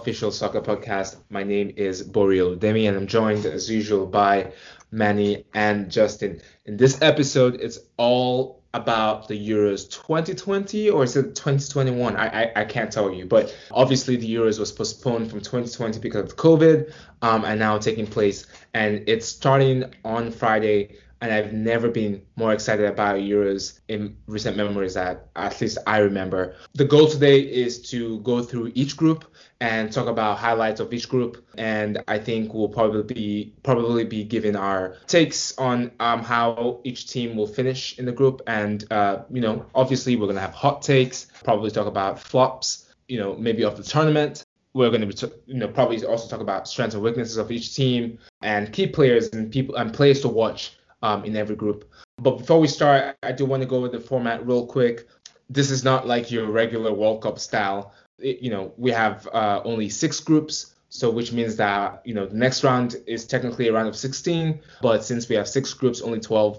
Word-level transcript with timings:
official 0.00 0.30
soccer 0.32 0.62
podcast. 0.62 1.16
My 1.28 1.42
name 1.42 1.74
is 1.76 2.02
Borio 2.02 2.58
Demi, 2.58 2.86
and 2.86 2.96
I'm 2.96 3.06
joined 3.06 3.44
as 3.44 3.70
usual 3.70 4.06
by 4.06 4.52
Manny 4.90 5.44
and 5.52 5.90
Justin. 5.90 6.40
In 6.64 6.78
this 6.78 7.02
episode, 7.02 7.56
it's 7.56 7.78
all 7.98 8.62
about 8.72 9.28
the 9.28 9.34
Euros 9.34 9.90
2020 9.90 10.88
or 10.88 11.04
is 11.04 11.16
it 11.16 11.34
2021? 11.34 12.16
I, 12.16 12.44
I, 12.44 12.52
I 12.62 12.64
can't 12.64 12.90
tell 12.90 13.12
you, 13.12 13.26
but 13.26 13.54
obviously 13.72 14.16
the 14.16 14.34
Euros 14.34 14.58
was 14.58 14.72
postponed 14.72 15.28
from 15.28 15.40
2020 15.40 16.00
because 16.00 16.32
of 16.32 16.36
COVID, 16.36 16.90
um, 17.20 17.44
and 17.44 17.60
now 17.60 17.76
taking 17.76 18.06
place, 18.06 18.46
and 18.72 19.04
it's 19.06 19.26
starting 19.26 19.84
on 20.02 20.30
Friday 20.30 20.96
and 21.20 21.32
I've 21.32 21.52
never 21.52 21.88
been 21.90 22.22
more 22.36 22.52
excited 22.52 22.86
about 22.86 23.16
Euros 23.16 23.80
in 23.88 24.16
recent 24.26 24.56
memories 24.56 24.94
that 24.94 25.28
at 25.36 25.60
least 25.60 25.78
I 25.86 25.98
remember. 25.98 26.56
The 26.74 26.86
goal 26.86 27.08
today 27.08 27.40
is 27.40 27.90
to 27.90 28.20
go 28.20 28.42
through 28.42 28.72
each 28.74 28.96
group 28.96 29.29
and 29.60 29.92
talk 29.92 30.06
about 30.06 30.38
highlights 30.38 30.80
of 30.80 30.92
each 30.92 31.08
group, 31.08 31.44
and 31.58 32.02
I 32.08 32.18
think 32.18 32.54
we'll 32.54 32.68
probably 32.68 33.02
be 33.02 33.54
probably 33.62 34.04
be 34.04 34.24
giving 34.24 34.56
our 34.56 34.96
takes 35.06 35.56
on 35.58 35.92
um, 36.00 36.22
how 36.22 36.80
each 36.84 37.10
team 37.10 37.36
will 37.36 37.46
finish 37.46 37.98
in 37.98 38.06
the 38.06 38.12
group, 38.12 38.42
and 38.46 38.90
uh, 38.90 39.22
you 39.30 39.40
know, 39.40 39.66
obviously 39.74 40.16
we're 40.16 40.26
gonna 40.26 40.40
have 40.40 40.54
hot 40.54 40.82
takes, 40.82 41.26
probably 41.44 41.70
talk 41.70 41.86
about 41.86 42.18
flops, 42.18 42.88
you 43.08 43.18
know, 43.18 43.36
maybe 43.36 43.64
of 43.64 43.76
the 43.76 43.82
tournament, 43.82 44.44
we're 44.72 44.90
going 44.90 45.00
to 45.00 45.06
be, 45.06 45.34
you 45.46 45.54
know, 45.54 45.68
probably 45.68 46.04
also 46.04 46.28
talk 46.28 46.40
about 46.40 46.68
strengths 46.68 46.94
and 46.94 47.02
weaknesses 47.02 47.36
of 47.36 47.50
each 47.50 47.74
team 47.74 48.18
and 48.42 48.72
key 48.72 48.86
players 48.86 49.28
and 49.32 49.50
people 49.50 49.74
and 49.74 49.92
players 49.92 50.20
to 50.20 50.28
watch 50.28 50.76
um, 51.02 51.24
in 51.24 51.36
every 51.36 51.56
group. 51.56 51.90
But 52.18 52.38
before 52.38 52.60
we 52.60 52.68
start, 52.68 53.16
I 53.22 53.32
do 53.32 53.44
want 53.44 53.62
to 53.62 53.68
go 53.68 53.76
over 53.78 53.88
the 53.88 54.00
format 54.00 54.46
real 54.46 54.66
quick. 54.66 55.08
This 55.48 55.70
is 55.70 55.82
not 55.82 56.06
like 56.06 56.30
your 56.30 56.46
regular 56.46 56.92
World 56.92 57.22
Cup 57.22 57.38
style. 57.38 57.92
You 58.20 58.50
know, 58.50 58.72
we 58.76 58.90
have 58.90 59.26
uh, 59.32 59.60
only 59.64 59.88
six 59.88 60.20
groups, 60.20 60.74
so 60.88 61.10
which 61.10 61.32
means 61.32 61.56
that 61.56 62.02
you 62.04 62.14
know 62.14 62.26
the 62.26 62.36
next 62.36 62.64
round 62.64 62.96
is 63.06 63.26
technically 63.26 63.68
a 63.68 63.72
round 63.72 63.88
of 63.88 63.96
16, 63.96 64.60
but 64.82 65.04
since 65.04 65.28
we 65.28 65.36
have 65.36 65.48
six 65.48 65.72
groups, 65.74 66.00
only 66.00 66.20
12 66.20 66.58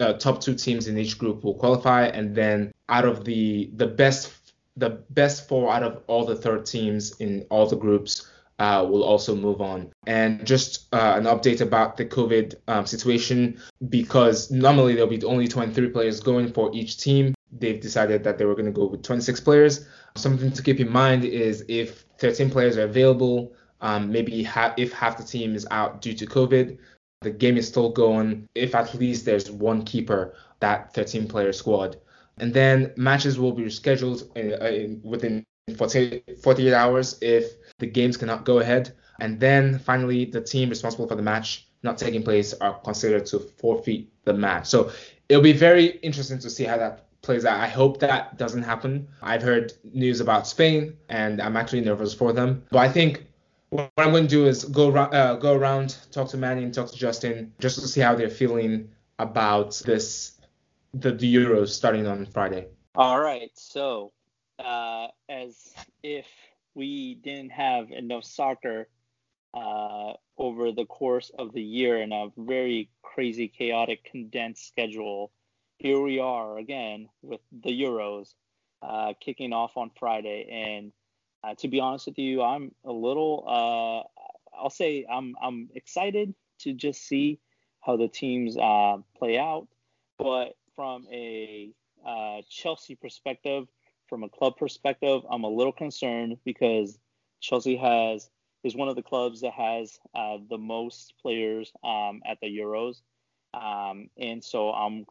uh, 0.00 0.12
top 0.14 0.40
two 0.40 0.54
teams 0.54 0.86
in 0.86 0.96
each 0.96 1.18
group 1.18 1.44
will 1.44 1.54
qualify, 1.54 2.06
and 2.06 2.34
then 2.34 2.72
out 2.88 3.04
of 3.04 3.24
the 3.24 3.70
the 3.76 3.86
best 3.86 4.32
the 4.76 4.90
best 5.10 5.48
four 5.48 5.72
out 5.72 5.82
of 5.82 6.02
all 6.06 6.24
the 6.24 6.36
13 6.36 6.64
teams 6.64 7.16
in 7.18 7.44
all 7.50 7.66
the 7.66 7.76
groups 7.76 8.30
uh, 8.58 8.86
will 8.88 9.02
also 9.02 9.34
move 9.34 9.60
on. 9.60 9.90
And 10.06 10.46
just 10.46 10.92
uh, 10.92 11.14
an 11.16 11.24
update 11.24 11.60
about 11.60 11.96
the 11.96 12.04
COVID 12.04 12.54
um, 12.68 12.86
situation 12.86 13.60
because 13.88 14.50
normally 14.50 14.94
there'll 14.94 15.10
be 15.10 15.22
only 15.24 15.48
23 15.48 15.90
players 15.90 16.20
going 16.20 16.52
for 16.52 16.70
each 16.74 16.98
team. 16.98 17.34
They've 17.52 17.80
decided 17.80 18.24
that 18.24 18.38
they 18.38 18.44
were 18.44 18.54
going 18.54 18.66
to 18.66 18.72
go 18.72 18.86
with 18.86 19.02
26 19.02 19.40
players. 19.40 19.86
Something 20.16 20.52
to 20.52 20.62
keep 20.62 20.80
in 20.80 20.90
mind 20.90 21.24
is 21.24 21.64
if 21.68 22.04
13 22.18 22.50
players 22.50 22.76
are 22.76 22.84
available, 22.84 23.52
um, 23.80 24.10
maybe 24.10 24.42
ha- 24.42 24.74
if 24.76 24.92
half 24.92 25.16
the 25.16 25.22
team 25.22 25.54
is 25.54 25.66
out 25.70 26.00
due 26.02 26.14
to 26.14 26.26
COVID, 26.26 26.78
the 27.20 27.30
game 27.30 27.56
is 27.56 27.68
still 27.68 27.90
going. 27.90 28.48
If 28.54 28.74
at 28.74 28.94
least 28.94 29.24
there's 29.24 29.50
one 29.50 29.84
keeper, 29.84 30.34
that 30.60 30.94
13 30.94 31.28
player 31.28 31.52
squad. 31.52 31.96
And 32.38 32.54
then 32.54 32.92
matches 32.96 33.38
will 33.38 33.52
be 33.52 33.64
rescheduled 33.64 34.36
in, 34.36 34.54
uh, 34.60 34.66
in, 34.66 35.00
within 35.02 35.44
48, 35.76 36.38
48 36.42 36.74
hours 36.74 37.18
if 37.20 37.52
the 37.78 37.86
games 37.86 38.16
cannot 38.16 38.44
go 38.44 38.60
ahead. 38.60 38.94
And 39.20 39.40
then 39.40 39.78
finally, 39.78 40.24
the 40.24 40.40
team 40.40 40.68
responsible 40.68 41.08
for 41.08 41.16
the 41.16 41.22
match 41.22 41.68
not 41.82 41.98
taking 41.98 42.22
place 42.22 42.54
are 42.54 42.78
considered 42.80 43.26
to 43.26 43.38
forfeit 43.38 44.08
the 44.24 44.32
match. 44.32 44.66
So 44.66 44.90
it'll 45.28 45.42
be 45.42 45.52
very 45.52 45.86
interesting 46.02 46.38
to 46.40 46.50
see 46.50 46.64
how 46.64 46.76
that 46.78 47.07
plays 47.28 47.44
out. 47.44 47.60
I 47.60 47.68
hope 47.68 48.00
that 48.00 48.38
doesn't 48.38 48.62
happen. 48.62 49.06
I've 49.20 49.42
heard 49.42 49.74
news 49.92 50.20
about 50.20 50.46
Spain, 50.46 50.96
and 51.10 51.42
I'm 51.42 51.58
actually 51.58 51.82
nervous 51.82 52.14
for 52.14 52.32
them. 52.32 52.64
But 52.70 52.78
I 52.78 52.88
think 52.88 53.26
what 53.68 53.92
I'm 53.98 54.12
going 54.12 54.22
to 54.22 54.30
do 54.30 54.46
is 54.46 54.64
go 54.64 54.96
uh, 54.96 55.34
go 55.34 55.52
around, 55.52 55.98
talk 56.10 56.30
to 56.30 56.38
Manny 56.38 56.62
and 56.62 56.72
talk 56.72 56.90
to 56.90 56.96
Justin, 56.96 57.52
just 57.58 57.80
to 57.80 57.86
see 57.86 58.00
how 58.00 58.14
they're 58.14 58.30
feeling 58.30 58.88
about 59.18 59.82
this, 59.84 60.40
the, 60.94 61.12
the 61.12 61.34
Euros 61.34 61.68
starting 61.68 62.06
on 62.06 62.24
Friday. 62.24 62.68
All 62.94 63.20
right. 63.20 63.50
So, 63.52 64.12
uh, 64.58 65.08
as 65.28 65.74
if 66.02 66.24
we 66.74 67.16
didn't 67.16 67.50
have 67.50 67.90
enough 67.90 68.24
soccer 68.24 68.88
uh, 69.52 70.14
over 70.38 70.72
the 70.72 70.86
course 70.86 71.30
of 71.38 71.52
the 71.52 71.62
year 71.62 72.00
in 72.00 72.10
a 72.10 72.28
very 72.38 72.88
crazy, 73.02 73.48
chaotic, 73.48 74.02
condensed 74.10 74.66
schedule. 74.66 75.30
Here 75.78 76.00
we 76.00 76.18
are 76.18 76.58
again 76.58 77.08
with 77.22 77.40
the 77.52 77.70
Euros 77.70 78.34
uh, 78.82 79.12
kicking 79.20 79.52
off 79.52 79.76
on 79.76 79.92
Friday. 79.96 80.48
And 80.50 80.92
uh, 81.44 81.54
to 81.58 81.68
be 81.68 81.78
honest 81.78 82.06
with 82.06 82.18
you, 82.18 82.42
I'm 82.42 82.74
a 82.84 82.90
little, 82.90 83.44
uh, 83.46 84.56
I'll 84.60 84.70
say 84.70 85.06
I'm, 85.08 85.36
I'm 85.40 85.68
excited 85.76 86.34
to 86.62 86.72
just 86.72 87.06
see 87.06 87.38
how 87.80 87.96
the 87.96 88.08
teams 88.08 88.56
uh, 88.56 88.96
play 89.16 89.38
out. 89.38 89.68
But 90.18 90.56
from 90.74 91.06
a 91.12 91.70
uh, 92.04 92.42
Chelsea 92.50 92.96
perspective, 92.96 93.68
from 94.08 94.24
a 94.24 94.28
club 94.28 94.56
perspective, 94.56 95.22
I'm 95.30 95.44
a 95.44 95.48
little 95.48 95.72
concerned 95.72 96.38
because 96.44 96.98
Chelsea 97.40 97.76
has 97.76 98.28
is 98.64 98.74
one 98.74 98.88
of 98.88 98.96
the 98.96 99.02
clubs 99.02 99.42
that 99.42 99.52
has 99.52 100.00
uh, 100.12 100.38
the 100.50 100.58
most 100.58 101.14
players 101.22 101.72
um, 101.84 102.20
at 102.26 102.38
the 102.42 102.48
Euros, 102.48 102.96
um, 103.54 104.10
and 104.18 104.42
so 104.42 104.72
I'm 104.72 105.06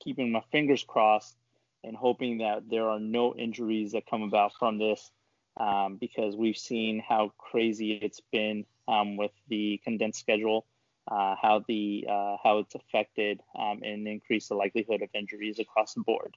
keeping 0.00 0.32
my 0.32 0.42
fingers 0.50 0.84
crossed 0.84 1.36
and 1.84 1.96
hoping 1.96 2.38
that 2.38 2.68
there 2.68 2.88
are 2.88 3.00
no 3.00 3.34
injuries 3.34 3.92
that 3.92 4.06
come 4.06 4.22
about 4.22 4.52
from 4.58 4.78
this, 4.78 5.10
um, 5.56 5.96
because 6.00 6.36
we've 6.36 6.56
seen 6.56 7.02
how 7.06 7.32
crazy 7.38 7.92
it's 7.92 8.20
been 8.32 8.64
um, 8.88 9.16
with 9.16 9.32
the 9.48 9.80
condensed 9.84 10.20
schedule, 10.20 10.66
uh, 11.10 11.34
how 11.40 11.64
the 11.68 12.06
uh, 12.08 12.36
how 12.42 12.58
it's 12.58 12.74
affected 12.74 13.40
um, 13.58 13.80
and 13.82 14.06
increased 14.06 14.48
the 14.48 14.54
likelihood 14.54 15.02
of 15.02 15.08
injuries 15.14 15.58
across 15.58 15.94
the 15.94 16.00
board. 16.00 16.36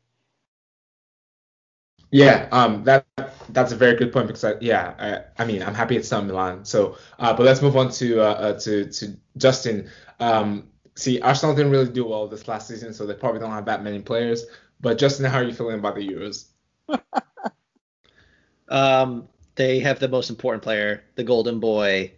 Yeah, 2.11 2.47
um, 2.51 2.83
that 2.83 3.07
that's 3.49 3.71
a 3.71 3.75
very 3.75 3.95
good 3.95 4.13
point 4.13 4.27
because 4.27 4.43
I, 4.43 4.53
yeah, 4.61 4.93
I, 5.37 5.41
I 5.41 5.45
mean 5.45 5.63
I'm 5.63 5.73
happy 5.73 5.97
it's 5.97 6.11
not 6.11 6.25
Milan. 6.25 6.63
So, 6.63 6.95
uh, 7.17 7.33
but 7.33 7.43
let's 7.43 7.61
move 7.61 7.75
on 7.75 7.89
to 7.93 8.21
uh, 8.21 8.33
uh, 8.33 8.59
to 8.59 8.85
to 8.91 9.17
Justin. 9.35 9.89
Um, 10.19 10.69
see, 10.95 11.19
Arsenal 11.21 11.55
didn't 11.55 11.71
really 11.71 11.89
do 11.89 12.05
well 12.05 12.27
this 12.27 12.47
last 12.47 12.67
season, 12.67 12.93
so 12.93 13.05
they 13.05 13.13
probably 13.13 13.39
don't 13.39 13.51
have 13.51 13.65
that 13.65 13.83
many 13.83 14.01
players. 14.01 14.45
But 14.79 14.97
Justin, 14.97 15.25
how 15.25 15.39
are 15.39 15.43
you 15.43 15.53
feeling 15.53 15.79
about 15.79 15.95
the 15.95 16.07
Euros? 16.07 16.45
um, 18.69 19.27
they 19.55 19.79
have 19.79 19.99
the 19.99 20.07
most 20.07 20.29
important 20.29 20.63
player, 20.63 21.03
the 21.15 21.23
Golden 21.23 21.59
Boy, 21.59 22.11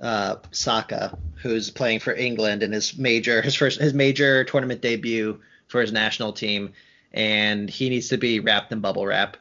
uh, 0.00 0.36
Saka, 0.50 1.18
who's 1.42 1.70
playing 1.70 2.00
for 2.00 2.14
England 2.14 2.62
in 2.62 2.72
his 2.72 2.96
major 2.96 3.42
his 3.42 3.54
first 3.54 3.80
his 3.80 3.92
major 3.92 4.44
tournament 4.44 4.80
debut 4.80 5.40
for 5.68 5.80
his 5.80 5.92
national 5.92 6.32
team 6.32 6.72
and 7.12 7.68
he 7.68 7.88
needs 7.88 8.08
to 8.08 8.18
be 8.18 8.40
wrapped 8.40 8.72
in 8.72 8.80
bubble 8.80 9.06
wrap, 9.06 9.36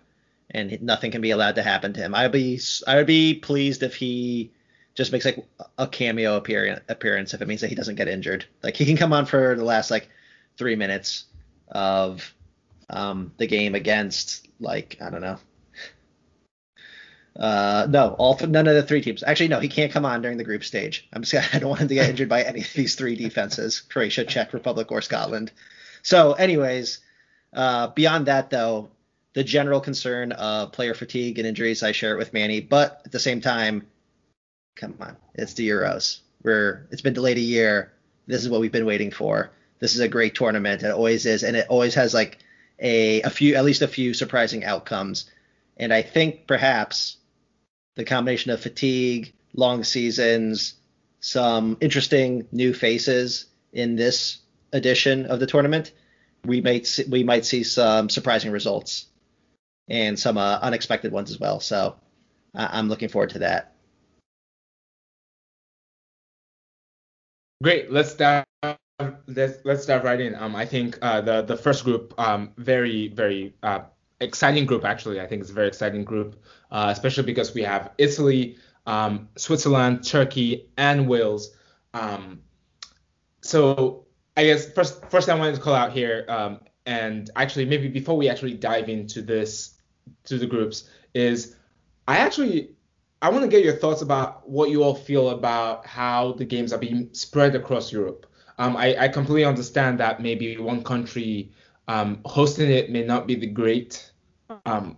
and 0.51 0.81
nothing 0.81 1.11
can 1.11 1.21
be 1.21 1.31
allowed 1.31 1.55
to 1.55 1.63
happen 1.63 1.93
to 1.93 1.99
him. 1.99 2.15
I'd 2.15 2.31
be 2.31 2.59
I 2.87 2.95
would 2.95 3.07
be 3.07 3.35
pleased 3.35 3.83
if 3.83 3.95
he 3.95 4.51
just 4.95 5.11
makes 5.11 5.25
like 5.25 5.45
a 5.77 5.87
cameo 5.87 6.35
appearance 6.35 6.81
appearance 6.89 7.33
if 7.33 7.41
it 7.41 7.47
means 7.47 7.61
that 7.61 7.69
he 7.69 7.75
doesn't 7.75 7.95
get 7.95 8.07
injured. 8.07 8.45
Like 8.63 8.75
he 8.75 8.85
can 8.85 8.97
come 8.97 9.13
on 9.13 9.25
for 9.25 9.55
the 9.55 9.63
last 9.63 9.91
like 9.91 10.09
three 10.57 10.75
minutes 10.75 11.25
of 11.69 12.33
um, 12.89 13.31
the 13.37 13.47
game 13.47 13.75
against 13.75 14.47
like 14.59 14.97
I 15.01 15.09
don't 15.09 15.21
know. 15.21 15.37
Uh, 17.39 17.87
no, 17.89 18.15
all 18.17 18.35
th- 18.35 18.49
none 18.49 18.67
of 18.67 18.75
the 18.75 18.83
three 18.83 19.01
teams. 19.01 19.23
Actually, 19.23 19.47
no, 19.47 19.61
he 19.61 19.69
can't 19.69 19.93
come 19.93 20.03
on 20.03 20.21
during 20.21 20.37
the 20.37 20.43
group 20.43 20.63
stage. 20.63 21.07
I'm 21.13 21.23
just 21.23 21.53
I 21.55 21.59
don't 21.59 21.69
want 21.69 21.81
him 21.81 21.87
to 21.87 21.93
get 21.93 22.09
injured 22.11 22.29
by 22.29 22.43
any 22.43 22.61
of 22.61 22.73
these 22.73 22.95
three 22.95 23.15
defenses: 23.15 23.79
Croatia, 23.79 24.25
Czech 24.25 24.53
Republic, 24.53 24.91
or 24.91 25.01
Scotland. 25.01 25.51
So, 26.01 26.33
anyways, 26.33 26.99
uh, 27.53 27.87
beyond 27.87 28.27
that, 28.27 28.49
though, 28.49 28.89
the 29.33 29.43
general 29.43 29.79
concern 29.79 30.31
of 30.33 30.71
player 30.71 30.93
fatigue 30.93 31.39
and 31.39 31.47
injuries, 31.47 31.83
I 31.83 31.91
share 31.91 32.13
it 32.13 32.17
with 32.17 32.33
Manny. 32.33 32.61
But 32.61 33.01
at 33.05 33.11
the 33.11 33.19
same 33.19 33.41
time, 33.41 33.87
come 34.79 34.95
on, 34.99 35.17
it's 35.35 35.53
the 35.53 35.67
Euros. 35.67 36.19
We're 36.43 36.87
it's 36.91 37.01
been 37.01 37.13
delayed 37.13 37.37
a 37.37 37.41
year. 37.41 37.91
This 38.27 38.41
is 38.43 38.49
what 38.49 38.61
we've 38.61 38.71
been 38.71 38.85
waiting 38.85 39.11
for. 39.11 39.51
This 39.79 39.95
is 39.95 40.01
a 40.01 40.07
great 40.07 40.35
tournament. 40.35 40.83
It 40.83 40.91
always 40.91 41.25
is, 41.25 41.43
and 41.43 41.55
it 41.55 41.67
always 41.69 41.95
has 41.95 42.13
like 42.13 42.39
a 42.79 43.21
a 43.21 43.29
few, 43.29 43.55
at 43.55 43.65
least 43.65 43.81
a 43.81 43.87
few 43.87 44.13
surprising 44.13 44.63
outcomes. 44.63 45.29
And 45.77 45.93
I 45.93 46.01
think 46.01 46.47
perhaps 46.47 47.17
the 47.95 48.05
combination 48.05 48.51
of 48.51 48.61
fatigue, 48.61 49.33
long 49.53 49.83
seasons, 49.83 50.75
some 51.19 51.77
interesting 51.81 52.47
new 52.51 52.73
faces 52.73 53.45
in 53.73 53.95
this 53.95 54.39
edition 54.71 55.25
of 55.25 55.39
the 55.39 55.47
tournament 55.47 55.91
we 56.45 56.61
might 56.61 56.87
see, 56.87 57.03
we 57.09 57.23
might 57.23 57.45
see 57.45 57.63
some 57.63 58.09
surprising 58.09 58.51
results 58.51 59.05
and 59.87 60.17
some 60.17 60.37
uh, 60.37 60.59
unexpected 60.61 61.11
ones 61.11 61.31
as 61.31 61.39
well. 61.39 61.59
So 61.59 61.95
I'm 62.53 62.89
looking 62.89 63.09
forward 63.09 63.31
to 63.31 63.39
that. 63.39 63.73
Great. 67.61 67.91
Let's 67.91 68.13
dive. 68.13 68.45
Let's 69.27 69.59
let's 69.65 69.85
dive 69.85 70.03
right 70.03 70.19
in. 70.19 70.33
Um, 70.35 70.55
I 70.55 70.65
think 70.65 70.97
uh, 71.01 71.21
the 71.21 71.41
the 71.41 71.57
first 71.57 71.83
group 71.83 72.13
um 72.17 72.51
very 72.57 73.09
very 73.09 73.53
uh 73.63 73.81
exciting 74.21 74.65
group 74.65 74.85
actually. 74.85 75.19
I 75.19 75.27
think 75.27 75.41
it's 75.41 75.51
a 75.51 75.53
very 75.53 75.67
exciting 75.67 76.03
group, 76.03 76.41
uh, 76.71 76.87
especially 76.91 77.23
because 77.23 77.53
we 77.53 77.61
have 77.63 77.91
Italy, 77.97 78.57
um, 78.85 79.29
Switzerland, 79.37 80.05
Turkey, 80.05 80.69
and 80.77 81.07
Wales. 81.07 81.55
Um, 81.93 82.41
so 83.41 84.05
I 84.37 84.45
guess 84.45 84.71
first 84.71 85.05
first 85.09 85.27
I 85.27 85.35
wanted 85.35 85.55
to 85.55 85.61
call 85.61 85.75
out 85.75 85.91
here, 85.91 86.25
um, 86.29 86.61
and 86.85 87.29
actually 87.35 87.65
maybe 87.65 87.89
before 87.89 88.15
we 88.15 88.29
actually 88.29 88.53
dive 88.53 88.87
into 88.87 89.21
this 89.21 89.75
to 90.25 90.37
the 90.37 90.47
groups 90.47 90.89
is 91.13 91.55
I 92.07 92.17
actually 92.17 92.71
I 93.21 93.29
want 93.29 93.43
to 93.43 93.49
get 93.49 93.63
your 93.63 93.75
thoughts 93.75 94.01
about 94.01 94.49
what 94.49 94.69
you 94.69 94.83
all 94.83 94.95
feel 94.95 95.29
about 95.31 95.85
how 95.85 96.33
the 96.33 96.45
games 96.45 96.71
are 96.71 96.79
being 96.79 97.09
spread 97.13 97.55
across 97.55 97.91
Europe. 97.91 98.25
Um, 98.57 98.77
I, 98.77 98.95
I, 98.97 99.07
completely 99.07 99.45
understand 99.45 99.99
that 99.99 100.21
maybe 100.21 100.57
one 100.57 100.83
country 100.83 101.53
um, 101.87 102.19
hosting 102.25 102.69
it 102.69 102.89
may 102.91 103.03
not 103.03 103.25
be 103.25 103.35
the 103.35 103.47
great, 103.47 104.11
um, 104.65 104.97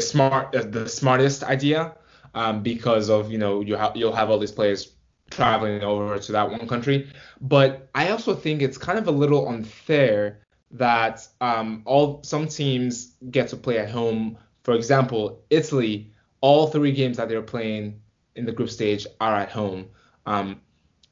smart, 0.00 0.54
uh, 0.54 0.62
the 0.62 0.88
smartest 0.88 1.44
idea 1.44 1.94
um, 2.34 2.62
because 2.62 3.10
of 3.10 3.30
you 3.30 3.38
know 3.38 3.60
you 3.60 3.76
ha- 3.76 3.92
you'll 3.94 4.14
have 4.14 4.30
all 4.30 4.38
these 4.38 4.52
players 4.52 4.94
traveling 5.30 5.82
over 5.82 6.18
to 6.18 6.32
that 6.32 6.50
one 6.50 6.66
country. 6.66 7.10
But 7.40 7.88
I 7.94 8.10
also 8.10 8.34
think 8.34 8.62
it's 8.62 8.78
kind 8.78 8.98
of 8.98 9.06
a 9.06 9.10
little 9.10 9.48
unfair 9.48 10.40
that 10.72 11.26
um, 11.40 11.82
all 11.84 12.22
some 12.24 12.48
teams 12.48 13.16
get 13.30 13.48
to 13.48 13.56
play 13.56 13.78
at 13.78 13.90
home. 13.90 14.38
For 14.62 14.74
example, 14.74 15.44
Italy, 15.50 16.11
all 16.42 16.66
three 16.66 16.92
games 16.92 17.16
that 17.16 17.30
they're 17.30 17.40
playing 17.40 18.02
in 18.36 18.44
the 18.44 18.52
group 18.52 18.68
stage 18.68 19.06
are 19.20 19.34
at 19.34 19.50
home. 19.50 19.88
Um, 20.26 20.60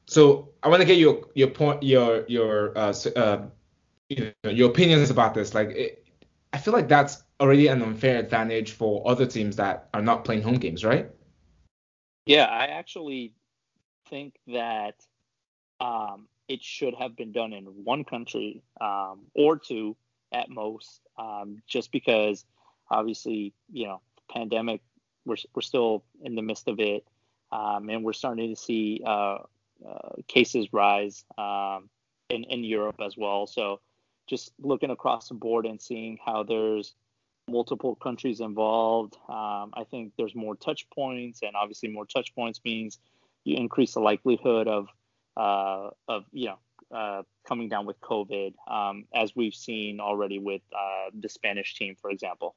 so 0.05 0.49
I 0.61 0.69
want 0.69 0.81
to 0.81 0.85
get 0.85 0.97
your 0.97 1.25
your 1.33 1.47
point 1.47 1.81
your 1.81 2.25
your 2.27 2.77
uh, 2.77 2.93
uh, 3.15 3.45
you 4.09 4.33
know, 4.43 4.49
your 4.49 4.69
opinions 4.69 5.09
about 5.09 5.33
this. 5.33 5.53
Like, 5.53 5.69
it, 5.69 6.07
I 6.53 6.57
feel 6.57 6.73
like 6.73 6.87
that's 6.87 7.23
already 7.39 7.67
an 7.67 7.81
unfair 7.81 8.19
advantage 8.19 8.71
for 8.73 9.07
other 9.09 9.25
teams 9.25 9.55
that 9.55 9.89
are 9.93 10.01
not 10.01 10.25
playing 10.25 10.43
home 10.43 10.57
games, 10.57 10.83
right? 10.83 11.09
Yeah, 12.25 12.45
I 12.45 12.65
actually 12.65 13.33
think 14.09 14.35
that 14.47 14.95
um, 15.79 16.27
it 16.47 16.61
should 16.61 16.93
have 16.95 17.15
been 17.15 17.31
done 17.31 17.53
in 17.53 17.65
one 17.65 18.03
country 18.03 18.61
um, 18.81 19.21
or 19.33 19.57
two 19.57 19.95
at 20.33 20.49
most, 20.49 21.01
um, 21.17 21.61
just 21.67 21.91
because 21.91 22.45
obviously, 22.89 23.53
you 23.71 23.87
know, 23.87 24.01
pandemic, 24.29 24.81
we're, 25.25 25.37
we're 25.55 25.61
still 25.61 26.03
in 26.23 26.35
the 26.35 26.41
midst 26.41 26.67
of 26.67 26.79
it, 26.79 27.05
um, 27.51 27.89
and 27.89 28.03
we're 28.03 28.13
starting 28.13 28.49
to 28.53 28.61
see 28.61 29.01
uh, 29.05 29.39
uh, 29.87 30.15
cases 30.27 30.67
rise 30.71 31.25
um, 31.37 31.89
in, 32.29 32.43
in 32.45 32.63
Europe 32.63 32.99
as 33.05 33.15
well. 33.17 33.47
So 33.47 33.79
just 34.27 34.53
looking 34.59 34.91
across 34.91 35.27
the 35.27 35.33
board 35.33 35.65
and 35.65 35.81
seeing 35.81 36.17
how 36.23 36.43
there's 36.43 36.93
multiple 37.47 37.95
countries 37.95 38.39
involved, 38.39 39.17
um, 39.27 39.73
I 39.73 39.85
think 39.89 40.13
there's 40.17 40.35
more 40.35 40.55
touch 40.55 40.87
points, 40.89 41.41
and 41.41 41.55
obviously 41.55 41.89
more 41.89 42.05
touch 42.05 42.33
points 42.35 42.61
means 42.63 42.99
you 43.43 43.57
increase 43.57 43.93
the 43.93 43.99
likelihood 43.99 44.67
of 44.67 44.87
uh, 45.37 45.89
of 46.07 46.25
you 46.31 46.47
know 46.47 46.59
uh, 46.95 47.23
coming 47.47 47.69
down 47.69 47.85
with 47.85 47.99
COVID, 48.01 48.53
um, 48.67 49.05
as 49.13 49.35
we've 49.35 49.55
seen 49.55 49.99
already 49.99 50.39
with 50.39 50.61
uh, 50.73 51.09
the 51.17 51.29
Spanish 51.29 51.75
team, 51.75 51.95
for 52.01 52.11
example. 52.11 52.55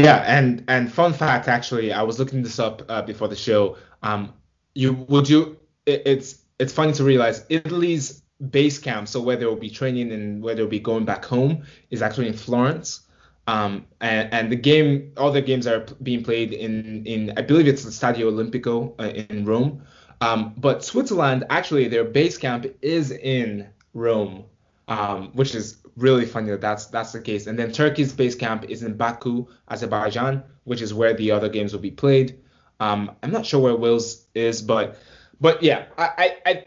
Yeah, 0.00 0.24
and 0.26 0.64
and 0.68 0.90
fun 0.90 1.12
fact 1.12 1.48
actually, 1.48 1.92
I 1.92 2.02
was 2.02 2.18
looking 2.18 2.42
this 2.42 2.58
up 2.58 2.82
uh, 2.88 3.02
before 3.02 3.28
the 3.28 3.36
show. 3.36 3.76
Um, 4.02 4.32
you 4.74 4.94
would 4.94 5.28
you 5.28 5.58
it, 5.84 6.02
it's 6.06 6.42
it's 6.58 6.72
funny 6.72 6.94
to 6.94 7.04
realize 7.04 7.44
Italy's 7.50 8.22
base 8.50 8.78
camp, 8.78 9.06
so 9.06 9.20
where 9.20 9.36
they 9.36 9.44
will 9.44 9.54
be 9.54 9.68
training 9.68 10.10
and 10.12 10.42
where 10.42 10.54
they'll 10.54 10.66
be 10.66 10.80
going 10.80 11.04
back 11.04 11.26
home, 11.26 11.64
is 11.90 12.00
actually 12.00 12.28
in 12.28 12.32
Florence. 12.32 13.02
Um, 13.46 13.84
and, 14.00 14.32
and 14.32 14.50
the 14.50 14.56
game, 14.56 15.12
all 15.18 15.30
the 15.30 15.42
games 15.42 15.66
are 15.66 15.80
being 16.02 16.24
played 16.24 16.54
in, 16.54 17.04
in 17.04 17.32
I 17.36 17.42
believe 17.42 17.68
it's 17.68 17.84
the 17.84 17.90
Stadio 17.90 18.32
Olimpico 18.32 18.94
uh, 18.98 19.08
in 19.08 19.44
Rome. 19.44 19.82
Um, 20.22 20.54
but 20.56 20.84
Switzerland, 20.84 21.44
actually, 21.50 21.88
their 21.88 22.04
base 22.04 22.38
camp 22.38 22.66
is 22.80 23.10
in 23.10 23.68
Rome, 23.92 24.44
um, 24.88 25.32
which 25.34 25.54
is 25.54 25.81
really 25.96 26.26
funny 26.26 26.50
that 26.50 26.60
that's 26.60 26.86
that's 26.86 27.12
the 27.12 27.20
case. 27.20 27.46
And 27.46 27.58
then 27.58 27.70
Turkey's 27.70 28.12
base 28.12 28.34
camp 28.34 28.64
is 28.68 28.82
in 28.82 28.96
Baku, 28.96 29.46
Azerbaijan, 29.68 30.42
which 30.64 30.82
is 30.82 30.94
where 30.94 31.14
the 31.14 31.30
other 31.30 31.48
games 31.48 31.72
will 31.72 31.80
be 31.80 31.90
played. 31.90 32.40
Um, 32.80 33.12
I'm 33.22 33.30
not 33.30 33.46
sure 33.46 33.60
where 33.60 33.76
Wales 33.76 34.26
is, 34.34 34.62
but 34.62 34.98
but 35.40 35.62
yeah, 35.62 35.86
I, 35.98 36.36
I 36.46 36.64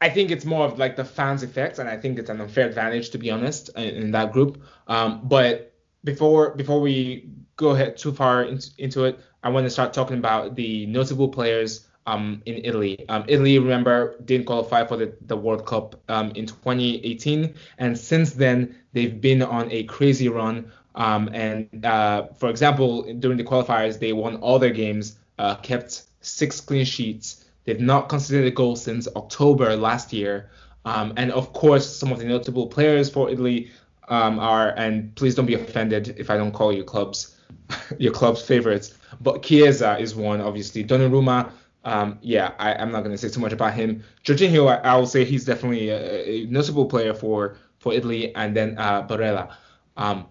I 0.00 0.08
think 0.10 0.30
it's 0.30 0.44
more 0.44 0.66
of 0.66 0.78
like 0.78 0.96
the 0.96 1.04
fans' 1.04 1.42
effect, 1.42 1.78
and 1.78 1.88
I 1.88 1.96
think 1.96 2.18
it's 2.18 2.30
an 2.30 2.40
unfair 2.40 2.66
advantage 2.66 3.10
to 3.10 3.18
be 3.18 3.30
honest 3.30 3.70
in, 3.76 3.94
in 3.94 4.10
that 4.12 4.32
group. 4.32 4.62
Um, 4.86 5.22
but 5.24 5.74
before 6.04 6.54
before 6.54 6.80
we 6.80 7.30
go 7.56 7.70
ahead 7.70 7.96
too 7.96 8.12
far 8.12 8.44
into, 8.44 8.70
into 8.78 9.04
it, 9.04 9.18
I 9.42 9.48
want 9.48 9.64
to 9.64 9.70
start 9.70 9.92
talking 9.92 10.18
about 10.18 10.54
the 10.54 10.86
notable 10.86 11.28
players 11.28 11.85
um, 12.06 12.42
in 12.46 12.64
Italy. 12.64 13.04
Um, 13.08 13.24
Italy, 13.28 13.58
remember, 13.58 14.16
didn't 14.24 14.46
qualify 14.46 14.86
for 14.86 14.96
the, 14.96 15.14
the 15.26 15.36
World 15.36 15.66
Cup 15.66 16.00
um, 16.08 16.30
in 16.30 16.46
2018, 16.46 17.54
and 17.78 17.98
since 17.98 18.32
then 18.32 18.76
they've 18.92 19.20
been 19.20 19.42
on 19.42 19.70
a 19.70 19.84
crazy 19.84 20.28
run. 20.28 20.72
Um, 20.94 21.28
and 21.32 21.84
uh, 21.84 22.28
for 22.38 22.48
example, 22.48 23.02
during 23.14 23.36
the 23.36 23.44
qualifiers, 23.44 23.98
they 23.98 24.12
won 24.12 24.36
all 24.36 24.58
their 24.58 24.70
games, 24.70 25.18
uh, 25.38 25.56
kept 25.56 26.04
six 26.20 26.60
clean 26.60 26.84
sheets. 26.84 27.44
They've 27.64 27.80
not 27.80 28.08
conceded 28.08 28.46
a 28.46 28.50
goal 28.50 28.76
since 28.76 29.08
October 29.16 29.76
last 29.76 30.12
year. 30.12 30.50
Um, 30.84 31.12
and 31.16 31.32
of 31.32 31.52
course, 31.52 31.84
some 31.84 32.12
of 32.12 32.18
the 32.18 32.24
notable 32.24 32.68
players 32.68 33.10
for 33.10 33.28
Italy 33.28 33.70
um, 34.08 34.38
are, 34.38 34.68
and 34.76 35.14
please 35.16 35.34
don't 35.34 35.46
be 35.46 35.54
offended 35.54 36.14
if 36.16 36.30
I 36.30 36.36
don't 36.36 36.52
call 36.52 36.72
your 36.72 36.84
clubs 36.84 37.36
your 37.98 38.12
club's 38.12 38.42
favorites, 38.42 38.94
but 39.20 39.42
Chiesa 39.42 39.98
is 39.98 40.14
one, 40.14 40.40
obviously. 40.40 40.84
Donnarumma, 40.84 41.50
um, 41.86 42.18
yeah, 42.20 42.52
I, 42.58 42.72
am 42.72 42.90
not 42.90 43.04
going 43.04 43.12
to 43.12 43.18
say 43.18 43.28
too 43.28 43.40
much 43.40 43.52
about 43.52 43.74
him. 43.74 44.02
Jorginho, 44.24 44.68
I, 44.68 44.90
I 44.90 44.96
will 44.96 45.06
say 45.06 45.24
he's 45.24 45.44
definitely 45.44 45.88
a, 45.90 46.28
a, 46.28 46.46
notable 46.46 46.86
player 46.86 47.14
for 47.14 47.56
for 47.78 47.92
Italy, 47.92 48.34
and 48.34 48.56
then 48.56 48.76
uh, 48.76 49.06
Barella. 49.06 49.54
Um, 49.96 50.26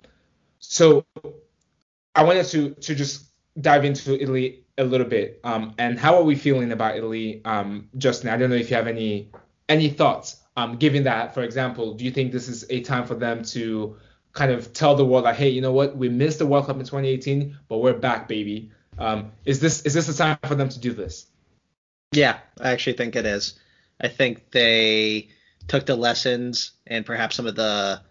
so 0.60 1.06
I 2.14 2.24
wanted 2.24 2.46
to 2.48 2.72
to 2.72 2.94
just 2.94 3.32
dive 3.60 3.86
into 3.86 4.22
Italy 4.22 4.66
a 4.78 4.84
little 4.84 5.08
bit. 5.08 5.40
Um, 5.46 5.74
and 5.78 5.98
how 5.98 6.18
are 6.18 6.24
we 6.24 6.36
feeling 6.36 6.74
about 6.74 6.98
Italy, 6.98 7.42
um, 7.46 7.88
Justin? 7.98 8.30
I 8.30 8.38
don't 8.38 8.50
know 8.50 8.58
if 8.58 8.70
you 8.70 8.76
have 8.76 8.88
any 8.88 9.32
any 9.70 9.90
thoughts. 9.90 10.42
Um, 10.58 10.76
given 10.76 11.04
that, 11.06 11.34
for 11.34 11.44
example, 11.44 11.94
do 11.94 12.04
you 12.04 12.12
think 12.12 12.34
this 12.34 12.50
is 12.50 12.66
a 12.70 12.82
time 12.82 13.06
for 13.06 13.16
them 13.16 13.44
to 13.44 13.96
kind 14.34 14.52
of 14.52 14.74
tell 14.74 14.96
the 14.96 15.06
world 15.06 15.24
like, 15.24 15.38
hey, 15.38 15.50
you 15.50 15.62
know 15.62 15.72
what, 15.72 15.96
we 15.96 16.10
missed 16.10 16.40
the 16.40 16.46
World 16.46 16.66
Cup 16.66 16.76
in 16.76 16.82
2018, 16.82 17.58
but 17.70 17.78
we're 17.78 17.94
back, 17.94 18.28
baby. 18.28 18.72
Um, 18.98 19.32
is 19.46 19.62
this 19.62 19.82
is 19.84 19.94
this 19.94 20.10
a 20.10 20.18
time 20.18 20.38
for 20.46 20.56
them 20.56 20.68
to 20.68 20.80
do 20.80 20.92
this? 20.94 21.28
Yeah, 22.12 22.40
I 22.60 22.72
actually 22.72 22.94
think 22.94 23.16
it 23.16 23.26
is. 23.26 23.60
I 24.00 24.08
think 24.08 24.52
they 24.52 25.30
took 25.68 25.86
the 25.86 25.96
lessons 25.96 26.72
and 26.86 27.06
perhaps 27.06 27.36
some 27.36 27.48
of 27.48 27.56
the 27.56 28.02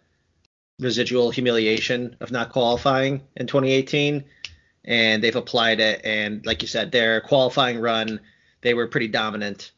residual 0.78 1.30
humiliation 1.30 2.16
of 2.20 2.30
not 2.32 2.50
qualifying 2.50 3.22
in 3.36 3.46
2018 3.46 4.24
and 4.84 5.22
they've 5.22 5.36
applied 5.36 5.78
it 5.78 6.00
and 6.04 6.44
like 6.44 6.62
you 6.62 6.68
said 6.68 6.90
their 6.90 7.20
qualifying 7.20 7.78
run 7.78 8.20
they 8.62 8.74
were 8.74 8.88
pretty 8.88 9.06
dominant 9.06 9.70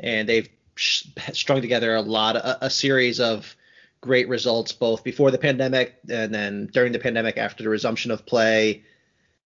and 0.00 0.26
they've 0.28 0.48
strung 0.76 1.60
together 1.60 1.94
a 1.94 2.00
lot 2.00 2.36
a, 2.36 2.64
a 2.64 2.70
series 2.70 3.20
of 3.20 3.54
great 4.00 4.28
results 4.28 4.72
both 4.72 5.04
before 5.04 5.30
the 5.30 5.38
pandemic 5.38 5.96
and 6.08 6.32
then 6.32 6.66
during 6.72 6.92
the 6.92 6.98
pandemic 6.98 7.36
after 7.36 7.62
the 7.62 7.68
resumption 7.68 8.10
of 8.10 8.24
play 8.24 8.82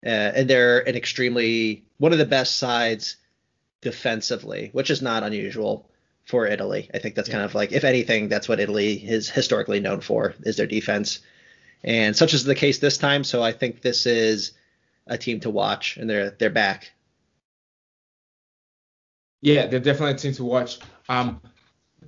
uh, 0.04 0.10
and 0.10 0.50
they're 0.50 0.80
an 0.88 0.96
extremely 0.96 1.84
one 1.98 2.13
of 2.13 2.18
the 2.18 2.25
best 2.25 2.58
sides 2.58 3.18
defensively, 3.81 4.69
which 4.74 4.89
is 4.89 5.01
not 5.01 5.24
unusual 5.24 5.89
for 6.25 6.45
Italy. 6.45 6.89
I 6.93 7.00
think 7.00 7.15
that's 7.15 7.29
yeah. 7.29 7.36
kind 7.36 7.45
of 7.45 7.55
like, 7.55 7.71
if 7.71 7.83
anything, 7.83 8.29
that's 8.29 8.48
what 8.48 8.59
Italy 8.59 8.93
is 8.93 9.29
historically 9.29 9.79
known 9.79 10.01
for 10.01 10.36
is 10.41 10.57
their 10.57 10.67
defense, 10.67 11.19
and 11.83 12.15
such 12.15 12.33
is 12.33 12.43
the 12.43 12.55
case 12.55 12.79
this 12.79 12.98
time. 12.98 13.24
So 13.24 13.41
I 13.41 13.51
think 13.51 13.81
this 13.81 14.05
is 14.05 14.51
a 15.07 15.17
team 15.17 15.39
to 15.41 15.50
watch, 15.50 15.98
and 15.98 16.09
they're 16.09 16.31
they're 16.31 16.50
back. 16.50 16.91
Yeah, 19.41 19.67
they're 19.67 19.79
definitely 19.79 20.15
a 20.15 20.17
team 20.17 20.33
to 20.33 20.43
watch. 20.43 20.79
Um, 21.07 21.41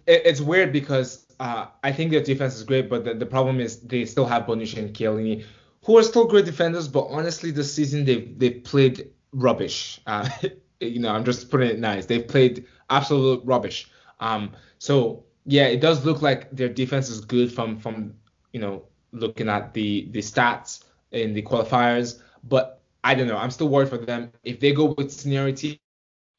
it, 0.06 0.22
it's 0.26 0.42
weird 0.42 0.74
because 0.74 1.26
uh, 1.40 1.68
I 1.84 1.92
think 1.92 2.12
their 2.12 2.22
defense 2.22 2.56
is 2.56 2.64
great, 2.64 2.90
but 2.90 3.06
the, 3.06 3.14
the 3.16 3.26
problem 3.26 3.60
is 3.60 3.80
they 3.80 4.06
still 4.06 4.26
have 4.26 4.44
Bonucci 4.44 4.78
and 4.78 4.94
Chiellini, 4.94 5.46
who 5.86 5.98
are 5.98 6.04
still 6.04 6.26
great 6.26 6.46
defenders, 6.46 6.88
but 6.88 7.06
honestly, 7.06 7.50
this 7.52 7.74
season 7.74 8.06
they've 8.06 8.38
they 8.38 8.52
played 8.52 9.10
rubbish. 9.34 10.00
Uh, 10.06 10.30
you 10.82 11.00
know, 11.00 11.10
I'm 11.10 11.24
just 11.24 11.50
putting 11.50 11.70
it 11.70 11.80
nice. 11.80 12.06
They've 12.06 12.28
played 12.28 12.66
absolute 12.90 13.42
rubbish. 13.46 13.90
Um, 14.20 14.52
so 14.80 15.24
yeah, 15.46 15.66
it 15.66 15.82
does 15.82 16.06
look 16.06 16.22
like 16.22 16.52
their 16.52 16.70
defense 16.70 17.10
is 17.10 17.22
good 17.22 17.52
from 17.52 17.80
from 17.80 18.14
you 18.54 18.60
know 18.60 18.84
looking 19.12 19.50
at 19.50 19.74
the 19.74 20.08
the 20.12 20.20
stats 20.20 20.86
in 21.12 21.34
the 21.34 21.42
qualifiers, 21.42 22.22
but 22.44 22.82
I 23.04 23.16
don't 23.16 23.28
know. 23.28 23.38
I'm 23.38 23.52
still 23.52 23.70
worried 23.70 23.90
for 23.90 23.98
them. 23.98 24.32
If 24.44 24.60
they 24.60 24.74
go 24.74 24.94
with 24.98 25.12
seniority, 25.12 25.82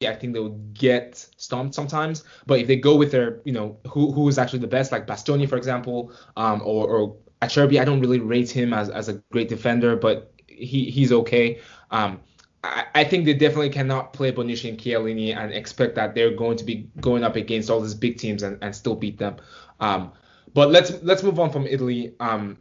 I 0.05 0.13
think 0.15 0.33
they'll 0.33 0.57
get 0.73 1.17
stomped 1.37 1.75
sometimes. 1.75 2.23
But 2.45 2.59
if 2.59 2.67
they 2.67 2.75
go 2.77 2.95
with 2.95 3.11
their, 3.11 3.41
you 3.45 3.53
know, 3.53 3.77
who 3.87 4.11
who 4.11 4.27
is 4.29 4.37
actually 4.37 4.59
the 4.59 4.67
best, 4.67 4.91
like 4.91 5.07
Bastoni, 5.07 5.47
for 5.47 5.57
example, 5.57 6.11
um, 6.37 6.61
or, 6.63 6.87
or 6.87 7.15
Acerbi, 7.41 7.79
I 7.79 7.85
don't 7.85 7.99
really 7.99 8.19
rate 8.19 8.49
him 8.49 8.73
as, 8.73 8.89
as 8.89 9.09
a 9.09 9.13
great 9.31 9.49
defender, 9.49 9.95
but 9.95 10.33
he 10.47 10.89
he's 10.89 11.11
okay. 11.11 11.59
Um, 11.91 12.19
I, 12.63 12.85
I 12.95 13.03
think 13.03 13.25
they 13.25 13.33
definitely 13.33 13.69
cannot 13.69 14.13
play 14.13 14.31
Bonucci 14.31 14.69
and 14.69 14.77
Chiellini 14.79 15.35
and 15.35 15.53
expect 15.53 15.95
that 15.95 16.15
they're 16.15 16.35
going 16.35 16.57
to 16.57 16.63
be 16.63 16.89
going 17.01 17.23
up 17.23 17.35
against 17.35 17.69
all 17.69 17.81
these 17.81 17.93
big 17.93 18.17
teams 18.17 18.43
and, 18.43 18.57
and 18.61 18.75
still 18.75 18.95
beat 18.95 19.17
them. 19.17 19.37
Um, 19.79 20.11
but 20.53 20.71
let's 20.71 21.01
let's 21.03 21.23
move 21.23 21.39
on 21.39 21.51
from 21.51 21.67
Italy. 21.67 22.15
Um, 22.19 22.57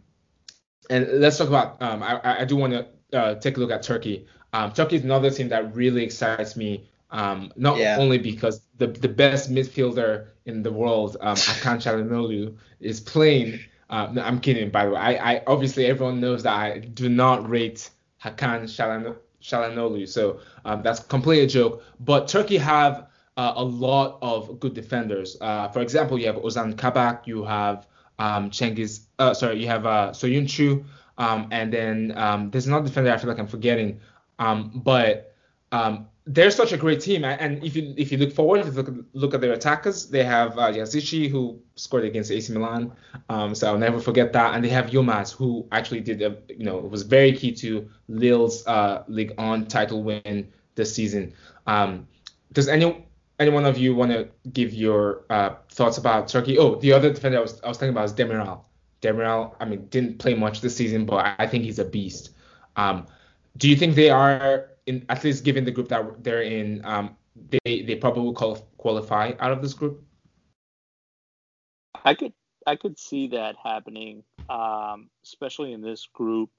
and 0.90 1.08
let's 1.20 1.38
talk 1.38 1.48
about. 1.48 1.80
Um, 1.82 2.02
I, 2.02 2.40
I 2.40 2.44
do 2.44 2.56
want 2.56 2.72
to 2.72 2.86
uh, 3.18 3.34
take 3.36 3.56
a 3.56 3.60
look 3.60 3.70
at 3.70 3.82
Turkey. 3.82 4.26
Um, 4.52 4.72
Turkey 4.72 4.96
is 4.96 5.04
another 5.04 5.30
team 5.30 5.48
that 5.50 5.74
really 5.74 6.02
excites 6.04 6.56
me. 6.56 6.88
Um, 7.10 7.52
not 7.56 7.76
Yeah. 7.78 7.96
only 7.98 8.18
because 8.18 8.62
the 8.78 8.86
the 8.88 9.08
best 9.08 9.52
midfielder 9.52 10.28
in 10.46 10.62
the 10.62 10.72
world, 10.72 11.16
um, 11.20 11.36
Hakan 11.36 11.78
Çalhanoğlu, 11.78 12.56
is 12.80 13.00
playing. 13.00 13.60
Uh, 13.90 14.08
no, 14.12 14.22
I'm 14.22 14.40
kidding, 14.40 14.70
by 14.70 14.86
the 14.86 14.92
way. 14.92 14.96
I, 14.98 15.34
I 15.34 15.42
obviously 15.46 15.86
everyone 15.86 16.20
knows 16.20 16.42
that 16.44 16.54
I 16.54 16.78
do 16.78 17.08
not 17.10 17.48
rate 17.48 17.90
Hakan 18.24 18.62
Çalhanoğlu, 19.42 20.06
so 20.06 20.40
um, 20.64 20.82
that's 20.82 21.00
completely 21.00 21.44
a 21.44 21.48
joke. 21.48 21.82
But 22.00 22.28
Turkey 22.28 22.58
have 22.58 23.06
uh, 23.36 23.52
a 23.56 23.64
lot 23.64 24.18
of 24.22 24.60
good 24.60 24.74
defenders. 24.74 25.36
Uh, 25.40 25.68
for 25.68 25.80
example, 25.80 26.18
you 26.18 26.26
have 26.26 26.36
Ozan 26.36 26.76
Kabak, 26.76 27.26
you 27.26 27.44
have 27.44 27.86
um, 28.18 28.50
Cengiz, 28.50 29.06
uh, 29.18 29.34
sorry, 29.34 29.60
you 29.60 29.66
have 29.66 29.86
uh, 29.86 30.10
Soyuncu, 30.12 30.84
um, 31.18 31.48
and 31.50 31.72
then 31.72 32.12
um, 32.16 32.50
there's 32.50 32.66
another 32.66 32.86
defender 32.86 33.12
I 33.12 33.18
feel 33.18 33.28
like 33.28 33.38
I'm 33.38 33.46
forgetting. 33.46 34.00
Um, 34.38 34.70
but 34.74 35.34
um, 35.72 36.08
they're 36.26 36.50
such 36.50 36.72
a 36.72 36.76
great 36.76 37.00
team, 37.00 37.24
and- 37.24 37.62
if 37.64 37.74
you 37.74 37.94
if 37.96 38.12
you 38.12 38.18
look 38.18 38.32
forward, 38.32 38.60
if 38.60 38.66
you 38.66 38.72
look, 38.72 38.94
look 39.12 39.34
at 39.34 39.40
their 39.40 39.52
attackers, 39.52 40.06
they 40.06 40.22
have 40.22 40.56
uh, 40.56 40.70
Yazici 40.70 41.28
who 41.28 41.60
scored 41.74 42.04
against 42.04 42.30
AC 42.30 42.52
Milan, 42.52 42.92
um, 43.28 43.54
so 43.54 43.66
I'll 43.66 43.78
never 43.78 43.98
forget 43.98 44.32
that, 44.32 44.54
and 44.54 44.64
they 44.64 44.68
have 44.68 44.86
Yilmaz 44.86 45.32
who 45.34 45.66
actually 45.72 46.00
did 46.00 46.22
a, 46.22 46.36
you 46.48 46.64
know 46.64 46.78
was 46.78 47.02
very 47.02 47.32
key 47.32 47.52
to 47.52 47.88
Lille's 48.08 48.66
uh, 48.66 49.02
Ligue 49.08 49.32
1 49.36 49.66
title 49.66 50.02
win 50.02 50.48
this 50.76 50.94
season. 50.94 51.32
Um, 51.66 52.06
does 52.52 52.68
any 52.68 53.04
any 53.40 53.50
one 53.50 53.64
of 53.64 53.76
you 53.78 53.94
want 53.94 54.12
to 54.12 54.28
give 54.52 54.72
your 54.72 55.24
uh, 55.28 55.56
thoughts 55.70 55.98
about 55.98 56.28
Turkey? 56.28 56.56
Oh, 56.58 56.76
the 56.76 56.92
other 56.92 57.12
defender 57.12 57.38
I 57.38 57.40
was 57.42 57.60
I 57.62 57.68
was 57.68 57.78
thinking 57.78 57.94
about 57.96 58.04
is 58.04 58.12
Demiral. 58.12 58.60
Demiral, 59.00 59.56
I 59.58 59.64
mean, 59.64 59.86
didn't 59.86 60.18
play 60.18 60.34
much 60.34 60.60
this 60.60 60.76
season, 60.76 61.04
but 61.04 61.34
I 61.38 61.48
think 61.48 61.64
he's 61.64 61.80
a 61.80 61.84
beast. 61.84 62.30
Um, 62.76 63.06
do 63.56 63.68
you 63.68 63.74
think 63.74 63.96
they 63.96 64.08
are 64.10 64.71
in 64.86 65.04
at 65.08 65.22
least 65.24 65.44
given 65.44 65.64
the 65.64 65.70
group 65.70 65.88
that 65.88 66.22
they're 66.24 66.42
in, 66.42 66.84
um, 66.84 67.16
they 67.64 67.82
they 67.82 67.96
probably 67.96 68.22
will 68.22 68.56
qualify 68.78 69.32
out 69.38 69.52
of 69.52 69.62
this 69.62 69.74
group? 69.74 70.04
I 72.04 72.14
could 72.14 72.32
I 72.66 72.76
could 72.76 72.98
see 72.98 73.28
that 73.28 73.56
happening, 73.62 74.24
um, 74.48 75.10
especially 75.24 75.72
in 75.72 75.82
this 75.82 76.06
group. 76.12 76.50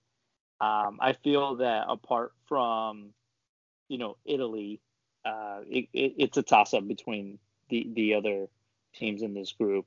Um, 0.62 1.00
I 1.02 1.14
feel 1.14 1.58
that 1.58 1.86
apart 1.90 2.34
from, 2.48 3.10
you 3.90 3.98
know, 3.98 4.18
Italy, 4.26 4.80
uh, 5.26 5.62
it, 5.68 5.90
it, 5.94 6.14
it's 6.18 6.38
a 6.38 6.44
toss 6.44 6.74
up 6.74 6.88
between 6.88 7.40
the 7.70 7.88
the 7.94 8.14
other 8.16 8.48
teams 8.94 9.22
in 9.22 9.34
this 9.34 9.52
group. 9.52 9.86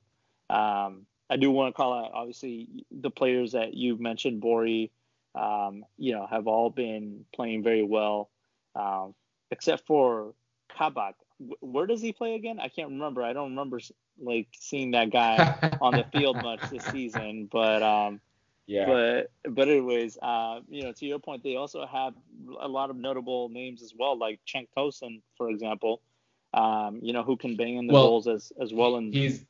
Um, 0.49 1.05
I 1.29 1.37
do 1.37 1.51
want 1.51 1.73
to 1.73 1.77
call 1.77 1.93
out 1.93 2.11
obviously 2.13 2.85
the 2.91 3.11
players 3.11 3.51
that 3.51 3.73
you 3.73 3.97
mentioned, 3.97 4.41
Bori. 4.41 4.91
Um, 5.37 5.85
you 5.97 6.13
know, 6.13 6.27
have 6.27 6.47
all 6.47 6.69
been 6.69 7.25
playing 7.33 7.63
very 7.63 7.83
well, 7.83 8.29
um, 8.75 9.15
except 9.51 9.85
for 9.87 10.33
Kabak. 10.77 11.15
Wh- 11.39 11.63
Where 11.63 11.87
does 11.87 12.01
he 12.01 12.13
play 12.13 12.35
again? 12.35 12.59
I 12.59 12.69
can't 12.69 12.89
remember. 12.89 13.23
I 13.23 13.33
don't 13.33 13.51
remember 13.51 13.79
like 14.19 14.47
seeing 14.53 14.91
that 14.91 15.11
guy 15.11 15.47
on 15.81 15.95
the 15.95 16.03
field 16.05 16.41
much 16.41 16.69
this 16.69 16.85
season. 16.87 17.49
But 17.51 17.83
um, 17.83 18.21
yeah. 18.67 18.85
but 18.85 19.31
but 19.43 19.67
anyways, 19.69 20.17
uh, 20.21 20.61
you 20.69 20.83
know, 20.83 20.93
to 20.93 21.05
your 21.05 21.19
point, 21.19 21.43
they 21.43 21.55
also 21.55 21.85
have 21.85 22.13
a 22.61 22.67
lot 22.67 22.89
of 22.89 22.97
notable 22.97 23.49
names 23.49 23.81
as 23.83 23.93
well, 23.97 24.17
like 24.17 24.39
Cenk 24.47 24.67
Tosun, 24.77 25.21
for 25.37 25.49
example. 25.49 26.01
Um, 26.53 26.99
you 27.01 27.13
know, 27.13 27.23
who 27.23 27.37
can 27.37 27.55
bang 27.55 27.77
in 27.77 27.87
the 27.87 27.93
Well, 27.93 28.07
goals 28.07 28.27
as 28.27 28.51
as 28.61 28.73
well. 28.73 28.95
And 28.95 29.15
he's 29.15 29.45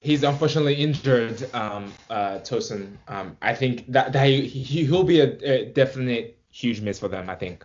he's 0.00 0.22
unfortunately 0.22 0.74
injured, 0.74 1.48
um, 1.54 1.92
uh, 2.10 2.38
Tosun. 2.38 2.96
Um, 3.08 3.36
I 3.42 3.54
think 3.54 3.90
that, 3.92 4.12
that 4.12 4.26
he, 4.26 4.46
he 4.46 4.84
he'll 4.84 5.04
be 5.04 5.20
a, 5.20 5.32
a 5.42 5.64
definite 5.66 6.38
huge 6.50 6.80
miss 6.80 6.98
for 6.98 7.08
them. 7.08 7.30
I 7.30 7.34
think. 7.34 7.64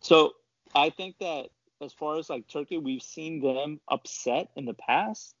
So 0.00 0.34
I 0.74 0.90
think 0.90 1.18
that 1.18 1.48
as 1.80 1.92
far 1.92 2.18
as 2.18 2.30
like 2.30 2.46
Turkey, 2.48 2.78
we've 2.78 3.02
seen 3.02 3.40
them 3.40 3.80
upset 3.88 4.50
in 4.56 4.64
the 4.64 4.74
past. 4.74 5.34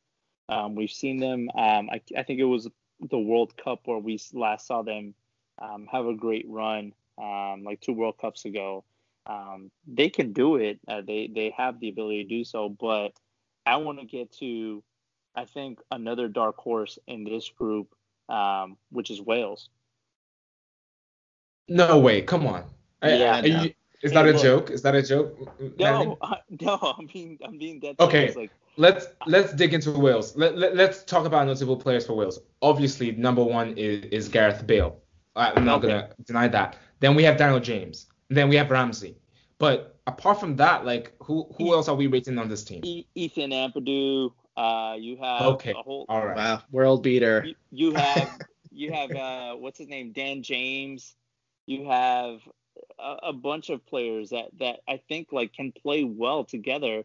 Um, 0.48 0.74
we've 0.74 0.90
seen 0.90 1.20
them. 1.20 1.48
Um, 1.54 1.90
I, 1.90 2.00
I 2.16 2.22
think 2.24 2.40
it 2.40 2.44
was 2.44 2.68
the 3.00 3.18
World 3.18 3.56
Cup 3.56 3.80
where 3.84 3.98
we 3.98 4.18
last 4.32 4.66
saw 4.66 4.82
them 4.82 5.14
um, 5.58 5.86
have 5.90 6.06
a 6.06 6.14
great 6.14 6.46
run, 6.48 6.92
um, 7.18 7.62
like 7.64 7.80
two 7.80 7.92
World 7.92 8.18
Cups 8.18 8.44
ago. 8.44 8.84
Um, 9.26 9.70
they 9.86 10.08
can 10.08 10.32
do 10.32 10.56
it. 10.56 10.80
Uh, 10.88 11.02
they 11.06 11.30
they 11.32 11.54
have 11.56 11.78
the 11.78 11.88
ability 11.88 12.24
to 12.24 12.28
do 12.28 12.44
so. 12.44 12.68
But 12.68 13.12
I 13.66 13.76
want 13.76 14.00
to 14.00 14.06
get 14.06 14.32
to, 14.38 14.82
I 15.34 15.44
think 15.44 15.80
another 15.90 16.28
dark 16.28 16.56
horse 16.56 16.98
in 17.06 17.24
this 17.24 17.48
group, 17.48 17.94
um, 18.28 18.76
which 18.90 19.10
is 19.10 19.20
Wales. 19.20 19.68
No 21.68 21.98
way. 21.98 22.22
Come 22.22 22.46
on. 22.46 22.64
Yeah, 23.02 23.36
I 23.36 23.40
you- 23.46 23.74
is 24.02 24.12
that 24.12 24.24
Hey, 24.24 24.30
a 24.30 24.32
look. 24.32 24.42
joke? 24.42 24.70
Is 24.70 24.82
that 24.82 24.94
a 24.94 25.02
joke? 25.02 25.36
No, 25.78 26.18
no, 26.62 26.94
I'm 26.98 27.06
being 27.12 27.38
I'm 27.44 27.58
being 27.58 27.80
dead 27.80 27.96
Okay. 28.00 28.32
Like 28.34 28.50
Let's 28.76 29.08
let's 29.26 29.52
dig 29.52 29.74
into 29.74 29.90
Wales. 29.90 30.34
Let, 30.36 30.56
let, 30.56 30.74
let's 30.74 31.02
talk 31.04 31.26
about 31.26 31.46
notable 31.46 31.76
players 31.76 32.06
for 32.06 32.14
Wales. 32.14 32.38
Obviously, 32.62 33.12
number 33.12 33.42
one 33.44 33.76
is, 33.76 34.04
is 34.06 34.28
Gareth 34.28 34.66
Bale. 34.66 34.96
I- 35.36 35.52
I'm 35.52 35.64
not 35.64 35.78
Okay. 35.84 35.88
gonna 35.88 36.08
deny 36.24 36.48
that. 36.48 36.76
Then 37.00 37.14
we 37.14 37.22
have 37.24 37.36
Daniel 37.36 37.60
James. 37.60 38.06
Then 38.30 38.48
we 38.48 38.56
have 38.56 38.70
Ramsey. 38.70 39.16
But 39.58 39.98
apart 40.06 40.40
from 40.40 40.56
that, 40.56 40.86
like 40.86 41.12
who 41.22 41.46
who 41.58 41.74
else 41.74 41.88
are 41.88 41.94
we 41.94 42.06
rating 42.06 42.38
on 42.38 42.48
this 42.48 42.64
team? 42.64 42.80
Ethan 43.14 43.50
Ampadu. 43.50 44.32
Uh, 44.56 44.96
you 44.98 45.16
have 45.16 45.60
Okay. 45.60 45.74
a 45.74 45.82
whole. 45.82 46.08
All 46.08 46.26
right. 46.26 46.42
Wow, 46.42 46.62
world 46.70 47.02
beater. 47.02 47.50
You, 47.50 47.54
you 47.70 47.94
have 47.94 48.32
you 48.70 48.92
have 48.92 49.14
uh, 49.14 49.54
what's 49.54 49.78
his 49.78 49.88
name? 49.88 50.12
Dan 50.12 50.42
James. 50.42 51.14
You 51.66 51.86
have 51.86 52.40
a, 52.98 53.16
a 53.28 53.32
bunch 53.32 53.70
of 53.70 53.86
players 53.86 54.30
that 54.30 54.46
that 54.58 54.80
I 54.88 54.98
think 55.08 55.32
like 55.32 55.52
can 55.52 55.72
play 55.72 56.04
well 56.04 56.44
together. 56.44 57.04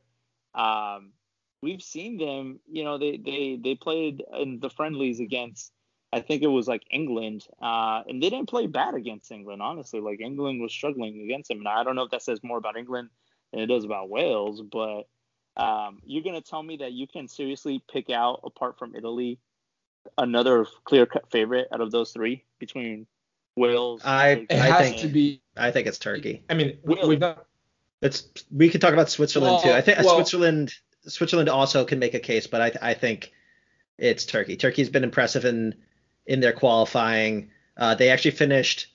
Um, 0.53 1.13
we've 1.61 1.81
seen 1.81 2.17
them. 2.17 2.59
You 2.69 2.83
know, 2.83 2.97
they 2.97 3.17
they 3.17 3.59
they 3.61 3.75
played 3.75 4.23
in 4.39 4.59
the 4.59 4.69
friendlies 4.69 5.19
against. 5.19 5.71
I 6.11 6.21
think 6.21 6.43
it 6.43 6.47
was 6.47 6.67
like 6.67 6.83
England, 6.91 7.45
uh, 7.61 8.03
and 8.07 8.21
they 8.21 8.29
didn't 8.29 8.49
play 8.49 8.67
bad 8.67 8.95
against 8.95 9.31
England. 9.31 9.61
Honestly, 9.61 9.99
like 9.99 10.21
England 10.21 10.61
was 10.61 10.71
struggling 10.71 11.21
against 11.21 11.49
them, 11.49 11.59
and 11.59 11.67
I 11.67 11.83
don't 11.83 11.95
know 11.95 12.03
if 12.03 12.11
that 12.11 12.21
says 12.23 12.39
more 12.43 12.57
about 12.57 12.77
England 12.77 13.09
than 13.51 13.61
it 13.61 13.67
does 13.67 13.83
about 13.85 14.09
Wales. 14.09 14.61
But 14.61 15.03
um, 15.57 16.01
you're 16.05 16.23
gonna 16.23 16.41
tell 16.41 16.61
me 16.63 16.77
that 16.77 16.91
you 16.93 17.07
can 17.07 17.27
seriously 17.27 17.81
pick 17.91 18.09
out, 18.09 18.41
apart 18.43 18.77
from 18.77 18.95
Italy, 18.95 19.39
another 20.17 20.65
clear-cut 20.83 21.31
favorite 21.31 21.67
out 21.73 21.81
of 21.81 21.91
those 21.91 22.11
three 22.11 22.43
between 22.59 23.07
Wales. 23.55 24.01
I- 24.03 24.35
Turkey, 24.35 24.45
It 24.49 24.59
I 24.61 24.65
has 24.67 24.87
think- 24.89 25.01
to 25.01 25.07
be. 25.07 25.41
I 25.57 25.71
think 25.71 25.87
it's 25.87 25.97
Turkey. 25.97 26.43
I 26.49 26.53
mean, 26.53 26.77
we, 26.83 26.95
Really? 26.95 27.09
we've 27.09 27.19
not. 27.19 27.45
It's 28.01 28.27
we 28.51 28.69
could 28.69 28.81
talk 28.81 28.93
about 28.93 29.09
Switzerland 29.09 29.63
too. 29.63 29.71
I 29.71 29.81
think 29.81 29.99
well- 29.99 30.15
Switzerland 30.15 30.73
Switzerland 31.07 31.49
also 31.49 31.85
can 31.85 31.99
make 31.99 32.13
a 32.13 32.19
case, 32.19 32.47
but 32.47 32.61
I 32.61 32.89
I 32.89 32.93
think 32.93 33.31
it's 33.97 34.25
Turkey. 34.25 34.57
Turkey's 34.57 34.89
been 34.89 35.03
impressive 35.05 35.45
in 35.45 35.75
in 36.27 36.39
their 36.41 36.51
qualifying. 36.53 37.51
Uh, 37.77 37.95
they 37.95 38.09
actually 38.09 38.31
finished 38.31 38.87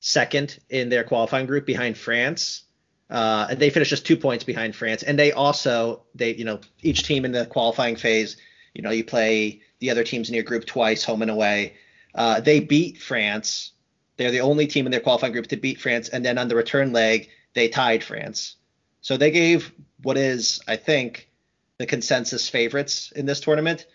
second 0.00 0.58
in 0.68 0.88
their 0.90 1.04
qualifying 1.04 1.46
group 1.46 1.64
behind 1.64 1.96
France. 1.96 2.64
Uh, 3.12 3.46
and 3.50 3.60
they 3.60 3.68
finished 3.68 3.90
just 3.90 4.06
two 4.06 4.16
points 4.16 4.42
behind 4.42 4.74
France. 4.74 5.02
And 5.02 5.18
they 5.18 5.32
also 5.32 6.02
they 6.14 6.34
you 6.34 6.44
know 6.44 6.60
each 6.80 7.04
team 7.04 7.24
in 7.26 7.32
the 7.32 7.44
qualifying 7.44 7.96
phase, 7.96 8.38
you 8.74 8.82
know 8.82 8.90
you 8.90 9.04
play 9.04 9.60
the 9.80 9.90
other 9.90 10.02
teams 10.02 10.28
in 10.28 10.34
your 10.34 10.44
group 10.44 10.64
twice, 10.64 11.04
home 11.04 11.20
and 11.20 11.30
away. 11.30 11.74
Uh, 12.14 12.40
they 12.40 12.58
beat 12.58 12.98
France. 12.98 13.72
They're 14.16 14.30
the 14.30 14.40
only 14.40 14.66
team 14.66 14.86
in 14.86 14.92
their 14.92 15.00
qualifying 15.00 15.34
group 15.34 15.48
to 15.48 15.56
beat 15.56 15.78
France, 15.78 16.08
and 16.08 16.24
then 16.24 16.38
on 16.38 16.48
the 16.48 16.56
return 16.56 16.92
leg 16.92 17.28
they 17.52 17.68
tied 17.68 18.02
France. 18.02 18.56
So 19.02 19.18
they 19.18 19.30
gave 19.30 19.72
what 20.02 20.16
is, 20.16 20.60
I 20.66 20.76
think, 20.76 21.28
the 21.76 21.86
consensus 21.86 22.48
favorites 22.48 23.12
in 23.14 23.26
this 23.26 23.40
tournament 23.40 23.86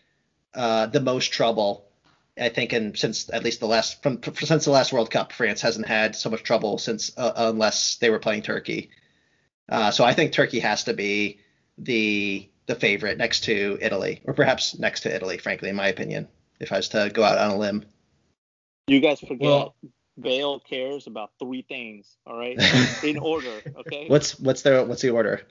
uh, 0.53 0.86
the 0.88 1.00
most 1.00 1.33
trouble. 1.33 1.86
I 2.39 2.50
think, 2.50 2.71
and 2.71 2.95
since 2.95 3.31
at 3.33 3.43
least 3.43 3.62
the 3.62 3.65
last 3.65 4.03
from 4.03 4.21
since 4.36 4.65
the 4.65 4.71
last 4.71 4.93
World 4.93 5.09
Cup, 5.09 5.33
France 5.33 5.62
hasn't 5.62 5.88
had 5.88 6.15
so 6.15 6.29
much 6.29 6.43
trouble 6.43 6.77
since 6.77 7.12
uh, 7.17 7.31
unless 7.36 7.95
they 7.95 8.12
were 8.12 8.19
playing 8.19 8.43
Turkey. 8.43 8.91
Uh, 9.69 9.91
so 9.91 10.03
I 10.03 10.13
think 10.13 10.31
Turkey 10.31 10.59
has 10.59 10.86
to 10.86 10.93
be 10.93 11.39
the 11.77 12.50
the 12.67 12.75
favorite 12.75 13.17
next 13.17 13.45
to 13.45 13.77
Italy, 13.81 14.21
or 14.25 14.33
perhaps 14.33 14.77
next 14.77 15.01
to 15.01 15.15
Italy, 15.15 15.38
frankly, 15.38 15.69
in 15.69 15.75
my 15.75 15.88
opinion, 15.88 16.27
if 16.59 16.71
I 16.71 16.77
was 16.77 16.89
to 16.89 17.09
go 17.13 17.24
out 17.24 17.38
on 17.38 17.51
a 17.51 17.57
limb. 17.57 17.86
You 18.88 19.00
guys 19.00 19.19
forget 19.19 19.39
Well- 19.41 19.75
Bale 20.19 20.59
cares 20.59 21.05
about 21.05 21.29
three 21.38 21.62
things. 21.62 22.17
All 22.25 22.36
right, 22.38 22.57
in 23.03 23.19
order. 23.19 23.62
Okay. 23.77 24.07
What's 24.07 24.39
what's 24.39 24.63
the 24.63 24.83
what's 24.83 25.03
the 25.03 25.12
order? 25.12 25.41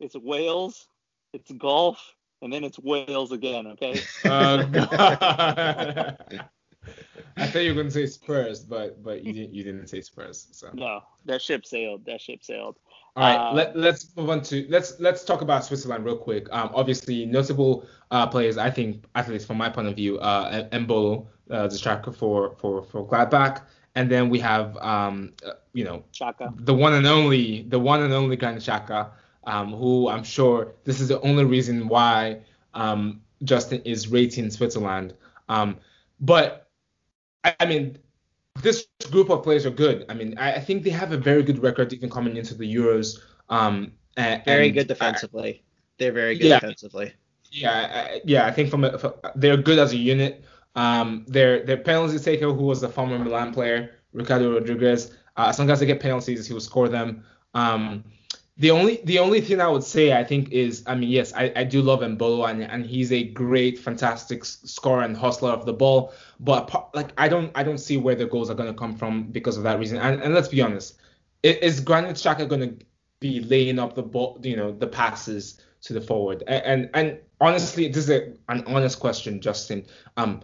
It's 0.00 0.16
Wales, 0.16 0.86
it's 1.34 1.52
golf, 1.52 2.14
and 2.40 2.50
then 2.52 2.64
it's 2.64 2.78
Wales 2.78 3.32
again. 3.32 3.66
Okay. 3.68 4.00
Uh, 4.24 4.62
God. 4.62 6.18
I 7.36 7.46
thought 7.46 7.60
you 7.60 7.70
were 7.70 7.74
going 7.74 7.88
to 7.88 7.92
say 7.92 8.06
Spurs, 8.06 8.60
but 8.60 9.02
but 9.02 9.24
you 9.24 9.32
didn't 9.32 9.54
you 9.54 9.64
didn't 9.64 9.88
say 9.88 10.00
Spurs. 10.00 10.48
So. 10.52 10.70
No, 10.72 11.02
that 11.24 11.42
ship 11.42 11.66
sailed. 11.66 12.04
That 12.06 12.20
ship 12.20 12.40
sailed. 12.42 12.76
All 13.16 13.22
right, 13.22 13.50
uh, 13.50 13.54
let, 13.54 13.76
let's 13.76 14.16
move 14.16 14.30
on 14.30 14.42
to 14.42 14.66
let's 14.68 14.98
let's 14.98 15.24
talk 15.24 15.40
about 15.40 15.64
Switzerland 15.64 16.04
real 16.04 16.16
quick. 16.16 16.48
Um, 16.52 16.70
obviously 16.74 17.26
notable 17.26 17.86
uh, 18.10 18.26
players, 18.26 18.58
I 18.58 18.70
think, 18.70 19.04
at 19.14 19.28
least 19.28 19.46
from 19.46 19.56
my 19.56 19.68
point 19.68 19.86
of 19.86 19.94
view, 19.94 20.18
uh, 20.18 20.68
Embolo, 20.70 21.26
uh, 21.50 21.68
the 21.68 21.76
striker 21.76 22.12
for 22.12 22.56
for 22.58 22.82
for 22.82 23.06
Gladbach, 23.06 23.62
and 23.94 24.10
then 24.10 24.30
we 24.30 24.40
have 24.40 24.76
um, 24.78 25.32
uh, 25.46 25.52
you 25.74 25.84
know, 25.84 26.02
Xhaka. 26.12 26.52
the 26.64 26.74
one 26.74 26.94
and 26.94 27.06
only, 27.06 27.62
the 27.68 27.78
one 27.78 28.02
and 28.02 28.12
only 28.12 28.36
Granit 28.36 28.62
Xhaka, 28.62 29.10
um, 29.44 29.72
who 29.72 30.08
I'm 30.08 30.24
sure 30.24 30.72
this 30.84 31.00
is 31.00 31.08
the 31.08 31.20
only 31.20 31.44
reason 31.44 31.88
why 31.88 32.40
um, 32.72 33.20
Justin 33.42 33.82
is 33.84 34.08
rating 34.08 34.50
Switzerland. 34.50 35.14
Um, 35.48 35.76
but 36.20 36.63
I, 37.44 37.66
mean, 37.66 37.98
this 38.62 38.86
group 39.10 39.30
of 39.30 39.42
players 39.42 39.66
are 39.66 39.70
good. 39.70 40.06
I 40.08 40.14
mean, 40.14 40.36
I, 40.38 40.54
I, 40.54 40.60
think 40.60 40.82
they 40.82 40.90
have 40.90 41.12
a 41.12 41.16
very 41.16 41.42
good 41.42 41.62
record 41.62 41.92
even 41.92 42.08
coming 42.10 42.36
into 42.36 42.54
the 42.54 42.72
Euros. 42.72 43.18
Um, 43.48 43.92
and, 44.16 44.44
very 44.44 44.70
good 44.70 44.88
defensively. 44.88 45.62
I, 45.62 45.62
they're 45.98 46.12
very 46.12 46.36
good 46.36 46.48
yeah, 46.48 46.60
defensively. 46.60 47.12
Yeah, 47.50 48.06
I, 48.10 48.20
yeah. 48.24 48.46
I 48.46 48.50
think 48.50 48.70
from, 48.70 48.84
a, 48.84 48.98
from 48.98 49.14
they're 49.34 49.56
good 49.56 49.78
as 49.78 49.92
a 49.92 49.96
unit. 49.96 50.44
Um, 50.76 51.24
their 51.28 51.64
their 51.64 51.76
penalty 51.76 52.18
taker, 52.18 52.52
who 52.52 52.64
was 52.64 52.80
the 52.80 52.88
former 52.88 53.18
Milan 53.18 53.52
player, 53.52 54.00
Ricardo 54.12 54.54
Rodriguez. 54.54 55.16
Uh, 55.36 55.46
as 55.48 55.58
long 55.58 55.70
as 55.70 55.80
they 55.80 55.86
get 55.86 56.00
penalties, 56.00 56.46
he 56.46 56.52
will 56.52 56.60
score 56.60 56.88
them. 56.88 57.24
Um, 57.54 58.04
the 58.56 58.70
only 58.70 59.00
the 59.04 59.18
only 59.18 59.40
thing 59.40 59.60
I 59.60 59.68
would 59.68 59.82
say 59.82 60.12
I 60.12 60.22
think 60.22 60.52
is 60.52 60.84
I 60.86 60.94
mean 60.94 61.08
yes 61.08 61.32
I, 61.34 61.52
I 61.56 61.64
do 61.64 61.82
love 61.82 62.00
Embolo 62.00 62.48
and 62.48 62.62
and 62.62 62.86
he's 62.86 63.10
a 63.10 63.24
great 63.24 63.78
fantastic 63.78 64.44
scorer 64.44 65.02
and 65.02 65.16
hustler 65.16 65.50
of 65.50 65.66
the 65.66 65.72
ball 65.72 66.12
but 66.38 66.94
like 66.94 67.12
I 67.18 67.28
don't 67.28 67.50
I 67.54 67.64
don't 67.64 67.78
see 67.78 67.96
where 67.96 68.14
the 68.14 68.26
goals 68.26 68.50
are 68.50 68.54
going 68.54 68.72
to 68.72 68.78
come 68.78 68.96
from 68.96 69.24
because 69.24 69.56
of 69.56 69.64
that 69.64 69.78
reason. 69.78 69.98
And, 69.98 70.22
and 70.22 70.34
let's 70.34 70.48
be 70.48 70.60
honest 70.62 71.00
is 71.42 71.80
Granit 71.80 72.16
Xhaka 72.16 72.48
going 72.48 72.60
to 72.78 72.86
be 73.20 73.40
laying 73.40 73.78
up 73.78 73.94
the 73.94 74.02
ball 74.02 74.38
you 74.42 74.56
know 74.56 74.72
the 74.72 74.86
passes 74.86 75.60
to 75.82 75.92
the 75.92 76.00
forward? 76.00 76.44
And 76.46 76.64
and, 76.64 76.90
and 76.94 77.18
honestly 77.40 77.88
this 77.88 78.04
is 78.04 78.10
a, 78.10 78.32
an 78.48 78.62
honest 78.66 79.00
question 79.00 79.40
Justin. 79.40 79.84
Um 80.16 80.42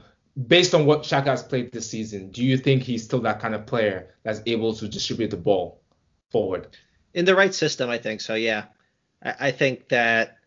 based 0.49 0.75
on 0.75 0.85
what 0.85 1.03
Xhaka 1.03 1.27
has 1.27 1.45
played 1.45 1.71
this 1.71 1.89
season 1.89 2.33
do 2.33 2.45
you 2.45 2.57
think 2.57 2.83
he's 2.83 3.05
still 3.05 3.21
that 3.21 3.39
kind 3.39 3.55
of 3.55 3.67
player 3.67 4.15
that's 4.25 4.41
able 4.47 4.75
to 4.75 4.89
distribute 4.89 5.31
the 5.31 5.37
ball 5.37 5.81
forward? 6.33 6.77
In 7.15 7.25
the 7.25 7.35
right 7.35 7.55
system, 7.55 7.91
I 7.91 7.99
think 7.99 8.21
so. 8.21 8.35
Yeah, 8.35 8.65
I, 9.23 9.35
I 9.41 9.51
think 9.51 9.89
that 9.89 10.39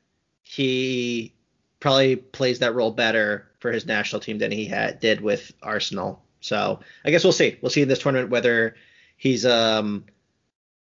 he 0.41 1.33
probably 1.79 2.15
plays 2.15 2.59
that 2.59 2.75
role 2.75 2.91
better 2.91 3.47
for 3.59 3.71
his 3.71 3.85
national 3.85 4.21
team 4.21 4.37
than 4.37 4.51
he 4.51 4.65
had 4.65 4.99
did 4.99 5.21
with 5.21 5.51
Arsenal. 5.61 6.21
So 6.41 6.79
I 7.05 7.11
guess 7.11 7.23
we'll 7.23 7.33
see. 7.33 7.57
We'll 7.61 7.69
see 7.69 7.81
in 7.81 7.87
this 7.87 7.99
tournament 7.99 8.29
whether 8.29 8.75
he's 9.17 9.45
um 9.45 10.05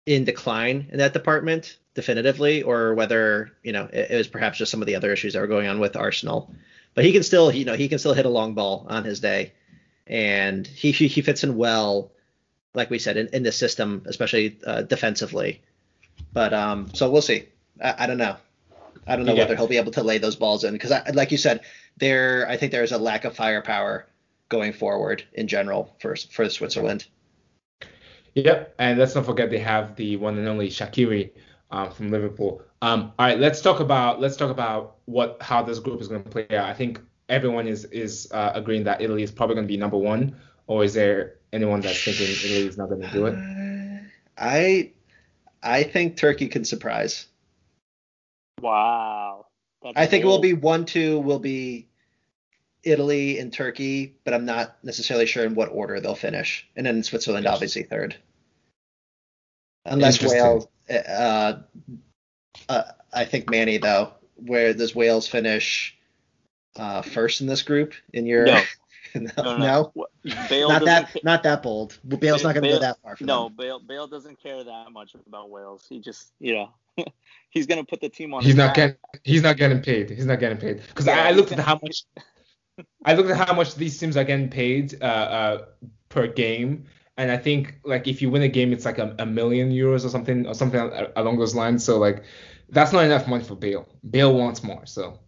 in 0.06 0.24
decline 0.24 0.88
in 0.92 1.00
that 1.00 1.14
department 1.14 1.78
definitively, 1.96 2.62
or 2.62 2.94
whether 2.94 3.52
you 3.64 3.72
know 3.72 3.90
it, 3.92 4.12
it 4.12 4.18
was 4.18 4.28
perhaps 4.28 4.58
just 4.58 4.72
some 4.72 4.82
of 4.82 4.88
the 4.88 4.96
other 4.96 5.12
issues 5.12 5.34
that 5.34 5.40
were 5.40 5.48
going 5.48 5.68
on 5.68 5.80
with 5.80 5.96
Arsenal. 5.96 6.54
But 6.94 7.06
he 7.06 7.12
can 7.12 7.24
still, 7.24 7.52
you 7.52 7.66
know, 7.66 7.76
he 7.76 7.90
can 7.90 8.00
still 8.00 8.14
hit 8.14 8.26
a 8.26 8.30
long 8.30 8.54
ball 8.54 8.86
on 8.90 9.04
his 9.04 9.20
day, 9.20 9.54
and 10.08 10.66
he 10.66 10.92
he, 10.92 11.08
he 11.08 11.22
fits 11.22 11.44
in 11.44 11.58
well 11.58 12.12
like 12.76 12.90
we 12.90 13.00
said, 13.00 13.18
in, 13.18 13.28
in 13.34 13.44
the 13.44 13.52
system, 13.52 14.04
especially 14.06 14.58
uh, 14.66 14.84
defensively. 14.84 15.62
But 16.34 16.54
um, 16.54 16.90
so 16.94 17.10
we'll 17.10 17.22
see. 17.22 17.46
I, 17.84 17.96
I 18.00 18.08
don't 18.08 18.18
know. 18.18 18.38
I 19.08 19.16
don't 19.16 19.26
know 19.26 19.34
yeah. 19.34 19.44
whether 19.44 19.56
he'll 19.56 19.68
be 19.68 19.78
able 19.78 19.92
to 19.94 20.04
lay 20.04 20.18
those 20.18 20.36
balls 20.36 20.64
in 20.64 20.74
because, 20.74 20.92
like 21.14 21.32
you 21.32 21.38
said, 21.38 21.62
there 21.98 22.48
I 22.50 22.58
think 22.58 22.72
there 22.72 22.84
is 22.84 22.92
a 22.92 22.98
lack 22.98 23.26
of 23.26 23.36
firepower 23.36 24.08
going 24.50 24.74
forward 24.74 25.24
in 25.34 25.48
general 25.48 25.96
for 26.00 26.16
for 26.16 26.50
Switzerland. 26.50 27.06
Yep, 28.36 28.76
and 28.80 29.00
let's 29.00 29.16
not 29.16 29.26
forget 29.26 29.50
they 29.50 29.60
have 29.60 29.96
the 29.96 30.18
one 30.18 30.38
and 30.38 30.48
only 30.48 30.70
Shaqiri 30.70 31.32
um, 31.72 31.92
from 31.92 32.12
Liverpool. 32.12 32.62
Um, 32.82 33.14
all 33.18 33.28
right, 33.28 33.40
let's 33.40 33.62
talk 33.62 33.80
about 33.80 34.20
let's 34.20 34.36
talk 34.36 34.50
about 34.50 34.98
what 35.06 35.38
how 35.42 35.62
this 35.64 35.80
group 35.80 36.02
is 36.02 36.08
going 36.08 36.24
to 36.24 36.30
play 36.30 36.48
out. 36.52 36.66
I 36.66 36.74
think 36.74 37.00
everyone 37.30 37.68
is 37.68 37.86
is 37.86 38.30
uh, 38.32 38.52
agreeing 38.54 38.84
that 38.84 39.02
Italy 39.02 39.24
is 39.24 39.32
probably 39.32 39.56
going 39.56 39.68
to 39.68 39.72
be 39.72 39.78
number 39.78 39.98
one, 39.98 40.36
or 40.68 40.84
is 40.84 40.94
there 40.94 41.36
anyone 41.56 41.82
that's 41.82 42.04
thinking 42.04 42.28
Italy 42.28 42.68
is 42.68 42.78
not 42.78 42.90
going 42.90 43.02
to 43.02 43.12
do 43.12 43.26
it? 43.28 43.36
I 44.38 44.92
I 45.64 45.84
think 45.84 46.18
Turkey 46.18 46.48
can 46.48 46.66
surprise. 46.66 47.28
Wow. 48.62 49.48
That's 49.82 49.98
I 49.98 50.06
think 50.06 50.24
cool. 50.24 50.32
it 50.32 50.36
will 50.36 50.42
be 50.42 50.54
one 50.54 50.86
two 50.86 51.20
will 51.20 51.40
be 51.40 51.88
Italy 52.84 53.40
and 53.40 53.52
Turkey, 53.52 54.16
but 54.24 54.34
I'm 54.34 54.46
not 54.46 54.78
necessarily 54.84 55.26
sure 55.26 55.46
in 55.46 55.56
what 55.56 55.70
order 55.70 56.00
they'll 56.00 56.16
finish. 56.16 56.68
And 56.76 56.86
then 56.86 57.02
Switzerland 57.04 57.48
obviously 57.48 57.84
third. 57.84 58.16
Unless 59.86 60.24
Wales 60.24 60.68
uh, 60.90 61.54
uh, 62.70 62.84
I 63.14 63.26
think 63.26 63.50
Manny 63.50 63.78
though, 63.78 64.14
where 64.36 64.74
does 64.74 64.94
Wales 64.94 65.28
finish 65.28 65.98
uh, 66.76 67.02
first 67.02 67.42
in 67.42 67.48
this 67.48 67.64
group 67.64 67.94
in 68.14 68.26
your 68.26 68.46
no. 68.46 68.62
no, 69.38 69.58
no, 69.58 69.58
no. 69.58 70.08
Bale 70.50 70.70
not 70.70 70.86
that 70.86 71.14
ca- 71.14 71.20
not 71.24 71.44
that 71.44 71.64
bold. 71.64 71.98
Bale's 72.06 72.44
not 72.44 72.54
going 72.54 72.64
to 72.64 72.70
go 72.70 72.80
that 72.80 72.98
far. 73.02 73.16
no, 73.22 73.46
them. 73.46 73.56
Bale 73.58 73.80
Bale 73.80 74.08
doesn't 74.08 74.42
care 74.42 74.64
that 74.64 74.92
much 74.92 75.16
about 75.28 75.50
Wales. 75.50 75.86
He 75.88 76.00
just 76.00 76.34
you 76.40 76.54
know 76.54 76.70
he's 77.50 77.66
going 77.66 77.80
to 77.80 77.90
put 77.90 78.02
the 78.02 78.10
team 78.10 78.34
on. 78.34 78.44
He's 78.44 78.56
not 78.56 78.70
back. 78.70 78.76
getting 78.76 78.96
he's 79.24 79.42
not 79.42 79.58
getting 79.58 79.82
paid. 79.82 80.10
He's 80.10 80.26
not 80.26 80.40
getting 80.40 80.58
paid 80.58 80.82
because 80.88 81.08
yeah, 81.08 81.24
I, 81.24 81.30
I, 81.30 81.32
looked 81.32 81.52
at 81.52 81.60
how 81.60 81.80
much 81.82 82.04
I 83.06 83.14
looked 83.14 83.30
at 83.30 83.48
how 83.48 83.54
much 83.54 83.76
these 83.76 83.98
teams 83.98 84.18
are 84.18 84.24
getting 84.24 84.50
paid 84.50 85.02
uh, 85.02 85.06
uh, 85.06 85.66
per 86.10 86.28
game. 86.28 86.86
And 87.18 87.32
I 87.32 87.38
think 87.38 87.80
like 87.86 88.08
if 88.08 88.22
you 88.22 88.30
win 88.30 88.42
a 88.42 88.50
game, 88.50 88.74
it's 88.74 88.84
like 88.84 88.98
a, 88.98 89.16
a 89.20 89.26
million 89.26 89.72
euros 89.72 90.04
or 90.04 90.10
something 90.10 90.46
or 90.46 90.54
something 90.54 90.82
along 91.16 91.40
those 91.40 91.56
lines. 91.56 91.86
So 91.86 91.98
like 91.98 92.24
that's 92.70 92.92
not 92.92 93.06
enough 93.06 93.28
money 93.28 93.44
for 93.44 93.56
Bale. 93.56 93.88
Bale 94.10 94.34
wants 94.34 94.64
more. 94.64 94.86
So 94.86 95.20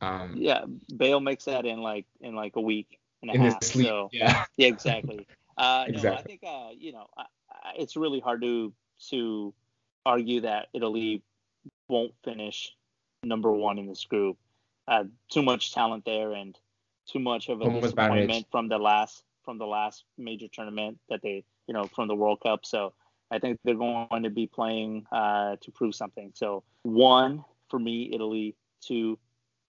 um, 0.00 0.34
yeah, 0.36 0.64
Bale 0.96 1.20
makes 1.20 1.46
that 1.46 1.64
in 1.64 1.80
like 1.80 2.06
in 2.20 2.36
like 2.36 2.56
a 2.56 2.60
week 2.60 3.00
and 3.28 3.42
a 3.42 3.44
in 3.44 3.50
half. 3.50 3.64
Sleep, 3.64 3.86
so 3.86 4.08
yeah, 4.12 4.44
yeah, 4.56 4.68
exactly. 4.68 5.26
Uh, 5.56 5.84
exactly. 5.88 6.10
No, 6.10 6.16
I 6.16 6.22
think 6.22 6.40
uh, 6.46 6.68
you 6.76 6.92
know 6.92 7.06
I, 7.16 7.22
I, 7.50 7.72
it's 7.78 7.96
really 7.96 8.20
hard 8.20 8.42
to 8.42 8.72
to 9.10 9.54
argue 10.06 10.42
that 10.42 10.68
Italy 10.74 11.22
won't 11.88 12.12
finish 12.24 12.74
number 13.22 13.50
one 13.50 13.78
in 13.78 13.86
this 13.86 14.04
group. 14.04 14.36
Uh, 14.86 15.04
too 15.30 15.42
much 15.42 15.72
talent 15.72 16.04
there 16.04 16.32
and 16.32 16.58
too 17.10 17.18
much 17.18 17.48
of 17.48 17.60
a 17.60 17.64
Almost 17.64 17.82
disappointment 17.82 18.46
from 18.50 18.68
the 18.68 18.78
last 18.78 19.24
from 19.44 19.58
the 19.58 19.66
last 19.66 20.04
major 20.18 20.46
tournament 20.52 20.98
that 21.08 21.20
they 21.22 21.44
you 21.66 21.74
know 21.74 21.84
from 21.84 22.08
the 22.08 22.14
World 22.14 22.40
Cup. 22.42 22.66
So 22.66 22.92
I 23.30 23.38
think 23.38 23.58
they're 23.64 23.74
going 23.74 24.22
to 24.22 24.30
be 24.30 24.46
playing 24.46 25.06
uh, 25.10 25.56
to 25.60 25.70
prove 25.70 25.94
something. 25.94 26.32
So 26.34 26.62
one 26.82 27.44
for 27.68 27.78
me, 27.78 28.10
Italy. 28.12 28.54
Two, 28.82 29.18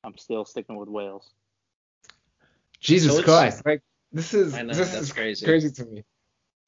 I'm 0.03 0.17
still 0.17 0.43
sticking 0.43 0.75
with 0.75 0.89
Wales. 0.89 1.31
Jesus 2.79 3.15
so 3.15 3.23
Christ! 3.23 3.65
Like 3.65 3.81
this 4.11 4.33
is 4.33 4.53
know, 4.53 4.73
this 4.73 4.93
is 4.93 5.11
crazy. 5.11 5.45
crazy 5.45 5.71
to 5.71 5.85
me. 5.85 6.03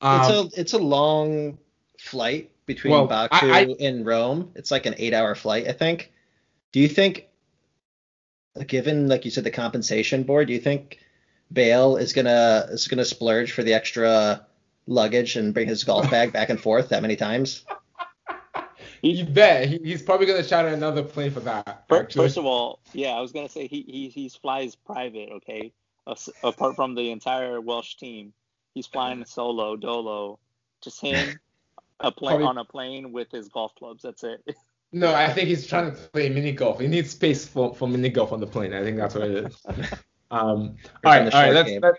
Um, 0.02 0.20
it's 0.20 0.30
a 0.30 0.60
it's 0.62 0.74
a 0.74 0.78
long 0.78 1.58
flight 1.98 2.52
between 2.66 2.92
well, 2.92 3.08
Baku 3.08 3.48
I, 3.48 3.60
I, 3.60 3.76
and 3.80 4.06
Rome. 4.06 4.52
It's 4.56 4.70
like 4.70 4.86
an 4.86 4.96
eight-hour 4.98 5.34
flight, 5.36 5.68
I 5.68 5.72
think. 5.72 6.12
Do 6.74 6.80
you 6.80 6.90
think, 6.90 7.28
given 8.68 9.08
like 9.08 9.26
you 9.26 9.32
said, 9.32 9.46
the 9.46 9.52
compensation 9.52 10.24
board, 10.24 10.48
do 10.48 10.54
you 10.54 10.60
think 10.60 11.00
Bale 11.52 11.96
is 11.96 12.14
gonna 12.14 12.68
is 12.70 12.88
gonna 12.88 13.06
splurge 13.06 13.54
for 13.54 13.64
the 13.64 13.74
extra 13.74 14.46
luggage 14.86 15.38
and 15.38 15.54
bring 15.54 15.68
his 15.68 15.84
golf 15.84 16.12
bag 16.12 16.34
back 16.34 16.50
and 16.50 16.60
forth 16.60 16.90
that 16.90 17.02
many 17.02 17.16
times? 17.16 17.66
You 19.04 19.26
bet. 19.26 19.68
He, 19.70 19.80
he's 19.84 20.02
probably 20.02 20.26
gonna 20.26 20.42
charter 20.42 20.70
another 20.70 21.04
plane 21.04 21.30
for 21.30 21.40
that. 21.42 21.86
First, 21.88 22.16
first 22.16 22.36
of 22.36 22.48
all, 22.48 22.80
yeah, 22.94 23.10
I 23.10 23.22
was 23.22 23.32
gonna 23.32 23.48
say 23.48 23.68
he 23.68 23.86
he 23.88 24.10
he 24.10 24.28
flies 24.28 24.74
private, 24.74 25.30
okay 25.34 25.72
apart 26.44 26.76
from 26.76 26.96
the 26.96 27.12
entire 27.12 27.60
Welsh 27.62 27.96
team. 27.96 28.34
He's 28.74 28.88
flying 28.88 29.26
solo, 29.28 29.76
dolo, 29.76 30.40
just 30.84 31.02
him 31.02 31.40
a 32.00 32.12
plane 32.12 32.42
on 32.42 32.58
a 32.58 32.66
plane 32.66 33.12
with 33.12 33.32
his 33.32 33.50
golf 33.50 33.74
clubs. 33.76 34.04
That's 34.04 34.24
it. 34.24 34.44
No, 34.94 35.14
I 35.14 35.34
think 35.34 35.50
he's 35.50 35.68
trying 35.68 35.92
to 35.92 35.98
play 35.98 36.30
mini 36.30 36.54
golf. 36.54 36.80
He 36.80 36.88
needs 36.88 37.10
space 37.10 37.46
for, 37.46 37.76
for 37.76 37.90
mini 37.90 38.08
golf 38.08 38.32
on 38.32 38.40
the 38.40 38.48
plane. 38.48 38.74
I 38.74 38.82
think 38.84 38.96
that's 38.96 39.16
what 39.16 39.26
it 39.26 39.46
is. 39.46 39.64
Um, 40.32 40.78
all 41.04 41.12
right, 41.12 41.34
all 41.34 41.42
right. 41.42 41.54
Let's 41.54 41.70
let, 41.70 41.84
us 41.84 41.98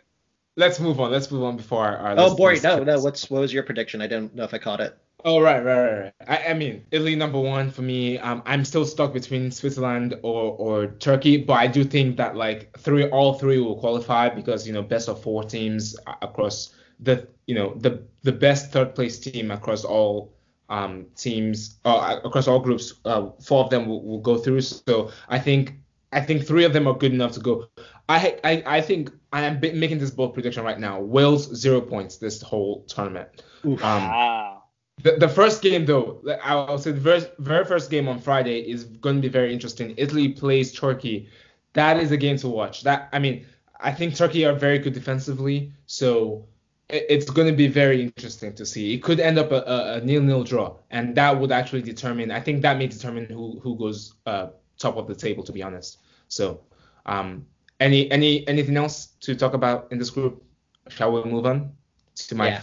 let 0.56 0.70
us 0.70 0.80
move 0.80 0.98
on. 0.98 1.10
Let's 1.10 1.30
move 1.30 1.44
on 1.44 1.58
before 1.58 1.84
our. 1.84 1.96
our 1.98 2.14
oh, 2.16 2.34
boy, 2.34 2.58
no, 2.62 2.82
no. 2.84 2.98
What's 3.00 3.30
what 3.30 3.42
was 3.42 3.52
your 3.52 3.62
prediction? 3.62 4.00
I 4.00 4.06
don't 4.06 4.34
know 4.34 4.44
if 4.44 4.54
I 4.54 4.58
caught 4.58 4.80
it. 4.80 4.96
Oh 5.24 5.40
right, 5.40 5.64
right, 5.64 5.90
right. 5.90 6.00
right. 6.00 6.12
I, 6.28 6.50
I 6.50 6.54
mean, 6.54 6.84
Italy 6.92 7.16
number 7.16 7.40
one 7.40 7.70
for 7.70 7.82
me. 7.82 8.18
Um, 8.18 8.42
I'm 8.46 8.64
still 8.64 8.84
stuck 8.84 9.12
between 9.12 9.50
Switzerland 9.50 10.14
or 10.22 10.52
or 10.56 10.86
Turkey, 10.86 11.38
but 11.38 11.54
I 11.54 11.66
do 11.66 11.82
think 11.84 12.16
that 12.18 12.36
like 12.36 12.76
three, 12.78 13.08
all 13.10 13.34
three 13.34 13.58
will 13.58 13.78
qualify 13.78 14.28
because 14.28 14.66
you 14.66 14.72
know 14.72 14.82
best 14.82 15.08
of 15.08 15.20
four 15.20 15.42
teams 15.42 15.96
across 16.22 16.74
the 17.00 17.26
you 17.46 17.54
know 17.54 17.74
the 17.78 18.02
the 18.22 18.32
best 18.32 18.70
third 18.70 18.94
place 18.94 19.18
team 19.18 19.50
across 19.50 19.84
all 19.84 20.34
um 20.68 21.06
teams 21.16 21.78
uh, 21.84 22.20
across 22.24 22.46
all 22.46 22.60
groups. 22.60 22.94
Uh, 23.04 23.30
four 23.42 23.64
of 23.64 23.70
them 23.70 23.86
will, 23.86 24.04
will 24.04 24.20
go 24.20 24.38
through. 24.38 24.60
So 24.60 25.10
I 25.28 25.40
think 25.40 25.74
I 26.12 26.20
think 26.20 26.46
three 26.46 26.64
of 26.64 26.72
them 26.72 26.86
are 26.86 26.94
good 26.94 27.12
enough 27.12 27.32
to 27.32 27.40
go. 27.40 27.66
I 28.08 28.38
I, 28.44 28.62
I 28.66 28.80
think 28.80 29.10
I 29.32 29.42
am 29.42 29.58
making 29.60 29.98
this 29.98 30.12
bold 30.12 30.34
prediction 30.34 30.64
right 30.64 30.78
now. 30.78 31.00
Wales 31.00 31.52
zero 31.56 31.80
points 31.80 32.18
this 32.18 32.40
whole 32.40 32.84
tournament. 32.84 33.42
Um, 33.64 33.76
wow. 33.76 34.57
The, 35.02 35.12
the 35.12 35.28
first 35.28 35.62
game 35.62 35.86
though, 35.86 36.20
I'll 36.42 36.78
say 36.78 36.92
the 36.92 37.00
very, 37.00 37.24
very 37.38 37.64
first 37.64 37.90
game 37.90 38.08
on 38.08 38.18
Friday 38.18 38.60
is 38.60 38.84
going 38.84 39.16
to 39.16 39.22
be 39.22 39.28
very 39.28 39.52
interesting. 39.52 39.94
Italy 39.96 40.28
plays 40.30 40.72
Turkey. 40.72 41.28
That 41.74 41.98
is 41.98 42.10
a 42.10 42.16
game 42.16 42.36
to 42.38 42.48
watch. 42.48 42.82
That 42.82 43.08
I 43.12 43.18
mean, 43.18 43.46
I 43.80 43.92
think 43.92 44.16
Turkey 44.16 44.44
are 44.44 44.54
very 44.54 44.78
good 44.78 44.94
defensively, 44.94 45.72
so 45.86 46.46
it's 46.88 47.28
going 47.30 47.46
to 47.46 47.54
be 47.54 47.68
very 47.68 48.02
interesting 48.02 48.54
to 48.54 48.64
see. 48.64 48.94
It 48.94 49.02
could 49.02 49.20
end 49.20 49.38
up 49.38 49.52
a, 49.52 49.62
a, 49.62 49.94
a 49.94 50.00
nil-nil 50.00 50.42
draw, 50.44 50.76
and 50.90 51.14
that 51.16 51.38
would 51.38 51.52
actually 51.52 51.82
determine. 51.82 52.30
I 52.30 52.40
think 52.40 52.62
that 52.62 52.78
may 52.78 52.86
determine 52.86 53.26
who 53.26 53.60
who 53.60 53.76
goes 53.76 54.14
uh, 54.26 54.48
top 54.78 54.96
of 54.96 55.06
the 55.06 55.14
table, 55.14 55.44
to 55.44 55.52
be 55.52 55.62
honest. 55.62 55.98
So, 56.28 56.60
um, 57.06 57.46
any 57.78 58.10
any 58.10 58.48
anything 58.48 58.76
else 58.76 59.06
to 59.20 59.34
talk 59.34 59.54
about 59.54 59.92
in 59.92 59.98
this 59.98 60.10
group? 60.10 60.42
Shall 60.88 61.12
we 61.12 61.22
move 61.30 61.44
on 61.44 61.72
to 62.16 62.34
my 62.34 62.48
yeah. 62.48 62.62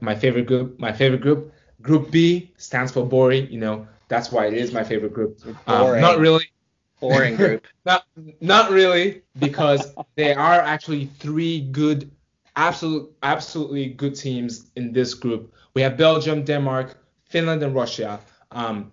my 0.00 0.14
favorite 0.14 0.46
group? 0.46 0.78
My 0.78 0.92
favorite 0.92 1.22
group, 1.22 1.52
Group 1.84 2.10
B, 2.10 2.50
stands 2.56 2.90
for 2.90 3.06
boring. 3.06 3.50
You 3.52 3.60
know, 3.60 3.86
that's 4.08 4.32
why 4.32 4.46
it 4.46 4.54
is 4.54 4.72
my 4.72 4.82
favorite 4.82 5.12
group. 5.12 5.38
Um, 5.68 6.00
not 6.00 6.18
really. 6.18 6.50
Boring 6.98 7.36
group. 7.36 7.66
not 7.86 8.06
not 8.40 8.70
really, 8.70 9.22
because 9.38 9.94
there 10.16 10.38
are 10.38 10.60
actually 10.60 11.06
three 11.18 11.60
good, 11.60 12.10
absolute 12.56 13.12
absolutely 13.22 13.86
good 13.86 14.16
teams 14.16 14.70
in 14.76 14.92
this 14.92 15.12
group. 15.14 15.52
We 15.74 15.82
have 15.82 15.96
Belgium, 15.96 16.44
Denmark, 16.44 16.96
Finland, 17.26 17.62
and 17.62 17.74
Russia. 17.74 18.18
Um, 18.50 18.90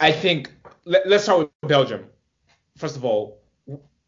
I 0.00 0.10
think 0.12 0.50
let, 0.84 1.06
us 1.06 1.24
start 1.24 1.38
with 1.40 1.68
Belgium. 1.68 2.06
First 2.76 2.96
of 2.96 3.04
all, 3.04 3.40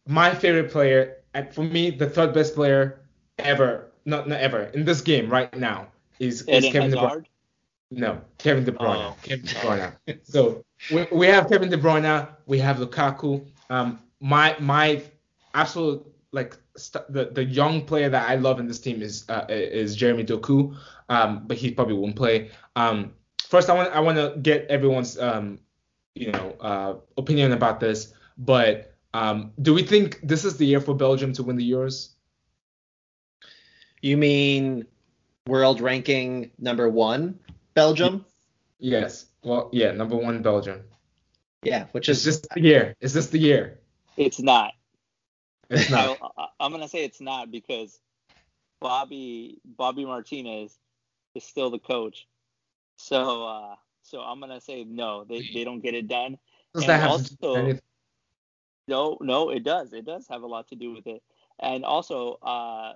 my 0.06 0.35
favorite 0.35 0.70
player, 0.70 1.18
and 1.35 1.52
for 1.54 1.62
me, 1.62 1.90
the 1.90 2.09
third 2.09 2.33
best 2.33 2.54
player 2.54 3.00
ever, 3.38 3.92
not, 4.04 4.28
not 4.28 4.40
ever, 4.40 4.62
in 4.74 4.85
this 4.85 5.00
game 5.00 5.30
right 5.30 5.54
now 5.56 5.88
is, 6.18 6.42
is 6.42 6.64
Kevin 6.72 6.90
De 6.90 6.96
Bruyne. 6.96 7.26
No, 7.90 8.20
Kevin 8.38 8.64
De 8.64 8.72
Bruyne. 8.72 9.12
Oh. 9.12 9.16
Kevin 9.22 9.44
De 9.44 9.55
Bruyne. 9.55 9.92
so 10.22 10.64
we, 10.92 11.07
we 11.11 11.26
have 11.26 11.48
Kevin 11.48 11.68
De 11.68 11.76
Bruyne, 11.76 12.29
we 12.46 12.59
have 12.59 12.79
Lukaku. 12.79 13.46
Um, 13.68 14.00
my 14.20 14.57
my 14.61 15.03
absolute 15.55 16.07
like 16.33 16.57
st- 16.76 17.12
the 17.12 17.26
the 17.26 17.44
young 17.44 17.85
player 17.85 18.09
that 18.09 18.29
I 18.29 18.37
love 18.37 18.61
in 18.61 18.66
this 18.66 18.79
team 18.79 19.03
is 19.03 19.24
uh, 19.29 19.46
is 19.48 19.96
Jeremy 19.96 20.24
Doku, 20.24 20.76
um, 21.09 21.46
but 21.46 21.57
he 21.57 21.70
probably 21.72 21.94
won't 21.94 22.16
play. 22.16 22.50
Um, 22.76 23.12
first, 23.48 23.68
I 23.68 23.74
want 23.74 23.92
I 23.92 24.00
want 24.00 24.18
to 24.18 24.38
get 24.40 24.66
everyone's 24.68 25.18
um, 25.18 25.59
you 26.14 26.31
know 26.31 26.57
uh, 26.61 26.94
opinion 27.16 27.53
about 27.53 27.81
this, 27.81 28.14
but 28.38 28.94
um, 29.14 29.53
do 29.61 29.74
we 29.74 29.83
think 29.83 30.20
this 30.22 30.44
is 30.44 30.57
the 30.57 30.66
year 30.66 30.81
for 30.81 30.94
Belgium 30.94 31.33
to 31.35 31.42
win 31.42 31.57
the 31.57 31.68
Euros? 31.68 32.11
You 34.00 34.16
mean 34.16 34.87
world 35.46 35.81
ranking 35.81 36.50
number 36.59 36.88
one, 36.88 37.38
Belgium? 37.80 38.26
Yes. 38.78 39.26
Well, 39.42 39.70
yeah, 39.72 39.92
number 39.92 40.14
one, 40.14 40.42
Belgium. 40.42 40.82
Yeah, 41.62 41.86
which 41.92 42.10
is, 42.10 42.18
is 42.18 42.24
this 42.24 42.48
the 42.54 42.60
year? 42.60 42.94
Is 43.00 43.14
this 43.14 43.28
the 43.28 43.38
year? 43.38 43.80
It's 44.18 44.38
not. 44.38 44.72
It's 45.70 45.88
not. 45.88 46.18
I, 46.60 46.66
am 46.66 46.72
gonna 46.72 46.88
say 46.88 47.04
it's 47.04 47.22
not 47.22 47.50
because 47.50 47.98
Bobby 48.80 49.60
Bobby 49.64 50.04
Martinez 50.04 50.78
is 51.34 51.44
still 51.44 51.70
the 51.70 51.78
coach. 51.78 52.26
So 52.96 53.46
uh, 53.46 53.76
so 54.02 54.20
I'm 54.20 54.40
gonna 54.40 54.60
say 54.60 54.84
no, 54.84 55.24
they, 55.24 55.48
they 55.54 55.64
don't 55.64 55.80
get 55.80 55.94
it 55.94 56.06
done. 56.06 56.36
Does 56.74 56.82
and 56.82 56.90
that 56.90 57.00
have 57.00 57.10
also, 57.10 57.78
no, 58.88 59.16
no, 59.22 59.48
it 59.48 59.64
does. 59.64 59.94
It 59.94 60.04
does 60.04 60.26
have 60.28 60.42
a 60.42 60.46
lot 60.46 60.68
to 60.68 60.74
do 60.76 60.92
with 60.92 61.06
it. 61.06 61.22
And 61.58 61.84
also, 61.84 62.38
uh, 62.42 62.92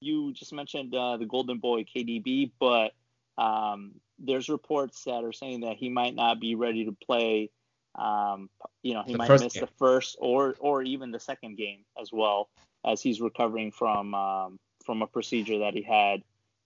you 0.00 0.32
just 0.34 0.52
mentioned 0.52 0.94
uh, 0.94 1.16
the 1.16 1.26
Golden 1.26 1.58
Boy 1.58 1.84
KDB, 1.84 2.50
but 2.58 2.92
um, 3.38 3.94
there's 4.18 4.48
reports 4.48 5.04
that 5.04 5.24
are 5.24 5.32
saying 5.32 5.60
that 5.60 5.76
he 5.76 5.88
might 5.88 6.14
not 6.14 6.40
be 6.40 6.54
ready 6.54 6.84
to 6.84 6.92
play. 6.92 7.50
Um, 7.94 8.50
you 8.82 8.94
know, 8.94 9.02
he 9.04 9.12
the 9.12 9.18
might 9.18 9.30
miss 9.30 9.54
game. 9.54 9.62
the 9.62 9.70
first 9.78 10.16
or 10.20 10.54
or 10.58 10.82
even 10.82 11.10
the 11.10 11.20
second 11.20 11.56
game 11.56 11.84
as 12.00 12.10
well 12.12 12.48
as 12.86 13.00
he's 13.00 13.20
recovering 13.20 13.72
from 13.72 14.14
um, 14.14 14.58
from 14.84 15.02
a 15.02 15.06
procedure 15.06 15.60
that 15.60 15.74
he 15.74 15.82
had 15.82 16.22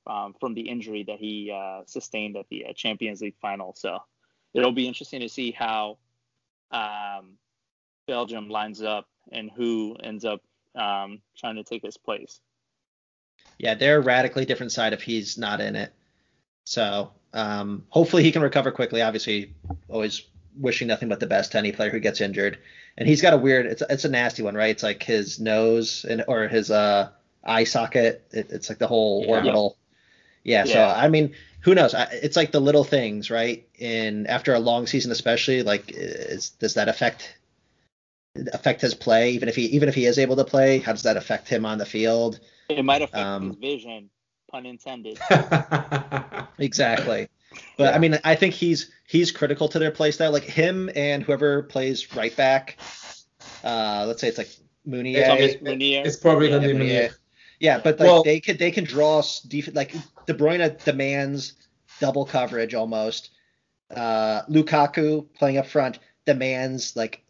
um, 0.06 0.34
from 0.38 0.54
the 0.54 0.62
injury 0.62 1.04
that 1.04 1.18
he 1.18 1.52
uh, 1.54 1.82
sustained 1.86 2.36
at 2.36 2.46
the 2.50 2.66
uh, 2.66 2.72
Champions 2.74 3.20
League 3.20 3.36
final. 3.40 3.74
So 3.76 3.98
it'll 4.54 4.72
be 4.72 4.88
interesting 4.88 5.20
to 5.20 5.28
see 5.28 5.52
how 5.52 5.98
um, 6.70 7.36
Belgium 8.06 8.48
lines 8.48 8.82
up 8.82 9.06
and 9.30 9.50
who 9.54 9.96
ends 10.02 10.24
up 10.24 10.42
um, 10.74 11.20
trying 11.36 11.56
to 11.56 11.64
take 11.64 11.82
his 11.82 11.96
place. 11.96 12.40
Yeah, 13.58 13.74
they're 13.74 13.98
a 13.98 14.00
radically 14.00 14.44
different 14.44 14.72
side 14.72 14.92
if 14.92 15.02
he's 15.02 15.38
not 15.38 15.60
in 15.60 15.76
it. 15.76 15.92
So 16.64 17.12
um, 17.32 17.84
hopefully 17.88 18.22
he 18.22 18.32
can 18.32 18.42
recover 18.42 18.70
quickly. 18.70 19.02
Obviously, 19.02 19.54
always 19.88 20.26
wishing 20.58 20.88
nothing 20.88 21.08
but 21.08 21.20
the 21.20 21.26
best 21.26 21.52
to 21.52 21.58
any 21.58 21.72
player 21.72 21.90
who 21.90 22.00
gets 22.00 22.20
injured. 22.20 22.58
And 22.96 23.08
he's 23.08 23.22
got 23.22 23.32
a 23.32 23.38
weird, 23.38 23.66
it's 23.66 23.82
it's 23.88 24.04
a 24.04 24.08
nasty 24.08 24.42
one, 24.42 24.54
right? 24.54 24.70
It's 24.70 24.82
like 24.82 25.02
his 25.02 25.40
nose 25.40 26.04
and 26.08 26.24
or 26.28 26.48
his 26.48 26.70
uh 26.70 27.10
eye 27.44 27.64
socket. 27.64 28.26
It, 28.32 28.50
it's 28.50 28.68
like 28.68 28.78
the 28.78 28.86
whole 28.86 29.24
yeah. 29.24 29.34
orbital. 29.34 29.78
Yeah, 30.44 30.64
yeah. 30.64 30.72
So 30.72 31.00
I 31.00 31.08
mean, 31.08 31.34
who 31.60 31.74
knows? 31.74 31.94
It's 31.96 32.36
like 32.36 32.52
the 32.52 32.60
little 32.60 32.84
things, 32.84 33.30
right? 33.30 33.66
In 33.78 34.26
after 34.26 34.52
a 34.52 34.58
long 34.58 34.86
season, 34.86 35.12
especially, 35.12 35.62
like, 35.62 35.92
is, 35.92 36.50
does 36.50 36.74
that 36.74 36.88
affect 36.88 37.38
affect 38.52 38.80
his 38.80 38.94
play? 38.94 39.30
Even 39.30 39.48
if 39.48 39.56
he 39.56 39.66
even 39.66 39.88
if 39.88 39.94
he 39.94 40.06
is 40.06 40.18
able 40.18 40.36
to 40.36 40.44
play, 40.44 40.78
how 40.78 40.92
does 40.92 41.04
that 41.04 41.16
affect 41.16 41.48
him 41.48 41.64
on 41.64 41.78
the 41.78 41.86
field? 41.86 42.40
It 42.68 42.84
might 42.84 43.02
affect 43.02 43.16
um, 43.16 43.50
his 43.50 43.56
vision 43.56 44.10
pun 44.52 44.66
intended. 44.66 45.18
exactly. 46.58 47.28
But 47.76 47.84
yeah. 47.84 47.90
I 47.90 47.98
mean, 47.98 48.18
I 48.24 48.34
think 48.34 48.54
he's 48.54 48.90
he's 49.06 49.30
critical 49.30 49.68
to 49.68 49.78
their 49.78 49.90
play 49.90 50.10
style. 50.10 50.32
Like 50.32 50.44
him 50.44 50.88
and 50.96 51.22
whoever 51.22 51.64
plays 51.64 52.16
right 52.16 52.34
back. 52.34 52.78
Uh, 53.62 54.04
let's 54.06 54.22
say 54.22 54.28
it's 54.28 54.38
like 54.38 54.48
Meunier. 54.86 55.22
It's, 55.38 55.56
it's 55.62 56.16
probably 56.16 56.48
gonna 56.48 56.66
be 56.66 56.72
Meunier. 56.72 57.10
Yeah, 57.60 57.78
but 57.78 58.00
like 58.00 58.08
well, 58.08 58.22
they 58.22 58.40
could 58.40 58.58
they 58.58 58.70
can 58.70 58.84
draw 58.84 59.22
def- 59.48 59.74
like 59.74 59.94
De 60.24 60.32
Bruyne 60.32 60.82
demands 60.82 61.52
double 62.00 62.24
coverage 62.24 62.72
almost. 62.72 63.32
Uh, 63.94 64.42
Lukaku 64.48 65.26
playing 65.34 65.58
up 65.58 65.66
front 65.66 65.98
demands 66.24 66.96
like 66.96 67.22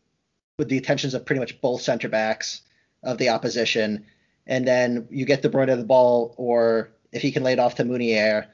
with 0.56 0.68
the 0.68 0.78
attentions 0.78 1.14
of 1.14 1.26
pretty 1.26 1.40
much 1.40 1.60
both 1.60 1.82
center 1.82 2.08
backs 2.08 2.62
of 3.02 3.18
the 3.18 3.30
opposition, 3.30 4.06
and 4.46 4.68
then 4.68 5.08
you 5.10 5.24
get 5.24 5.42
De 5.42 5.48
Bruyne 5.48 5.66
to 5.66 5.74
the 5.74 5.84
ball 5.84 6.32
or 6.38 6.92
if 7.12 7.22
he 7.22 7.32
can 7.32 7.42
lay 7.42 7.52
it 7.52 7.58
off 7.58 7.76
to 7.76 7.84
Meunier, 7.84 8.48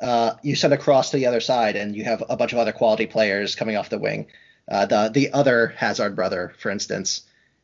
uh, 0.00 0.34
you 0.42 0.56
send 0.56 0.72
across 0.72 1.10
to 1.10 1.16
the 1.16 1.26
other 1.26 1.40
side, 1.40 1.76
and 1.76 1.94
you 1.94 2.04
have 2.04 2.22
a 2.28 2.36
bunch 2.36 2.52
of 2.52 2.58
other 2.58 2.72
quality 2.72 3.06
players 3.06 3.54
coming 3.54 3.76
off 3.76 3.90
the 3.90 3.98
wing. 3.98 4.28
Uh, 4.68 4.86
the 4.86 5.10
the 5.12 5.32
other 5.32 5.68
Hazard 5.76 6.16
brother, 6.16 6.52
for 6.58 6.70
instance. 6.70 7.22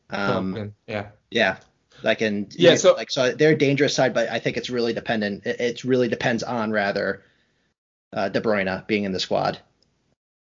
Um, 0.09 0.73
yeah. 0.87 1.07
Yeah. 1.31 1.57
Like 2.03 2.21
and 2.21 2.53
yeah, 2.55 2.75
so 2.75 2.93
like 2.93 3.09
so 3.09 3.33
they're 3.33 3.53
a 3.53 3.57
dangerous 3.57 3.95
side, 3.95 4.13
but 4.13 4.29
I 4.29 4.39
think 4.39 4.57
it's 4.57 4.69
really 4.69 4.93
dependent. 4.93 5.45
It, 5.45 5.59
it 5.59 5.83
really 5.83 6.07
depends 6.07 6.43
on 6.43 6.71
rather 6.71 7.23
uh, 8.13 8.29
De 8.29 8.39
Bruyne 8.39 8.85
being 8.85 9.03
in 9.03 9.11
the 9.11 9.19
squad. 9.19 9.59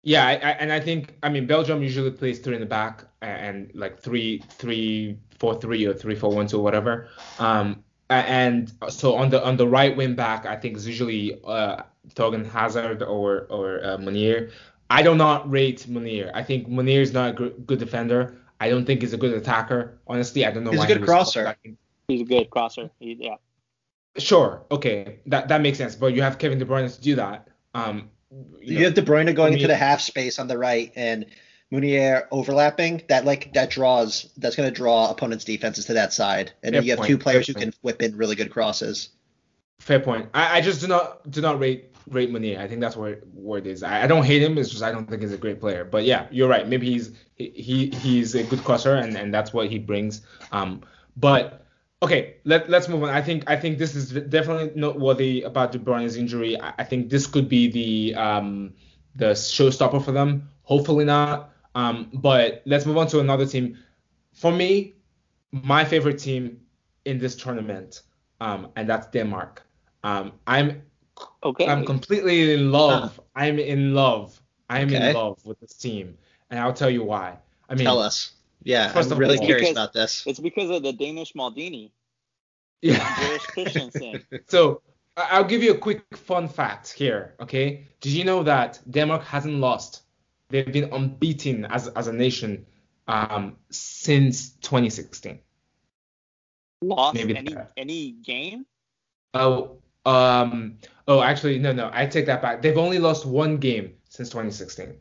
Yeah, 0.03 0.25
I, 0.25 0.33
I, 0.33 0.51
and 0.51 0.71
I 0.71 0.79
think 0.79 1.13
I 1.21 1.29
mean 1.29 1.45
Belgium 1.45 1.83
usually 1.83 2.11
plays 2.11 2.39
three 2.39 2.55
in 2.55 2.61
the 2.61 2.65
back 2.65 3.05
and, 3.21 3.57
and 3.57 3.75
like 3.75 3.99
three 3.99 4.43
three 4.49 5.19
four 5.37 5.59
three 5.59 5.85
or 5.85 5.93
three 5.93 6.15
four 6.15 6.33
one 6.33 6.47
two 6.47 6.59
whatever. 6.59 7.09
Um, 7.37 7.83
and 8.09 8.71
so 8.89 9.15
on 9.15 9.29
the 9.29 9.43
on 9.43 9.57
the 9.57 9.67
right 9.67 9.95
wing 9.95 10.15
back, 10.15 10.45
I 10.45 10.55
think 10.55 10.75
it's 10.75 10.85
usually 10.85 11.39
uh, 11.43 11.83
Thorgan 12.09 12.45
Hazard 12.45 13.01
or 13.01 13.47
or 13.49 13.83
uh, 13.83 13.97
Meunier. 13.97 14.51
I 14.89 15.01
do 15.01 15.15
not 15.15 15.49
rate 15.49 15.87
Meunier. 15.87 16.31
I 16.33 16.43
think 16.43 16.67
Meunier 16.67 17.01
is 17.01 17.13
not 17.13 17.31
a 17.31 17.33
good, 17.33 17.65
good 17.65 17.79
defender. 17.79 18.35
I 18.59 18.69
don't 18.69 18.85
think 18.85 19.01
he's 19.01 19.13
a 19.13 19.17
good 19.17 19.33
attacker. 19.33 19.97
Honestly, 20.07 20.45
I 20.45 20.51
don't 20.51 20.63
know 20.63 20.71
he's 20.71 20.79
why. 20.79 20.85
A 20.85 20.95
good 20.95 21.05
crosser. 21.05 21.55
He's 22.07 22.21
a 22.21 22.25
good 22.25 22.49
crosser. 22.49 22.91
He, 22.99 23.17
yeah. 23.19 23.35
Sure. 24.17 24.61
Okay. 24.71 25.19
That 25.25 25.47
that 25.47 25.61
makes 25.61 25.77
sense. 25.77 25.95
But 25.95 26.13
you 26.13 26.21
have 26.21 26.37
Kevin 26.37 26.59
De 26.59 26.65
Bruyne 26.65 26.93
to 26.93 27.01
do 27.01 27.15
that. 27.15 27.47
Um, 27.73 28.09
you, 28.31 28.47
you 28.61 28.79
know, 28.79 28.85
have 28.85 28.93
De 28.93 29.01
Bruyne 29.01 29.35
going 29.35 29.53
into 29.53 29.67
the 29.67 29.75
half 29.75 30.01
space 30.01 30.39
on 30.39 30.47
the 30.47 30.57
right 30.57 30.91
and 30.95 31.25
Meunier 31.75 32.27
overlapping, 32.31 33.03
that 33.09 33.25
like 33.25 33.53
that 33.53 33.69
draws 33.69 34.31
that's 34.37 34.55
going 34.55 34.69
to 34.69 34.75
draw 34.75 35.09
opponents' 35.09 35.45
defenses 35.45 35.85
to 35.85 35.93
that 35.93 36.13
side, 36.13 36.51
and 36.63 36.73
Fair 36.73 36.81
you 36.81 36.91
have 36.91 36.99
point. 36.99 37.09
two 37.09 37.17
players 37.17 37.45
Fair 37.45 37.53
who 37.53 37.59
point. 37.59 37.73
can 37.73 37.79
whip 37.81 38.01
in 38.01 38.17
really 38.17 38.35
good 38.35 38.51
crosses. 38.51 39.09
Fair 39.79 39.99
point. 39.99 40.29
I, 40.33 40.57
I 40.57 40.61
just 40.61 40.81
do 40.81 40.87
not 40.87 41.29
do 41.29 41.41
not 41.41 41.59
rate 41.59 41.91
rate 42.09 42.31
Meunier. 42.31 42.59
I 42.59 42.67
think 42.67 42.81
that's 42.81 42.95
where 42.95 43.19
where 43.33 43.59
it 43.59 43.67
is. 43.67 43.83
I, 43.83 44.03
I 44.03 44.07
don't 44.07 44.23
hate 44.23 44.41
him. 44.41 44.57
It's 44.57 44.69
just 44.69 44.83
I 44.83 44.91
don't 44.91 45.09
think 45.09 45.21
he's 45.21 45.33
a 45.33 45.37
great 45.37 45.59
player. 45.59 45.83
But 45.83 46.05
yeah, 46.05 46.27
you're 46.31 46.49
right. 46.49 46.67
Maybe 46.67 46.89
he's 46.89 47.11
he 47.35 47.91
he's 48.01 48.35
a 48.35 48.43
good 48.43 48.63
crosser, 48.63 48.95
and 48.95 49.17
and 49.17 49.33
that's 49.33 49.53
what 49.53 49.69
he 49.69 49.79
brings. 49.79 50.21
Um, 50.51 50.81
but 51.17 51.65
okay, 52.01 52.37
let 52.45 52.69
let's 52.69 52.87
move 52.87 53.03
on. 53.03 53.09
I 53.09 53.21
think 53.21 53.49
I 53.49 53.55
think 53.55 53.77
this 53.77 53.95
is 53.95 54.11
definitely 54.11 54.71
noteworthy 54.75 55.43
about 55.43 55.71
De 55.71 55.79
Bruyne's 55.79 56.15
injury. 56.15 56.59
I, 56.59 56.73
I 56.79 56.83
think 56.83 57.09
this 57.09 57.27
could 57.27 57.49
be 57.49 57.69
the 57.69 58.15
um 58.15 58.73
the 59.15 59.31
showstopper 59.31 60.03
for 60.03 60.11
them. 60.11 60.49
Hopefully 60.63 61.05
not. 61.05 61.51
Um, 61.75 62.09
but 62.13 62.61
let's 62.65 62.85
move 62.85 62.97
on 62.97 63.07
to 63.07 63.19
another 63.19 63.45
team. 63.45 63.77
For 64.33 64.51
me, 64.51 64.93
my 65.51 65.85
favorite 65.85 66.17
team 66.19 66.59
in 67.05 67.19
this 67.19 67.35
tournament, 67.35 68.01
um, 68.41 68.69
and 68.75 68.89
that's 68.89 69.07
Denmark. 69.07 69.61
Um, 70.03 70.33
I'm 70.47 70.81
Okay. 71.43 71.65
I'm 71.67 71.85
completely 71.85 72.53
in 72.53 72.71
love. 72.71 73.19
I'm 73.35 73.57
in 73.59 73.93
love. 73.93 74.41
I'm 74.69 74.87
Okay. 74.87 75.09
in 75.09 75.15
love 75.15 75.39
with 75.45 75.59
this 75.59 75.73
team, 75.75 76.17
and 76.49 76.59
I'll 76.59 76.73
tell 76.73 76.89
you 76.89 77.03
why. 77.03 77.37
I 77.69 77.75
mean, 77.75 77.85
Tell 77.85 77.99
us. 77.99 78.31
Yeah, 78.63 78.91
First 78.91 79.11
I'm 79.11 79.17
really 79.19 79.37
all- 79.37 79.45
curious 79.45 79.69
Because- 79.69 79.77
about 79.83 79.93
this. 79.93 80.23
It's 80.27 80.39
because 80.39 80.69
of 80.71 80.81
the 80.83 80.91
Danish 80.91 81.33
Maldini, 81.33 81.91
yeah. 82.81 83.15
Andreas 83.19 83.45
Christensen. 83.45 84.23
So 84.47 84.81
I'll 85.15 85.43
give 85.45 85.63
you 85.63 85.71
a 85.71 85.77
quick 85.77 86.03
fun 86.17 86.47
fact 86.49 86.91
here. 86.91 87.35
Okay, 87.39 87.85
did 88.01 88.11
you 88.11 88.23
know 88.25 88.43
that 88.43 88.79
Denmark 88.89 89.23
hasn't 89.23 89.55
lost? 89.59 90.01
They've 90.49 90.71
been 90.71 90.93
unbeaten 90.93 91.65
as 91.65 91.87
as 91.89 92.07
a 92.07 92.13
nation 92.13 92.65
um, 93.07 93.57
since 93.69 94.51
2016. 94.61 95.39
Lost 96.81 97.15
Maybe 97.15 97.35
any 97.35 97.53
that. 97.53 97.71
any 97.77 98.11
game? 98.11 98.65
Oh, 99.33 99.77
um, 100.05 100.77
oh, 101.07 101.21
actually, 101.21 101.59
no, 101.59 101.71
no, 101.71 101.89
I 101.93 102.05
take 102.05 102.25
that 102.27 102.41
back. 102.41 102.61
They've 102.61 102.77
only 102.77 102.99
lost 102.99 103.25
one 103.25 103.57
game 103.57 103.93
since 104.09 104.29
2016. 104.29 104.95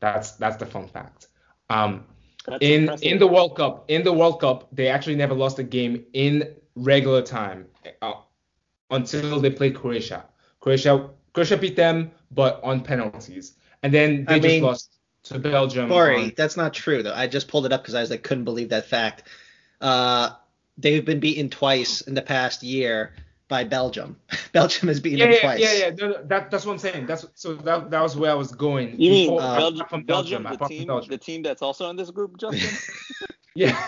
That's 0.00 0.32
that's 0.32 0.56
the 0.56 0.66
fun 0.66 0.88
fact. 0.88 1.28
Um, 1.70 2.04
That's 2.46 2.58
in 2.62 2.82
impressive. 2.82 3.12
in 3.12 3.18
the 3.18 3.26
World 3.26 3.56
Cup, 3.56 3.84
in 3.88 4.04
the 4.04 4.12
World 4.12 4.40
Cup, 4.40 4.68
they 4.70 4.88
actually 4.88 5.16
never 5.16 5.34
lost 5.34 5.58
a 5.58 5.62
game 5.62 6.04
in 6.12 6.54
regular 6.76 7.22
time 7.22 7.66
uh, 8.02 8.14
until 8.90 9.40
they 9.40 9.50
played 9.50 9.74
Croatia. 9.74 10.24
Croatia 10.60 11.10
Croatia 11.32 11.56
beat 11.56 11.74
them, 11.74 12.10
but 12.30 12.60
on 12.62 12.82
penalties, 12.82 13.54
and 13.84 13.92
then 13.94 14.24
they 14.24 14.34
I 14.34 14.38
just 14.40 14.48
mean, 14.54 14.62
lost 14.64 14.90
to 15.24 15.38
Belgium. 15.38 15.88
Sorry, 15.90 16.16
on- 16.24 16.32
that's 16.36 16.56
not 16.56 16.74
true 16.74 17.02
though. 17.02 17.14
I 17.14 17.26
just 17.28 17.46
pulled 17.48 17.66
it 17.66 17.72
up 17.72 17.82
because 17.82 17.94
I 17.94 18.00
was 18.00 18.10
like 18.10 18.22
couldn't 18.24 18.44
believe 18.44 18.70
that 18.70 18.86
fact. 18.86 19.24
Uh, 19.80 20.30
they've 20.78 21.04
been 21.04 21.20
beaten 21.20 21.50
twice 21.50 22.00
in 22.00 22.14
the 22.14 22.22
past 22.22 22.62
year 22.62 23.12
by 23.46 23.62
Belgium. 23.62 24.16
Belgium 24.52 24.88
has 24.88 24.98
beaten 25.00 25.18
yeah, 25.18 25.24
them 25.26 25.34
yeah, 25.34 25.40
twice. 25.40 25.60
yeah, 25.60 25.72
yeah. 25.74 25.90
No, 25.90 26.08
no, 26.08 26.22
that, 26.24 26.50
that's 26.50 26.64
what 26.66 26.72
I'm 26.72 26.78
saying. 26.78 27.06
That's 27.06 27.26
so 27.34 27.54
that, 27.56 27.90
that 27.90 28.00
was 28.02 28.16
where 28.16 28.30
I 28.30 28.34
was 28.34 28.50
going. 28.52 28.98
You 28.98 29.10
mean 29.10 29.26
before- 29.30 29.42
uh, 29.42 29.56
Belgium, 29.56 29.86
from 29.88 30.02
Belgium, 30.04 30.42
Belgium, 30.42 30.42
the 30.44 30.48
apart 30.48 30.58
from 30.58 30.68
team, 30.78 30.86
Belgium. 30.88 31.10
the 31.10 31.18
team 31.18 31.42
that's 31.42 31.62
also 31.62 31.90
in 31.90 31.96
this 31.96 32.10
group, 32.10 32.38
Justin? 32.38 32.70
Yeah. 33.56 33.78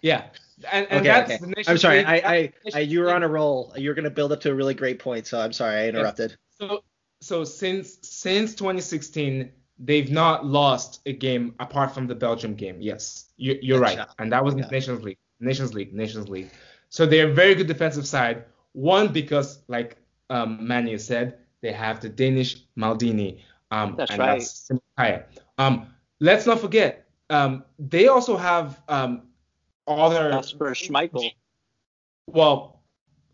yeah. 0.00 0.26
And, 0.70 0.86
and 0.90 1.00
Okay, 1.00 1.08
that's 1.08 1.42
okay. 1.42 1.52
the 1.64 1.70
I'm 1.70 1.78
sorry. 1.78 1.98
League- 1.98 2.06
I, 2.06 2.14
I, 2.16 2.52
I, 2.74 2.78
you 2.80 3.00
were 3.00 3.12
on 3.12 3.22
a 3.22 3.28
roll. 3.28 3.72
You're 3.76 3.94
gonna 3.94 4.10
build 4.10 4.32
up 4.32 4.40
to 4.42 4.50
a 4.50 4.54
really 4.54 4.74
great 4.74 4.98
point, 4.98 5.26
so 5.26 5.40
I'm 5.40 5.52
sorry 5.52 5.76
I 5.76 5.88
interrupted. 5.88 6.36
So 6.60 6.82
so 7.20 7.44
since 7.44 7.98
since 8.02 8.54
2016, 8.54 9.50
they've 9.78 10.10
not 10.10 10.44
lost 10.46 11.00
a 11.06 11.12
game 11.12 11.54
apart 11.60 11.92
from 11.92 12.06
the 12.06 12.14
Belgium 12.14 12.54
game. 12.54 12.80
Yes, 12.80 13.26
you, 13.36 13.58
you're 13.62 13.80
right, 13.80 13.98
and 14.18 14.32
that 14.32 14.44
was 14.44 14.54
in 14.54 14.60
Yeah. 14.60 14.68
Nations 14.70 15.02
League, 15.02 15.18
Nations 15.40 15.74
League, 15.74 15.92
Nations 15.94 16.28
League. 16.28 16.50
So 16.90 17.06
they're 17.06 17.30
a 17.30 17.34
very 17.34 17.54
good 17.54 17.66
defensive 17.66 18.06
side. 18.06 18.44
One 18.72 19.12
because, 19.12 19.60
like 19.68 19.96
um, 20.30 20.66
Manny 20.66 20.96
said, 20.98 21.38
they 21.60 21.72
have 21.72 22.00
the 22.00 22.08
Danish 22.08 22.64
Maldini. 22.76 23.40
Um, 23.70 23.94
That's 23.96 24.10
and 24.10 24.20
right. 24.20 24.38
That's 24.38 24.70
Um, 25.58 25.86
let's 26.20 26.46
not 26.46 26.60
forget, 26.60 27.06
um, 27.30 27.64
they 27.78 28.08
also 28.08 28.36
have 28.36 28.80
um, 28.88 29.22
other 29.86 30.30
Kasper 30.30 30.70
Schmeichel. 30.70 31.32
well, 32.26 32.82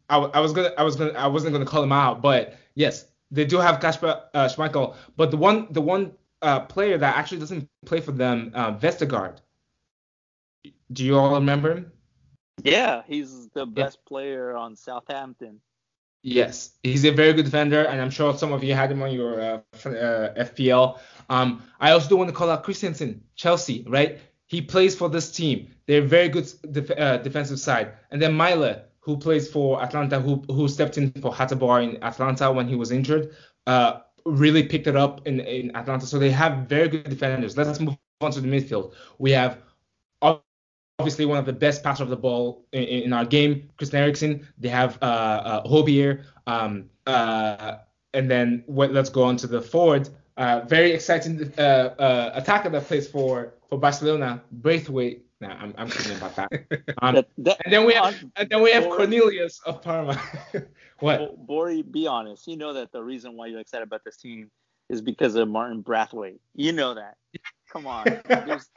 I, 0.09 0.19
I 0.19 0.41
was 0.41 0.53
gonna, 0.53 0.73
I 0.77 0.83
was 0.83 0.97
gonna, 0.97 1.13
I 1.13 1.27
wasn't 1.27 1.53
gonna 1.53 1.65
call 1.67 1.83
him 1.83 1.93
out, 1.93 2.21
but 2.23 2.57
yes, 2.75 3.07
they 3.35 3.45
do 3.45 3.59
have 3.59 3.81
Kasper 3.81 4.23
uh, 4.33 4.49
Schmeichel. 4.49 4.95
But 5.17 5.31
the 5.31 5.37
one, 5.37 5.67
the 5.71 5.81
one 5.81 6.13
uh, 6.43 6.61
player 6.61 6.97
that 6.99 7.17
actually 7.17 7.41
doesn't 7.41 7.69
play 7.85 8.01
for 8.01 8.13
them, 8.13 8.53
uh, 8.55 8.73
Vestergaard. 8.75 9.39
Do 10.93 11.05
you 11.05 11.19
all 11.19 11.35
remember 11.35 11.73
him? 11.73 11.93
Yeah, 12.63 13.03
he's 13.07 13.49
the 13.49 13.67
best 13.67 14.05
player 14.05 14.57
on 14.57 14.77
Southampton. 14.77 15.61
Yes, 16.23 16.71
he's 16.83 17.05
a 17.05 17.11
very 17.11 17.35
good 17.35 17.45
defender, 17.45 17.85
and 17.85 18.01
I'm 18.01 18.11
sure 18.11 18.37
some 18.39 18.53
of 18.53 18.65
you 18.65 18.73
had 18.73 18.91
him 18.91 19.03
on 19.03 19.13
your 19.13 19.41
uh, 19.41 19.61
uh, 19.85 20.45
FPL. 20.49 20.99
Um, 21.29 21.63
I 21.81 21.91
also 21.91 22.09
do 22.09 22.17
want 22.17 22.31
to 22.31 22.35
call 22.35 22.51
out 22.51 22.63
Christensen, 22.63 23.23
Chelsea, 23.35 23.85
right? 23.87 24.19
He 24.47 24.63
plays 24.63 24.95
for 24.95 25.11
this 25.11 25.31
team. 25.31 25.69
They're 25.87 26.03
a 26.03 26.07
very 26.07 26.29
good 26.29 26.51
def- 26.71 26.91
uh, 26.91 27.19
defensive 27.19 27.59
side. 27.59 27.93
And 28.11 28.23
then 28.23 28.33
Mæhle, 28.33 28.83
who 29.05 29.17
plays 29.17 29.51
for 29.51 29.83
Atalanta, 29.83 30.19
who 30.19 30.43
who 30.49 30.67
stepped 30.69 30.97
in 30.99 31.13
for 31.23 31.33
Hateboer 31.33 31.83
in 31.83 32.03
Atalanta 32.03 32.51
when 32.51 32.67
he 32.67 32.75
was 32.75 32.91
injured, 32.91 33.37
uh, 33.67 34.01
really 34.25 34.63
picked 34.63 34.87
it 34.87 34.97
up 34.97 35.27
in, 35.27 35.41
in 35.41 35.75
Atalanta. 35.77 36.07
So 36.07 36.19
they 36.19 36.31
have 36.31 36.67
very 36.69 36.89
good 36.89 37.05
defenders. 37.05 37.57
Let's 37.57 37.81
move 37.81 37.97
on 38.21 38.31
to 38.33 38.41
the 38.41 38.49
midfield. 38.49 38.93
We 39.19 39.33
have 39.33 39.59
obviously 40.99 41.27
one 41.27 41.39
of 41.39 41.47
the 41.47 41.53
best 41.53 41.83
passer 41.83 42.03
of 42.03 42.09
the 42.09 42.17
ball 42.17 42.67
in, 42.73 42.83
in 42.83 43.13
our 43.13 43.25
game, 43.25 43.69
Christian 43.77 44.01
Eriksen. 44.01 44.47
They 44.59 44.69
have 44.69 44.99
uh, 45.03 45.05
uh, 45.05 45.69
Højbjerg. 45.69 46.25
Um, 46.47 46.91
uh, 47.07 47.77
and 48.15 48.31
then 48.31 48.63
what, 48.67 48.93
let's 48.93 49.11
go 49.11 49.25
on 49.25 49.37
to 49.39 49.47
the 49.47 49.61
forward. 49.61 50.09
Uh, 50.37 50.61
very 50.67 50.93
exciting 50.93 51.53
uh, 51.59 51.61
uh, 51.61 52.31
attacker 52.35 52.71
that 52.71 52.85
plays 52.85 53.07
for 53.09 53.55
for 53.69 53.79
Barcelona, 53.79 54.43
Braithwaite. 54.51 55.25
Nah, 55.41 55.49
I'm, 55.49 55.75
I'm 55.77 55.91
kidding 55.91 56.17
about 56.17 56.37
that. 56.37 56.51
Um, 57.03 57.15
That, 57.17 57.29
that, 57.39 57.61
and 57.65 57.73
then 57.73 57.85
we 57.85 57.95
have 57.95 58.05
on- 58.05 58.33
and 58.37 58.49
then 58.49 58.63
we 58.63 58.71
have 58.73 58.85
Bori- 58.85 58.97
Cornelius 58.97 59.61
of 59.67 59.83
Parma. 59.83 60.21
what? 61.01 61.37
Bori, 61.47 61.83
be 61.83 62.07
honest. 62.07 62.47
You 62.47 62.57
know 62.57 62.73
that 62.75 62.93
the 62.93 63.03
reason 63.03 63.37
why 63.37 63.47
you're 63.49 63.61
excited 63.61 63.83
about 63.87 64.03
this 64.05 64.17
team 64.17 64.51
is 64.89 65.01
because 65.03 65.35
of 65.35 65.49
Martin 65.49 65.81
Braithwaite. 65.81 66.41
You 66.55 66.73
know 66.73 66.95
that. 66.95 67.17
Come 67.73 67.87
on. 67.87 68.05
There's- 68.29 68.69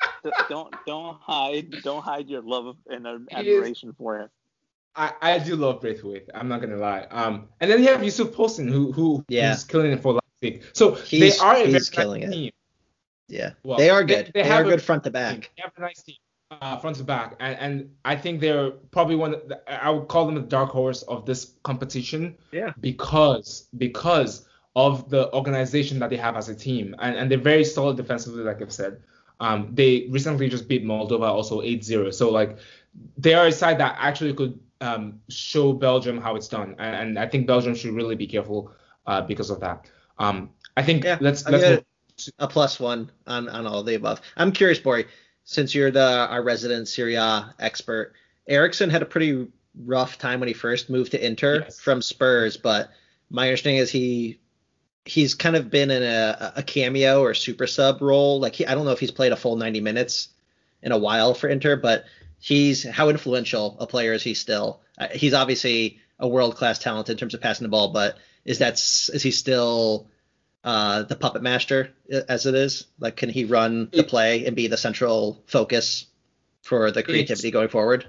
don't 0.49 0.73
don't 0.85 1.15
hide 1.21 1.71
don't 1.83 2.01
hide 2.03 2.27
your 2.27 2.41
love 2.41 2.75
and 2.89 3.05
He 3.05 3.11
is- 3.13 3.27
admiration 3.31 3.93
for 3.97 4.19
him. 4.19 4.29
I, 4.95 5.13
I 5.21 5.37
do 5.37 5.55
love 5.55 5.79
Braithwaite. 5.79 6.27
I'm 6.33 6.47
not 6.47 6.59
gonna 6.59 6.75
lie. 6.77 7.01
Um, 7.11 7.49
and 7.61 7.69
then 7.69 7.81
you 7.83 7.87
have 7.89 8.03
Yusuf 8.03 8.29
Poulsen, 8.31 8.67
who 8.67 8.91
who 8.91 9.23
Yeah. 9.29 9.51
who's 9.51 9.63
killing 9.63 9.91
it 9.91 10.01
for 10.01 10.19
Leipzig. 10.41 10.63
So 10.73 10.95
He's- 10.95 11.37
they 11.39 11.45
are 11.45 11.51
a 11.53 11.57
very 11.57 11.65
he's 11.67 11.73
nice 11.73 11.89
killing 11.89 12.23
it. 12.23 12.31
team. 12.31 12.51
Yeah, 13.29 13.51
Well, 13.63 13.77
they 13.77 13.89
are 13.89 14.03
good. 14.05 14.31
they 14.33 14.41
They, 14.41 14.47
have 14.47 14.65
are 14.65 14.69
good 14.69 14.81
front 14.81 15.03
to 15.03 15.11
back. 15.11 15.51
They 15.57 15.61
have 15.61 15.73
a 15.77 15.81
nice 15.81 16.01
team, 16.01 16.15
uh, 16.51 16.77
front 16.77 16.95
to 16.97 17.03
back, 17.03 17.35
and, 17.39 17.57
and 17.59 17.95
I 18.05 18.15
think 18.15 18.39
they're 18.39 18.71
probably 18.71 19.15
one. 19.15 19.31
The, 19.31 19.61
I 19.71 19.89
would 19.89 20.07
call 20.07 20.25
them 20.25 20.35
the 20.35 20.41
dark 20.41 20.69
horse 20.69 21.01
of 21.03 21.25
this 21.25 21.53
competition. 21.63 22.37
Yeah. 22.51 22.73
Because 22.79 23.67
because 23.77 24.47
of 24.75 25.09
the 25.09 25.33
organization 25.33 25.99
that 25.99 26.09
they 26.09 26.17
have 26.17 26.37
as 26.37 26.49
a 26.49 26.55
team, 26.55 26.95
and, 26.99 27.15
and 27.15 27.31
they're 27.31 27.37
very 27.37 27.63
solid 27.63 27.97
defensively, 27.97 28.43
like 28.43 28.61
I've 28.61 28.71
said. 28.71 29.01
Um, 29.39 29.69
they 29.73 30.07
recently 30.09 30.49
just 30.49 30.67
beat 30.67 30.83
Moldova 30.83 31.27
also 31.27 31.61
8-0. 31.61 32.11
So 32.11 32.31
like 32.31 32.57
they 33.17 33.35
are 33.35 33.45
a 33.45 33.51
side 33.51 33.77
that 33.79 33.95
actually 33.99 34.33
could 34.33 34.59
um, 34.81 35.21
show 35.29 35.73
Belgium 35.73 36.19
how 36.19 36.35
it's 36.35 36.47
done, 36.47 36.75
and, 36.79 36.95
and 36.95 37.19
I 37.19 37.27
think 37.27 37.47
Belgium 37.47 37.75
should 37.75 37.93
really 37.93 38.15
be 38.15 38.27
careful 38.27 38.71
uh, 39.05 39.21
because 39.21 39.49
of 39.49 39.59
that. 39.59 39.89
Um, 40.17 40.51
I 40.75 40.83
think 40.83 41.03
Yeah, 41.03 41.17
let's 41.19 41.45
let's 41.47 41.63
get 41.63 41.69
move 41.69 41.79
it. 41.79 41.85
A 42.39 42.47
plus 42.47 42.79
one 42.79 43.11
on 43.27 43.47
on 43.49 43.67
all 43.67 43.83
the 43.83 43.95
above. 43.95 44.21
I'm 44.37 44.51
curious, 44.51 44.79
Bori, 44.79 45.05
since 45.47 45.73
you're 45.73 45.91
the 45.91 46.27
our 46.29 46.43
resident 46.43 46.87
Serie 46.89 47.15
A 47.15 47.55
expert. 47.57 48.13
Eriksen 48.47 48.89
had 48.89 49.01
a 49.01 49.05
pretty 49.05 49.47
rough 49.85 50.17
time 50.17 50.39
when 50.41 50.47
he 50.47 50.53
first 50.53 50.89
moved 50.89 51.11
to 51.11 51.25
Inter 51.25 51.61
Yes. 51.61 51.79
from 51.79 52.01
Spurs, 52.01 52.57
but 52.57 52.91
my 53.29 53.47
understanding 53.47 53.79
is 53.81 53.89
he 53.89 54.39
he's 55.05 55.33
kind 55.35 55.55
of 55.55 55.69
been 55.69 55.89
in 55.89 56.03
a, 56.03 56.53
a 56.57 56.63
cameo 56.63 57.21
or 57.21 57.33
super 57.33 57.65
sub 57.65 58.01
role. 58.01 58.41
Like 58.41 58.55
he, 58.55 58.65
I 58.65 58.75
don't 58.75 58.83
know 58.83 58.91
if 58.91 58.99
he's 58.99 59.11
played 59.11 59.31
a 59.31 59.37
full 59.37 59.55
90 59.55 59.79
minutes 59.79 60.27
in 60.81 60.91
a 60.91 60.97
while 60.97 61.33
for 61.33 61.47
Inter, 61.47 61.77
but 61.77 62.03
he's 62.39 62.83
how 62.83 63.07
influential 63.07 63.77
a 63.79 63.87
player 63.87 64.11
is 64.11 64.21
he 64.23 64.33
still? 64.33 64.81
Uh, 64.97 65.07
he's 65.13 65.33
obviously 65.33 65.99
a 66.19 66.27
world 66.27 66.57
class 66.57 66.77
talent 66.79 67.09
in 67.09 67.15
terms 67.15 67.33
of 67.33 67.39
passing 67.39 67.63
the 67.63 67.69
ball, 67.69 67.93
but 67.93 68.17
is 68.43 68.59
that 68.59 68.73
is 68.73 69.23
he 69.23 69.31
still 69.31 70.07
uh, 70.63 71.03
the 71.03 71.15
puppet 71.15 71.41
master 71.41 71.91
as 72.09 72.45
it 72.45 72.55
is? 72.55 72.87
Like, 72.99 73.15
can 73.15 73.29
he 73.29 73.45
run 73.45 73.89
the 73.91 74.03
play 74.03 74.45
and 74.45 74.55
be 74.55 74.67
the 74.67 74.77
central 74.77 75.41
focus 75.45 76.07
for 76.61 76.91
the 76.91 77.03
creativity 77.03 77.51
going 77.51 77.69
forward? 77.69 78.05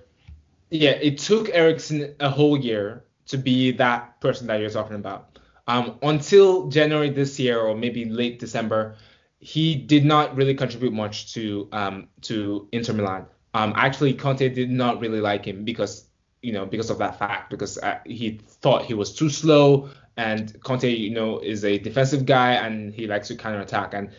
Yeah, 0.71 0.91
it 0.91 1.19
took 1.19 1.49
Eriksen 1.51 2.15
a 2.21 2.29
whole 2.29 2.59
year 2.59 3.05
to 3.27 3.39
be 3.39 3.73
that 3.73 4.21
person 4.21 4.47
that 4.49 4.61
you're 4.61 4.71
talking 4.71 4.97
about. 4.97 5.39
Um, 5.67 5.99
until 6.03 6.69
January 6.69 7.11
this 7.11 7.39
year 7.39 7.61
or 7.61 7.77
maybe 7.77 8.07
late 8.07 8.39
December, 8.39 8.97
he 9.39 9.75
did 9.75 10.05
not 10.05 10.35
really 10.35 10.55
contribute 10.55 10.93
much 10.93 11.35
to 11.35 11.69
um, 11.73 12.09
to 12.23 12.69
Inter 12.73 12.95
Milan. 12.95 13.27
Um, 13.55 13.73
actually, 13.77 14.15
Conte 14.15 14.49
did 14.49 14.71
not 14.71 15.01
really 15.01 15.21
like 15.21 15.45
him 15.45 15.65
because 15.65 16.07
you 16.43 16.53
know 16.53 16.67
because 16.67 16.91
of 16.91 16.99
that 16.99 17.19
fact 17.19 17.51
because 17.51 17.79
uh, 17.79 17.99
he 18.05 18.41
thought 18.63 18.85
he 18.85 18.95
was 18.95 19.15
too 19.15 19.29
slow 19.29 19.91
and 20.19 20.61
Conte 20.63 20.91
you 20.91 21.11
know 21.11 21.39
is 21.39 21.65
a 21.65 21.79
defensive 21.79 22.27
guy 22.27 22.53
and 22.53 22.93
he 22.93 23.07
likes 23.07 23.29
to 23.29 23.37
counter 23.37 23.61
attack 23.61 23.95
and 23.95 24.11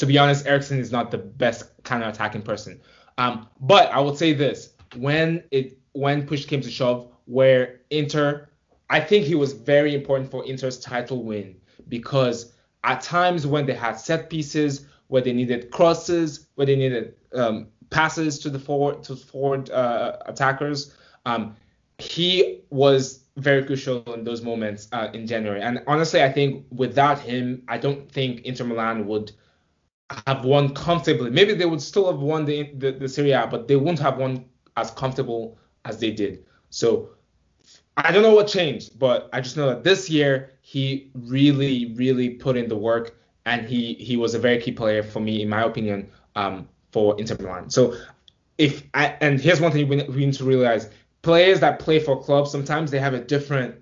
to 0.00 0.06
be 0.06 0.16
honest, 0.16 0.46
Eriksen 0.46 0.78
is 0.78 0.90
not 0.90 1.10
the 1.10 1.18
best 1.18 1.70
counter 1.84 2.08
attacking 2.08 2.40
person. 2.40 2.80
Um, 3.18 3.46
but 3.60 3.90
I 3.92 4.00
would 4.00 4.16
say 4.16 4.32
this: 4.32 4.70
when 4.96 5.44
it 5.50 5.78
when 5.92 6.26
push 6.26 6.46
came 6.46 6.62
to 6.62 6.70
shove, 6.70 7.12
where 7.26 7.80
Inter, 7.90 8.48
I 8.88 9.00
think 9.00 9.26
he 9.26 9.34
was 9.34 9.52
very 9.52 9.94
important 9.94 10.30
for 10.30 10.42
Inter's 10.46 10.80
title 10.80 11.22
win 11.22 11.56
because 11.88 12.54
at 12.82 13.02
times 13.02 13.46
when 13.46 13.66
they 13.66 13.74
had 13.74 14.00
set 14.00 14.30
pieces, 14.30 14.86
where 15.08 15.20
they 15.20 15.34
needed 15.34 15.70
crosses, 15.70 16.46
where 16.54 16.66
they 16.66 16.76
needed 16.76 17.14
um, 17.34 17.68
passes 17.90 18.38
to 18.38 18.48
the 18.48 18.58
forward 18.58 19.02
to 19.02 19.16
forward 19.16 19.68
uh, 19.70 20.16
attackers. 20.24 20.94
Um, 21.26 21.56
he 21.98 22.62
was 22.70 23.19
very 23.36 23.64
crucial 23.64 24.02
in 24.14 24.24
those 24.24 24.42
moments 24.42 24.88
uh, 24.92 25.08
in 25.12 25.26
January. 25.26 25.62
And 25.62 25.82
honestly, 25.86 26.22
I 26.22 26.32
think 26.32 26.66
without 26.70 27.18
him, 27.18 27.62
I 27.68 27.78
don't 27.78 28.10
think 28.10 28.42
Inter 28.42 28.64
Milan 28.64 29.06
would 29.06 29.32
have 30.26 30.44
won 30.44 30.74
comfortably. 30.74 31.30
Maybe 31.30 31.54
they 31.54 31.66
would 31.66 31.82
still 31.82 32.10
have 32.10 32.20
won 32.20 32.44
the 32.44 32.72
the, 32.74 32.92
the 32.92 33.08
Serie 33.08 33.32
A, 33.32 33.46
but 33.46 33.68
they 33.68 33.76
wouldn't 33.76 34.00
have 34.00 34.18
won 34.18 34.44
as 34.76 34.90
comfortable 34.90 35.58
as 35.84 35.98
they 35.98 36.10
did. 36.10 36.44
So 36.70 37.10
I 37.96 38.12
don't 38.12 38.22
know 38.22 38.34
what 38.34 38.48
changed, 38.48 38.98
but 38.98 39.28
I 39.32 39.40
just 39.40 39.56
know 39.56 39.68
that 39.68 39.84
this 39.84 40.08
year 40.08 40.52
he 40.62 41.10
really, 41.14 41.92
really 41.96 42.30
put 42.30 42.56
in 42.56 42.68
the 42.68 42.76
work, 42.76 43.18
and 43.46 43.66
he 43.66 43.94
he 43.94 44.16
was 44.16 44.34
a 44.34 44.38
very 44.38 44.60
key 44.60 44.72
player 44.72 45.02
for 45.02 45.20
me, 45.20 45.42
in 45.42 45.48
my 45.48 45.62
opinion, 45.62 46.10
um, 46.36 46.68
for 46.92 47.18
Inter 47.18 47.36
Milan. 47.40 47.70
So 47.70 47.96
if 48.58 48.84
I, 48.94 49.16
and 49.20 49.40
here's 49.40 49.60
one 49.60 49.72
thing 49.72 49.88
we, 49.88 50.02
we 50.04 50.26
need 50.26 50.34
to 50.34 50.44
realize: 50.44 50.88
players 51.22 51.60
that 51.60 51.78
play 51.78 51.98
for 51.98 52.20
clubs 52.22 52.50
sometimes 52.50 52.90
they 52.90 52.98
have 52.98 53.14
a 53.14 53.20
different 53.20 53.74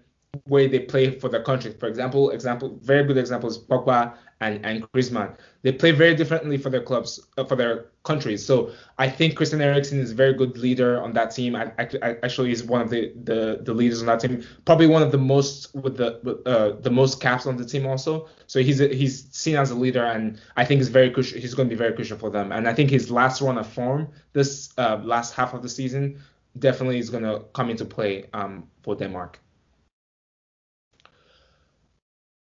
way 0.46 0.66
they 0.66 0.81
play 0.81 1.18
for 1.18 1.29
their 1.29 1.42
country. 1.42 1.72
For 1.72 1.87
example, 1.87 2.31
example 2.31 2.79
very 2.83 3.05
good 3.05 3.16
example 3.16 3.48
is 3.48 3.59
Pogba 3.59 4.14
and 4.40 4.64
and 4.64 4.90
Griezmann. 4.92 5.37
They 5.62 5.72
play 5.72 5.90
very 5.90 6.14
differently 6.14 6.59
for 6.59 6.70
their 6.70 6.83
clubs, 6.83 7.18
uh, 7.37 7.44
for 7.44 7.57
their 7.57 7.87
countries. 8.05 8.44
So 8.44 8.72
I 8.98 9.09
think 9.09 9.37
Christian 9.37 9.61
Eriksen 9.61 9.98
is 9.98 10.12
a 10.12 10.14
very 10.14 10.35
good 10.35 10.57
leader 10.57 11.03
on 11.03 11.12
that 11.14 11.33
team. 11.33 11.57
I, 11.57 11.72
I, 11.79 11.88
I 12.03 12.16
actually 12.22 12.53
is 12.53 12.62
one 12.62 12.81
of 12.81 12.90
the, 12.90 13.12
the 13.24 13.61
the 13.62 13.74
leaders 13.74 14.01
on 14.01 14.07
that 14.07 14.20
team. 14.20 14.44
Probably 14.64 14.87
one 14.87 15.03
of 15.03 15.12
the 15.12 15.18
most 15.18 15.74
with 15.74 15.96
the 15.96 16.20
with, 16.22 16.46
uh, 16.46 16.72
the 16.81 16.90
most 16.90 17.20
caps 17.20 17.46
on 17.46 17.57
the 17.57 17.64
team 17.64 17.87
also. 17.87 18.29
So 18.46 18.61
he's 18.61 18.81
a, 18.81 18.88
he's 18.88 19.29
seen 19.33 19.57
as 19.57 19.70
a 19.70 19.74
leader, 19.74 20.05
and 20.05 20.40
I 20.57 20.64
think 20.64 20.81
is 20.81 20.88
very 20.88 21.11
crucial. 21.11 21.40
He's 21.40 21.55
going 21.55 21.68
to 21.68 21.74
be 21.74 21.79
very 21.79 21.94
crucial 21.94 22.18
for 22.18 22.31
them. 22.31 22.53
And 22.53 22.68
I 22.68 22.74
think 22.74 22.90
his 22.90 23.11
last 23.11 23.40
run 23.40 23.59
of 23.59 23.66
form, 23.66 24.09
this 24.35 24.72
uh, 24.79 25.01
last 25.03 25.35
half 25.35 25.55
of 25.55 25.62
the 25.62 25.68
season, 25.68 26.20
definitely 26.59 26.99
is 26.99 27.11
going 27.11 27.25
to 27.25 27.44
come 27.53 27.71
into 27.71 27.85
play 27.85 28.29
um, 28.33 28.68
for 28.83 28.94
Denmark. 28.94 29.40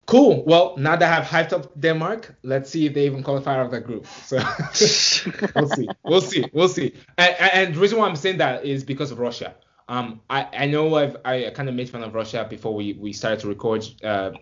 Cool. 0.06 0.44
Well, 0.44 0.76
now 0.76 0.94
that 0.94 1.10
I 1.10 1.14
have 1.14 1.24
hyped 1.24 1.52
up 1.52 1.80
Denmark, 1.80 2.36
let's 2.44 2.70
see 2.70 2.86
if 2.86 2.94
they 2.94 3.06
even 3.06 3.24
qualify 3.24 3.58
out 3.58 3.66
of 3.66 3.72
that 3.72 3.80
group. 3.80 4.06
So 4.06 4.36
we'll 5.56 5.68
see. 5.68 5.88
We'll 6.04 6.20
see. 6.20 6.44
We'll 6.52 6.68
see. 6.68 6.94
And, 7.18 7.36
and, 7.40 7.74
the 7.74 7.80
reason 7.80 7.98
why 7.98 8.06
I'm 8.06 8.14
saying 8.14 8.38
that 8.38 8.64
is 8.64 8.84
because 8.84 9.10
of 9.10 9.18
Russia. 9.18 9.56
Um, 9.88 10.20
I, 10.30 10.48
I 10.52 10.66
know 10.66 10.94
I've 10.94 11.16
I 11.24 11.50
kind 11.50 11.68
of 11.68 11.74
made 11.74 11.90
fun 11.90 12.04
of 12.04 12.14
Russia 12.14 12.46
before 12.48 12.74
we, 12.74 12.92
we 12.94 13.12
started 13.12 13.40
to 13.40 13.48
record. 13.48 13.84
Uh, 14.02 14.32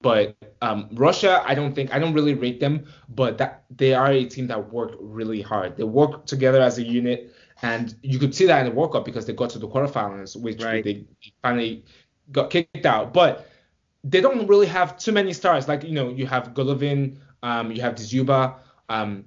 but 0.00 0.36
um, 0.62 0.88
Russia, 0.92 1.42
I 1.44 1.54
don't 1.54 1.74
think 1.74 1.92
I 1.92 1.98
don't 1.98 2.14
really 2.14 2.34
rate 2.34 2.60
them, 2.60 2.86
but 3.08 3.36
that 3.38 3.64
they 3.76 3.94
are 3.94 4.12
a 4.12 4.24
team 4.24 4.46
that 4.46 4.72
work 4.72 4.92
really 5.00 5.42
hard. 5.42 5.76
They 5.76 5.84
work 5.84 6.24
together 6.24 6.62
as 6.62 6.78
a 6.78 6.84
unit, 6.84 7.34
and 7.62 7.94
you 8.02 8.18
could 8.18 8.34
see 8.34 8.46
that 8.46 8.60
in 8.60 8.66
the 8.66 8.72
World 8.72 8.92
Cup 8.92 9.04
because 9.04 9.26
they 9.26 9.32
got 9.32 9.50
to 9.50 9.58
the 9.58 9.68
quarterfinals, 9.68 10.36
which 10.40 10.62
right. 10.62 10.84
they 10.84 11.04
finally 11.42 11.84
got 12.30 12.50
kicked 12.50 12.86
out. 12.86 13.12
But 13.12 13.48
they 14.04 14.20
don't 14.20 14.46
really 14.46 14.66
have 14.66 14.96
too 14.98 15.12
many 15.12 15.32
stars. 15.32 15.68
Like 15.68 15.82
you 15.84 15.92
know, 15.92 16.10
you 16.10 16.26
have 16.26 16.54
Golovin, 16.54 17.18
um, 17.42 17.72
you 17.72 17.82
have 17.82 17.94
Dzyuba. 17.94 18.54
Um, 18.88 19.24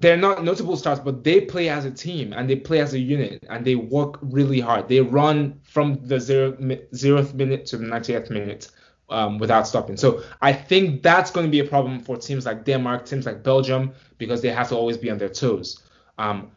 they're 0.00 0.18
not 0.18 0.44
notable 0.44 0.76
stars, 0.76 1.00
but 1.00 1.24
they 1.24 1.40
play 1.40 1.70
as 1.70 1.86
a 1.86 1.90
team 1.90 2.34
and 2.34 2.48
they 2.48 2.56
play 2.56 2.80
as 2.80 2.92
a 2.92 2.98
unit 2.98 3.44
and 3.48 3.64
they 3.64 3.74
work 3.74 4.18
really 4.20 4.60
hard. 4.60 4.86
They 4.86 5.00
run 5.00 5.58
from 5.62 6.06
the 6.06 6.20
zero, 6.20 6.52
zeroth 6.52 7.32
minute 7.32 7.64
to 7.66 7.78
the 7.78 7.86
90th 7.86 8.28
minute 8.28 8.70
um, 9.08 9.38
without 9.38 9.66
stopping. 9.66 9.96
So 9.96 10.22
I 10.42 10.52
think 10.52 11.02
that's 11.02 11.30
going 11.30 11.46
to 11.46 11.50
be 11.50 11.60
a 11.60 11.64
problem 11.64 12.00
for 12.00 12.18
teams 12.18 12.44
like 12.44 12.66
Denmark, 12.66 13.06
teams 13.06 13.24
like 13.24 13.42
Belgium, 13.42 13.94
because 14.18 14.42
they 14.42 14.50
have 14.50 14.68
to 14.68 14.76
always 14.76 14.98
be 14.98 15.10
on 15.10 15.16
their 15.16 15.30
toes. 15.30 15.82
Um, 16.18 16.50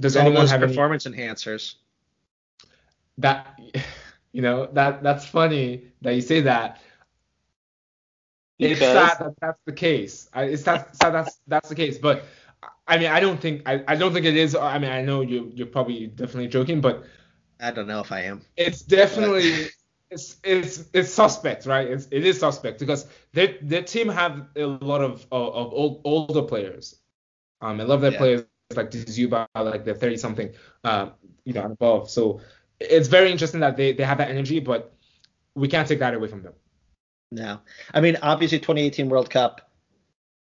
does 0.00 0.16
All 0.16 0.26
anyone 0.26 0.46
have 0.46 0.60
performance 0.60 1.06
any... 1.06 1.18
enhancers? 1.18 1.74
That 3.18 3.60
you 4.32 4.42
know 4.42 4.66
that 4.72 5.02
that's 5.02 5.24
funny 5.24 5.84
that 6.02 6.14
you 6.14 6.20
say 6.20 6.42
that. 6.42 6.80
Because... 8.58 8.72
It's 8.72 8.80
sad 8.80 9.18
that 9.20 9.34
that's 9.40 9.60
the 9.64 9.72
case. 9.72 10.28
It's 10.34 10.62
sad, 10.62 10.86
sad 10.92 11.14
that's 11.14 11.38
that's 11.46 11.68
the 11.68 11.74
case. 11.74 11.98
But 11.98 12.24
I 12.86 12.98
mean, 12.98 13.10
I 13.10 13.20
don't 13.20 13.40
think 13.40 13.62
I, 13.66 13.82
I 13.88 13.96
don't 13.96 14.12
think 14.12 14.26
it 14.26 14.36
is. 14.36 14.54
I 14.54 14.78
mean, 14.78 14.90
I 14.90 15.02
know 15.02 15.20
you 15.20 15.50
you're 15.54 15.66
probably 15.66 16.08
definitely 16.08 16.48
joking, 16.48 16.80
but 16.80 17.04
I 17.60 17.70
don't 17.70 17.86
know 17.86 18.00
if 18.00 18.12
I 18.12 18.22
am. 18.22 18.42
It's 18.56 18.82
definitely 18.82 19.68
it's 20.10 20.36
it's 20.42 20.84
it's 20.92 21.12
suspect, 21.12 21.66
right? 21.66 21.86
It's 21.86 22.08
it 22.10 22.26
is 22.26 22.38
suspect 22.38 22.80
because 22.80 23.06
their 23.32 23.56
their 23.62 23.82
team 23.82 24.08
have 24.08 24.46
a 24.56 24.64
lot 24.64 25.02
of 25.02 25.26
of, 25.30 25.54
of 25.54 25.72
old, 25.72 26.00
older 26.04 26.42
players. 26.42 26.96
Um, 27.62 27.80
I 27.80 27.84
love 27.84 28.00
their 28.00 28.12
yeah. 28.12 28.18
players 28.18 28.44
like 28.76 28.90
Dzyuba, 28.90 29.46
like 29.54 29.84
they're 29.84 29.94
30 29.94 30.16
something, 30.16 30.50
uh, 30.84 31.10
you 31.44 31.52
know, 31.52 31.62
and 31.62 31.72
above. 31.72 32.10
So 32.10 32.40
it's 32.78 33.08
very 33.08 33.30
interesting 33.30 33.60
that 33.60 33.76
they, 33.76 33.92
they 33.92 34.04
have 34.04 34.18
that 34.18 34.30
energy, 34.30 34.60
but 34.60 34.92
we 35.54 35.68
can't 35.68 35.88
take 35.88 35.98
that 35.98 36.14
away 36.14 36.28
from 36.28 36.42
them. 36.42 36.54
No, 37.32 37.60
I 37.94 38.00
mean 38.00 38.16
obviously 38.22 38.58
2018 38.58 39.08
World 39.08 39.30
Cup, 39.30 39.70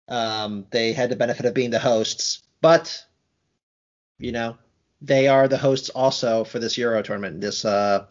um, 0.09 0.67
they 0.71 0.93
had 0.93 1.09
the 1.09 1.17
benefit 1.17 1.47
of 1.47 1.55
being 1.55 1.71
the 1.71 1.79
hosts, 1.79 2.43
but 2.61 3.03
you 4.19 4.33
know 4.33 4.59
they 5.01 5.29
are 5.29 5.49
the 5.49 5.57
hosts 5.57 5.89
also 5.89 6.45
for 6.45 6.59
this 6.59 6.77
Euro 6.79 7.03
tournament, 7.03 7.41
this 7.41 7.65
uh, 7.65 8.07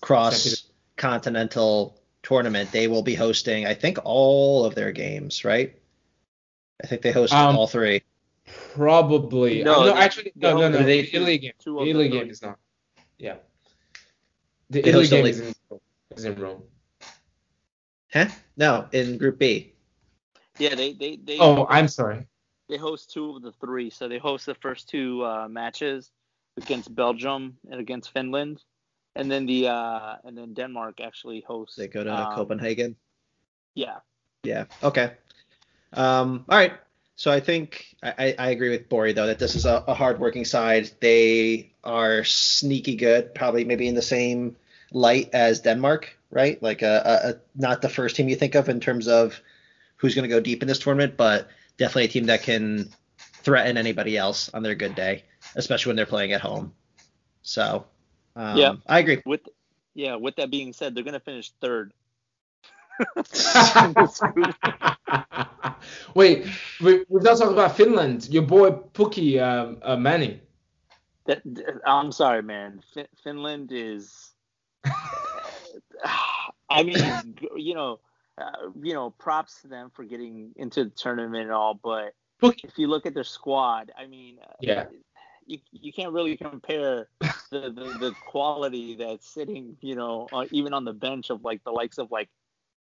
cross 0.00 0.68
continental 0.96 2.00
tournament. 2.22 2.72
They 2.72 2.88
will 2.88 3.02
be 3.02 3.14
hosting, 3.14 3.66
I 3.66 3.74
think, 3.74 3.98
all 4.04 4.64
of 4.64 4.74
their 4.74 4.92
games, 4.92 5.44
right? 5.44 5.76
I 6.82 6.86
think 6.86 7.02
they 7.02 7.12
host 7.12 7.32
um, 7.32 7.56
all 7.56 7.66
three. 7.66 8.02
Probably. 8.74 9.62
No, 9.62 9.84
no 9.84 9.96
actually, 9.96 10.32
no, 10.36 10.58
no, 10.58 10.68
no. 10.68 10.82
The 10.82 10.98
Italy 10.98 11.38
game. 11.38 11.52
The 11.64 11.88
Italy 11.88 12.08
game 12.08 12.30
is 12.30 12.42
not. 12.42 12.58
Yeah. 13.18 13.36
The 14.70 14.86
Italy 14.86 15.08
game 15.08 15.26
is 15.26 15.40
in, 15.40 15.54
is 16.16 16.24
in 16.24 16.40
Rome. 16.40 16.62
Huh? 18.12 18.26
No, 18.56 18.88
in 18.92 19.18
Group 19.18 19.38
B. 19.38 19.74
Yeah, 20.58 20.74
they 20.74 20.92
they 20.92 21.16
they. 21.16 21.38
Oh, 21.38 21.66
I'm 21.68 21.88
sorry. 21.88 22.26
They 22.68 22.76
host 22.76 23.10
two 23.10 23.36
of 23.36 23.42
the 23.42 23.52
three, 23.52 23.90
so 23.90 24.08
they 24.08 24.18
host 24.18 24.46
the 24.46 24.54
first 24.54 24.88
two 24.88 25.24
uh, 25.24 25.48
matches 25.48 26.10
against 26.56 26.94
Belgium 26.94 27.56
and 27.70 27.80
against 27.80 28.12
Finland, 28.12 28.62
and 29.14 29.30
then 29.30 29.46
the 29.46 29.68
uh, 29.68 30.16
and 30.24 30.36
then 30.36 30.54
Denmark 30.54 31.00
actually 31.00 31.44
hosts. 31.46 31.76
They 31.76 31.88
go 31.88 32.04
to 32.04 32.12
um, 32.12 32.34
Copenhagen. 32.34 32.96
Yeah. 33.74 33.98
Yeah. 34.44 34.64
Okay. 34.82 35.12
Um. 35.92 36.44
All 36.48 36.58
right. 36.58 36.72
So 37.18 37.32
I 37.32 37.40
think 37.40 37.96
I, 38.00 38.36
I 38.38 38.50
agree 38.50 38.70
with 38.70 38.88
Bori 38.88 39.12
though 39.12 39.26
that 39.26 39.40
this 39.40 39.56
is 39.56 39.66
a, 39.66 39.82
a 39.88 39.92
hardworking 39.92 40.44
side. 40.44 40.88
They 41.00 41.72
are 41.82 42.22
sneaky 42.22 42.94
good, 42.94 43.34
probably 43.34 43.64
maybe 43.64 43.88
in 43.88 43.96
the 43.96 44.02
same 44.02 44.54
light 44.92 45.30
as 45.32 45.58
Denmark, 45.60 46.16
right? 46.30 46.62
Like 46.62 46.82
a, 46.82 47.02
a, 47.04 47.28
a 47.30 47.34
not 47.56 47.82
the 47.82 47.88
first 47.88 48.14
team 48.14 48.28
you 48.28 48.36
think 48.36 48.54
of 48.54 48.68
in 48.68 48.78
terms 48.78 49.08
of 49.08 49.40
who's 49.96 50.14
going 50.14 50.28
to 50.30 50.34
go 50.34 50.38
deep 50.38 50.62
in 50.62 50.68
this 50.68 50.78
tournament, 50.78 51.16
but 51.16 51.48
definitely 51.76 52.04
a 52.04 52.08
team 52.08 52.26
that 52.26 52.44
can 52.44 52.88
threaten 53.18 53.76
anybody 53.76 54.16
else 54.16 54.48
on 54.54 54.62
their 54.62 54.76
good 54.76 54.94
day, 54.94 55.24
especially 55.56 55.90
when 55.90 55.96
they're 55.96 56.06
playing 56.06 56.32
at 56.34 56.40
home. 56.40 56.72
So 57.42 57.84
um, 58.36 58.56
yeah, 58.56 58.76
I 58.86 59.00
agree. 59.00 59.22
With 59.26 59.40
yeah, 59.92 60.14
with 60.14 60.36
that 60.36 60.52
being 60.52 60.72
said, 60.72 60.94
they're 60.94 61.02
going 61.02 61.14
to 61.14 61.20
finish 61.20 61.50
third. 61.60 61.92
Wait, 66.14 66.46
we, 66.80 67.04
we've 67.08 67.22
not 67.22 67.38
talked 67.38 67.52
about 67.52 67.76
Finland. 67.76 68.28
Your 68.30 68.42
boy 68.42 68.70
Pukki 68.70 69.40
um, 69.40 69.78
uh, 69.82 69.96
Manning. 69.96 70.40
That, 71.26 71.42
I'm 71.86 72.12
sorry, 72.12 72.42
man. 72.42 72.82
Finland 73.22 73.70
is. 73.72 74.32
I 76.70 76.82
mean, 76.82 77.36
you 77.56 77.74
know, 77.74 78.00
uh, 78.36 78.70
you 78.82 78.92
know, 78.92 79.10
props 79.10 79.62
to 79.62 79.68
them 79.68 79.90
for 79.94 80.04
getting 80.04 80.52
into 80.56 80.84
the 80.84 80.90
tournament 80.90 81.44
and 81.44 81.52
all, 81.52 81.74
but 81.74 82.14
if 82.42 82.78
you 82.78 82.88
look 82.88 83.06
at 83.06 83.14
their 83.14 83.24
squad, 83.24 83.90
I 83.98 84.06
mean, 84.06 84.38
uh, 84.42 84.52
yeah, 84.60 84.86
you, 85.46 85.58
you 85.72 85.92
can't 85.92 86.12
really 86.12 86.36
compare 86.36 87.08
the, 87.20 87.32
the, 87.50 87.96
the 87.98 88.14
quality 88.26 88.96
that's 88.96 89.26
sitting, 89.26 89.76
you 89.80 89.96
know, 89.96 90.28
uh, 90.32 90.44
even 90.50 90.74
on 90.74 90.84
the 90.84 90.92
bench 90.92 91.30
of 91.30 91.42
like 91.42 91.64
the 91.64 91.70
likes 91.70 91.98
of 91.98 92.10
like 92.10 92.28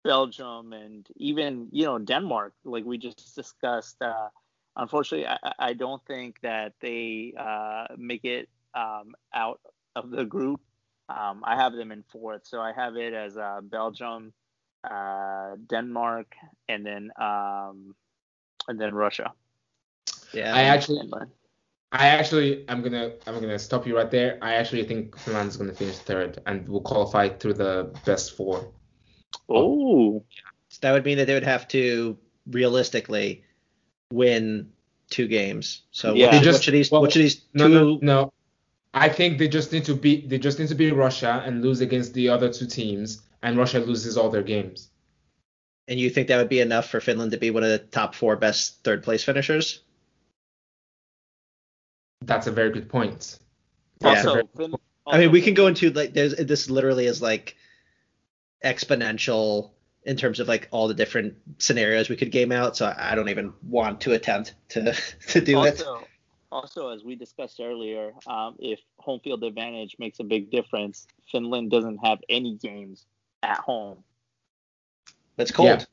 Belgium 0.04 0.72
and 0.72 1.06
even 1.16 1.68
you 1.72 1.84
know 1.84 1.98
Denmark, 1.98 2.54
like 2.64 2.84
we 2.84 2.98
just 2.98 3.34
discussed. 3.34 4.00
Uh, 4.00 4.28
unfortunately, 4.76 5.26
I, 5.26 5.52
I, 5.58 5.72
don't 5.74 6.04
think 6.06 6.40
that 6.42 6.72
they 6.80 7.34
uh, 7.38 7.86
make 7.96 8.24
it 8.24 8.48
um, 8.74 9.14
out 9.34 9.60
of 9.96 10.10
the 10.10 10.24
group. 10.24 10.60
Um, 11.08 11.42
I 11.44 11.56
have 11.56 11.72
them 11.74 11.92
in 11.92 12.02
fourth, 12.04 12.46
so 12.46 12.60
I 12.60 12.72
have 12.72 12.96
it 12.96 13.12
as 13.12 13.36
uh, 13.36 13.60
Belgium, 13.62 14.32
uh, 14.88 15.56
Denmark, 15.68 16.34
and 16.68 16.86
then 16.86 17.10
um, 17.20 17.94
and 18.68 18.80
then 18.80 18.94
Russia. 18.94 19.32
Yeah, 20.32 20.54
I 20.54 20.62
actually. 20.62 21.00
Finland. 21.00 21.30
I 21.92 22.06
actually, 22.06 22.64
I'm 22.68 22.82
gonna, 22.82 23.14
I'm 23.26 23.40
gonna 23.40 23.58
stop 23.58 23.84
you 23.84 23.96
right 23.96 24.08
there. 24.08 24.38
I 24.40 24.54
actually 24.54 24.84
think 24.84 25.18
Finland 25.18 25.48
is 25.48 25.56
gonna 25.56 25.74
finish 25.74 25.98
third 25.98 26.40
and 26.46 26.68
will 26.68 26.82
qualify 26.82 27.28
through 27.30 27.54
the 27.54 27.90
best 28.06 28.36
four. 28.36 28.72
Oh. 29.58 30.24
So 30.68 30.78
that 30.82 30.92
would 30.92 31.04
mean 31.04 31.18
that 31.18 31.26
they 31.26 31.34
would 31.34 31.42
have 31.42 31.66
to 31.68 32.16
realistically 32.50 33.42
win 34.12 34.70
two 35.10 35.26
games. 35.26 35.82
So 35.90 36.14
Yeah. 36.14 36.26
what, 36.26 36.30
They 36.32 36.36
what 36.38 36.44
just- 36.44 36.62
should 36.64 36.74
these 36.74 36.90
well, 36.90 37.00
what 37.02 37.12
should 37.12 37.22
these 37.22 37.36
two 37.36 37.42
No, 37.54 37.68
no, 37.68 37.98
no. 38.00 38.32
I 38.94 39.08
think 39.08 39.38
they 39.38 39.48
just 39.48 39.72
need 39.72 39.84
to 39.84 39.94
beat 39.94 40.28
they 40.28 40.38
just 40.38 40.58
need 40.58 40.68
to 40.68 40.74
beat 40.74 40.92
Russia 40.92 41.42
and 41.46 41.62
lose 41.62 41.80
against 41.80 42.12
the 42.14 42.28
other 42.28 42.52
two 42.52 42.66
teams, 42.66 43.22
and 43.42 43.56
Russia 43.56 43.78
loses 43.80 44.16
all 44.16 44.30
their 44.30 44.42
games. 44.42 44.88
and 45.88 45.98
you 45.98 46.08
think 46.08 46.28
that 46.28 46.36
would 46.36 46.48
be 46.48 46.60
enough 46.60 46.88
for 46.88 47.00
Finland 47.00 47.32
to 47.32 47.38
be 47.38 47.50
one 47.50 47.64
of 47.64 47.68
the 47.70 47.78
top 47.78 48.14
four 48.14 48.36
best 48.36 48.84
third 48.84 49.02
place 49.02 49.24
finishers? 49.24 49.80
That's 52.22 52.46
a 52.46 52.52
very 52.52 52.70
good 52.70 52.88
point. 52.88 53.38
Yeah. 54.00 54.14
That's 54.14 54.24
a 54.24 54.28
Also, 54.28 54.32
very- 54.34 54.48
Fin- 54.70 54.74
I 55.06 55.18
mean, 55.18 55.32
we 55.32 55.42
can 55.42 55.54
go 55.54 55.66
into 55.66 55.90
like 55.90 56.12
there's 56.14 56.36
this 56.36 56.70
literally 56.70 57.06
is 57.06 57.20
like 57.20 57.56
exponential 58.64 59.70
in 60.04 60.16
terms 60.16 60.40
of 60.40 60.48
like 60.48 60.68
all 60.70 60.88
the 60.88 60.94
different 60.94 61.34
scenarios 61.58 62.08
we 62.08 62.16
could 62.16 62.30
game 62.30 62.52
out. 62.52 62.76
So 62.76 62.86
I 62.86 63.12
I 63.12 63.14
don't 63.14 63.28
even 63.28 63.52
want 63.62 64.00
to 64.02 64.12
attempt 64.12 64.54
to 64.70 64.92
to 65.28 65.40
do 65.40 65.64
it. 65.64 65.80
also, 65.82 66.06
also, 66.52 66.88
as 66.88 67.04
we 67.04 67.14
discussed 67.14 67.60
earlier, 67.60 68.12
um, 68.26 68.56
if 68.58 68.80
home 68.98 69.20
field 69.20 69.44
advantage 69.44 69.96
makes 69.98 70.18
a 70.20 70.24
big 70.24 70.50
difference, 70.50 71.06
Finland 71.30 71.70
doesn't 71.70 71.98
have 71.98 72.18
any 72.28 72.56
games 72.56 73.06
at 73.42 73.58
home. 73.58 74.02
That's 75.36 75.52
cold. 75.52 75.68
Yeah. 75.68 75.84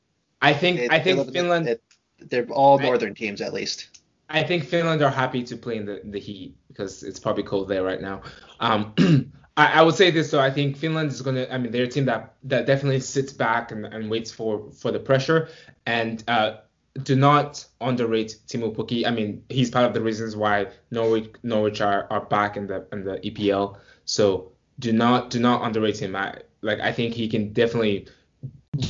I 0.42 0.52
think 0.54 0.80
It- 0.80 0.90
I 0.92 0.98
think 1.00 1.20
it- 1.20 1.32
Finland 1.32 1.68
it- 1.68 1.82
they're 2.18 2.46
all 2.50 2.78
I- 2.78 2.82
northern 2.82 3.14
teams 3.14 3.40
at 3.40 3.52
least. 3.52 4.00
I 4.30 4.42
think 4.42 4.64
Finland 4.64 5.00
are 5.00 5.10
happy 5.10 5.42
to 5.44 5.56
play 5.56 5.76
in 5.78 5.86
the, 5.86 6.02
the 6.04 6.18
heat 6.20 6.54
because 6.68 7.02
it's 7.02 7.18
probably 7.18 7.44
cold 7.44 7.66
there 7.68 7.82
right 7.82 8.00
now. 8.00 8.20
Um, 8.60 8.92
I, 9.58 9.80
I 9.80 9.82
would 9.82 9.96
say 9.96 10.10
this 10.10 10.30
though. 10.30 10.40
I 10.40 10.50
think 10.50 10.76
Finland 10.76 11.10
is 11.10 11.20
gonna. 11.20 11.46
I 11.50 11.58
mean, 11.58 11.72
they're 11.72 11.84
a 11.84 11.88
team 11.88 12.04
that 12.04 12.34
that 12.44 12.64
definitely 12.64 13.00
sits 13.00 13.32
back 13.32 13.72
and, 13.72 13.84
and 13.84 14.08
waits 14.08 14.30
for 14.30 14.70
for 14.70 14.92
the 14.92 15.00
pressure. 15.00 15.48
And 15.84 16.22
uh, 16.28 16.58
do 17.02 17.16
not 17.16 17.66
underrate 17.80 18.36
Teemu 18.46 18.74
Pukki. 18.74 19.04
I 19.04 19.10
mean, 19.10 19.42
he's 19.48 19.68
part 19.70 19.84
of 19.84 19.94
the 19.94 20.00
reasons 20.00 20.36
why 20.36 20.68
Norwich 20.92 21.30
Norwich 21.42 21.80
are, 21.80 22.06
are 22.08 22.24
back 22.24 22.56
in 22.56 22.68
the 22.68 22.86
in 22.92 23.04
the 23.04 23.18
EPL. 23.18 23.76
So 24.04 24.52
do 24.78 24.92
not 24.92 25.30
do 25.30 25.40
not 25.40 25.62
underrate 25.62 26.00
him. 26.00 26.14
I 26.14 26.36
like. 26.62 26.78
I 26.80 26.92
think 26.92 27.14
he 27.14 27.28
can 27.28 27.52
definitely 27.52 28.06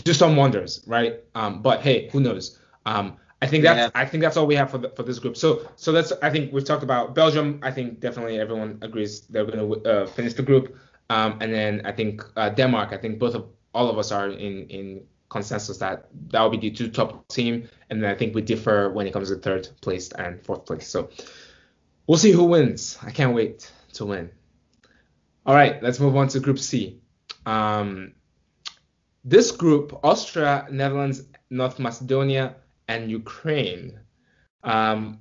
do 0.05 0.13
some 0.13 0.37
wonders, 0.37 0.85
right? 0.87 1.21
Um, 1.35 1.63
but 1.63 1.81
hey, 1.81 2.11
who 2.13 2.21
knows? 2.21 2.59
Um, 2.85 3.17
I 3.41 3.47
think 3.47 3.63
that's 3.65 3.79
Yeah. 3.79 3.91
I 3.95 4.05
think 4.05 4.23
that's 4.23 4.37
all 4.37 4.47
we 4.47 4.57
have 4.57 4.71
for 4.71 4.79
the, 4.79 4.91
for 4.91 5.03
this 5.03 5.19
group. 5.19 5.37
So 5.37 5.69
so 5.77 5.93
that's 5.93 6.13
I 6.23 6.31
think 6.31 6.53
we've 6.53 6.65
talked 6.65 6.83
about 6.83 7.15
Belgium. 7.15 7.61
I 7.63 7.71
think 7.71 8.01
definitely 8.01 8.41
everyone 8.41 8.79
agrees 8.83 9.21
they're 9.23 9.45
going 9.45 9.59
to 9.59 9.91
uh, 9.91 10.07
finish 10.07 10.35
the 10.35 10.43
group. 10.43 10.77
Um, 11.11 11.39
and 11.41 11.53
then 11.53 11.83
I 11.85 11.93
think 11.93 12.23
uh, 12.37 12.51
Denmark. 12.51 12.93
I 12.93 12.99
think 12.99 13.19
both 13.19 13.35
of 13.35 13.47
all 13.75 13.89
of 13.89 13.99
us 13.99 14.13
are 14.13 14.29
in 14.29 14.67
in 14.69 15.03
consensus 15.29 15.79
that 15.79 16.09
that 16.31 16.41
will 16.41 16.51
be 16.51 16.59
the 16.59 16.71
two 16.71 16.91
top 16.91 17.29
team. 17.29 17.69
And 17.91 18.03
then 18.03 18.11
I 18.11 18.15
think 18.15 18.35
we 18.35 18.43
differ 18.43 18.91
when 18.91 19.07
it 19.07 19.13
comes 19.13 19.29
to 19.29 19.37
third 19.37 19.69
place 19.81 20.11
and 20.13 20.43
fourth 20.45 20.67
place. 20.67 20.89
So 20.89 21.11
we'll 22.07 22.19
see 22.19 22.33
who 22.33 22.45
wins. 22.45 22.99
I 23.03 23.11
can't 23.11 23.35
wait 23.35 23.71
to 23.95 24.07
win. 24.07 24.31
All 25.47 25.55
right, 25.55 25.83
let's 25.83 26.01
move 26.01 26.17
on 26.17 26.29
to 26.29 26.41
Group 26.41 26.59
C. 26.59 27.01
Um, 27.47 28.13
this 29.25 29.51
group, 29.51 29.99
Austria, 30.03 30.67
Netherlands, 30.71 31.23
North 31.51 31.79
Macedonia, 31.79 32.57
and 32.89 33.11
Ukraine. 33.11 34.01
Um, 34.65 35.21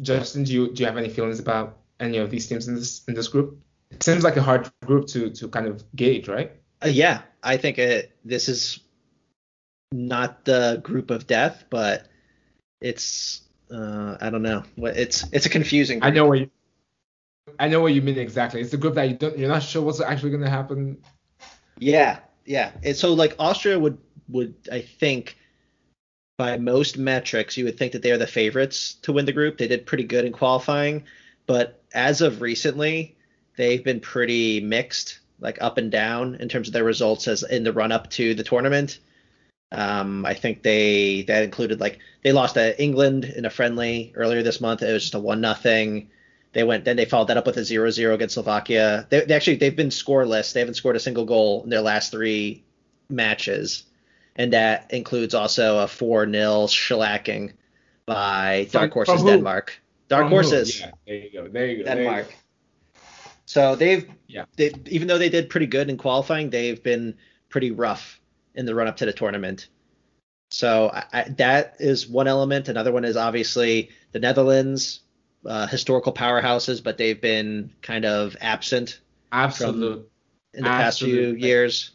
Justin, 0.00 0.44
do 0.44 0.52
you 0.52 0.72
do 0.72 0.82
you 0.82 0.86
have 0.86 0.96
any 0.96 1.08
feelings 1.08 1.40
about 1.40 1.78
any 2.00 2.18
of 2.18 2.30
these 2.30 2.46
teams 2.46 2.68
in 2.68 2.74
this 2.74 3.04
in 3.08 3.14
this 3.14 3.28
group? 3.28 3.58
It 3.90 4.02
seems 4.02 4.22
like 4.22 4.36
a 4.36 4.42
hard 4.42 4.70
group 4.86 5.06
to 5.08 5.30
to 5.30 5.48
kind 5.48 5.66
of 5.66 5.84
gauge, 5.96 6.28
right? 6.28 6.52
Uh, 6.84 6.88
yeah, 6.88 7.22
I 7.42 7.56
think 7.56 7.78
it, 7.78 8.16
this 8.24 8.48
is 8.48 8.80
not 9.90 10.44
the 10.44 10.80
group 10.84 11.10
of 11.10 11.26
death, 11.26 11.64
but 11.70 12.06
it's 12.80 13.42
uh, 13.72 14.16
I 14.20 14.30
don't 14.30 14.42
know. 14.42 14.62
It's 14.76 15.24
it's 15.32 15.46
a 15.46 15.50
confusing. 15.50 16.02
I 16.02 16.10
know 16.10 16.26
what 16.26 16.38
you 16.38 16.50
I 17.58 17.68
know 17.68 17.80
what 17.80 17.94
you 17.94 18.02
mean 18.02 18.18
exactly. 18.18 18.60
It's 18.60 18.70
the 18.70 18.76
group 18.76 18.94
that 18.94 19.08
you 19.08 19.16
don't 19.16 19.36
you're 19.36 19.48
not 19.48 19.62
sure 19.62 19.82
what's 19.82 20.00
actually 20.00 20.30
going 20.30 20.44
to 20.44 20.50
happen. 20.50 20.98
Yeah, 21.78 22.20
yeah. 22.44 22.72
It's 22.82 23.00
so 23.00 23.12
like 23.14 23.34
Austria 23.38 23.78
would 23.78 23.98
would 24.28 24.54
I 24.70 24.82
think 24.82 25.37
by 26.38 26.56
most 26.56 26.96
metrics 26.96 27.56
you 27.56 27.64
would 27.64 27.76
think 27.76 27.92
that 27.92 28.00
they 28.00 28.12
are 28.12 28.16
the 28.16 28.26
favorites 28.26 28.94
to 29.02 29.12
win 29.12 29.26
the 29.26 29.32
group. 29.32 29.58
They 29.58 29.66
did 29.66 29.84
pretty 29.84 30.04
good 30.04 30.24
in 30.24 30.32
qualifying, 30.32 31.04
but 31.46 31.82
as 31.92 32.20
of 32.22 32.40
recently, 32.40 33.16
they've 33.56 33.82
been 33.82 34.00
pretty 34.00 34.60
mixed, 34.60 35.18
like 35.40 35.58
up 35.60 35.76
and 35.78 35.90
down 35.90 36.36
in 36.36 36.48
terms 36.48 36.68
of 36.68 36.74
their 36.74 36.84
results 36.84 37.26
as 37.28 37.42
in 37.42 37.64
the 37.64 37.72
run 37.72 37.92
up 37.92 38.08
to 38.10 38.34
the 38.34 38.44
tournament. 38.44 39.00
Um, 39.72 40.24
I 40.24 40.32
think 40.32 40.62
they 40.62 41.22
that 41.22 41.42
included 41.42 41.80
like 41.80 41.98
they 42.22 42.32
lost 42.32 42.54
to 42.54 42.80
England 42.80 43.24
in 43.24 43.44
a 43.44 43.50
friendly 43.50 44.12
earlier 44.14 44.42
this 44.42 44.60
month. 44.60 44.82
It 44.82 44.92
was 44.92 45.02
just 45.02 45.14
a 45.14 45.18
one 45.18 45.40
nothing. 45.40 46.08
They 46.52 46.62
went 46.62 46.84
then 46.84 46.96
they 46.96 47.04
followed 47.04 47.28
that 47.28 47.36
up 47.36 47.46
with 47.46 47.58
a 47.58 47.62
0-0 47.62 48.14
against 48.14 48.34
Slovakia. 48.34 49.06
They, 49.10 49.24
they 49.24 49.34
actually 49.34 49.56
they've 49.56 49.76
been 49.76 49.90
scoreless. 49.90 50.52
They 50.52 50.60
haven't 50.60 50.74
scored 50.74 50.96
a 50.96 51.00
single 51.00 51.26
goal 51.26 51.64
in 51.64 51.70
their 51.70 51.82
last 51.82 52.12
three 52.12 52.64
matches, 53.10 53.84
and 54.38 54.52
that 54.52 54.86
includes 54.90 55.34
also 55.34 55.78
a 55.80 55.86
4-0 55.86 56.30
shellacking 56.68 57.52
by 58.06 58.66
From- 58.70 58.80
Dark 58.80 58.92
Horses 58.94 59.14
from? 59.20 59.26
Denmark. 59.26 59.80
Dark 60.08 60.22
From? 60.24 60.30
Horses 60.30 60.80
Yeah, 60.80 60.90
there 61.06 61.16
you 61.16 61.30
go. 61.32 61.48
There 61.48 61.66
you 61.66 61.78
go. 61.78 61.84
there 61.84 61.96
you 61.98 62.04
go. 62.04 62.04
Denmark. 62.04 62.34
So 63.44 63.76
they've 63.76 64.08
Yeah. 64.26 64.44
they, 64.56 64.72
even 64.86 65.08
though 65.08 65.18
they 65.18 65.28
did 65.28 65.50
pretty 65.50 65.66
good 65.66 65.90
in 65.90 65.96
qualifying, 65.98 66.50
they've 66.50 66.82
been 66.82 67.14
pretty 67.48 67.70
rough 67.70 68.20
in 68.54 68.64
the 68.66 68.74
run 68.74 68.86
up 68.88 68.96
to 68.98 69.06
the 69.06 69.12
tournament. 69.12 69.68
So 70.50 70.90
I, 70.92 71.04
I, 71.12 71.22
that 71.36 71.76
is 71.78 72.08
one 72.08 72.26
element. 72.28 72.68
Another 72.68 72.92
one 72.92 73.04
is 73.04 73.16
obviously 73.16 73.90
the 74.12 74.18
Netherlands, 74.18 75.00
uh, 75.44 75.66
historical 75.66 76.12
powerhouses, 76.12 76.82
but 76.82 76.96
they've 76.96 77.20
been 77.20 77.70
kind 77.82 78.04
of 78.06 78.36
absent 78.40 79.00
Absolute. 79.32 80.10
in 80.54 80.62
the 80.64 80.68
past 80.70 81.00
few 81.00 81.08
Absolutely. 81.08 81.46
years. 81.46 81.90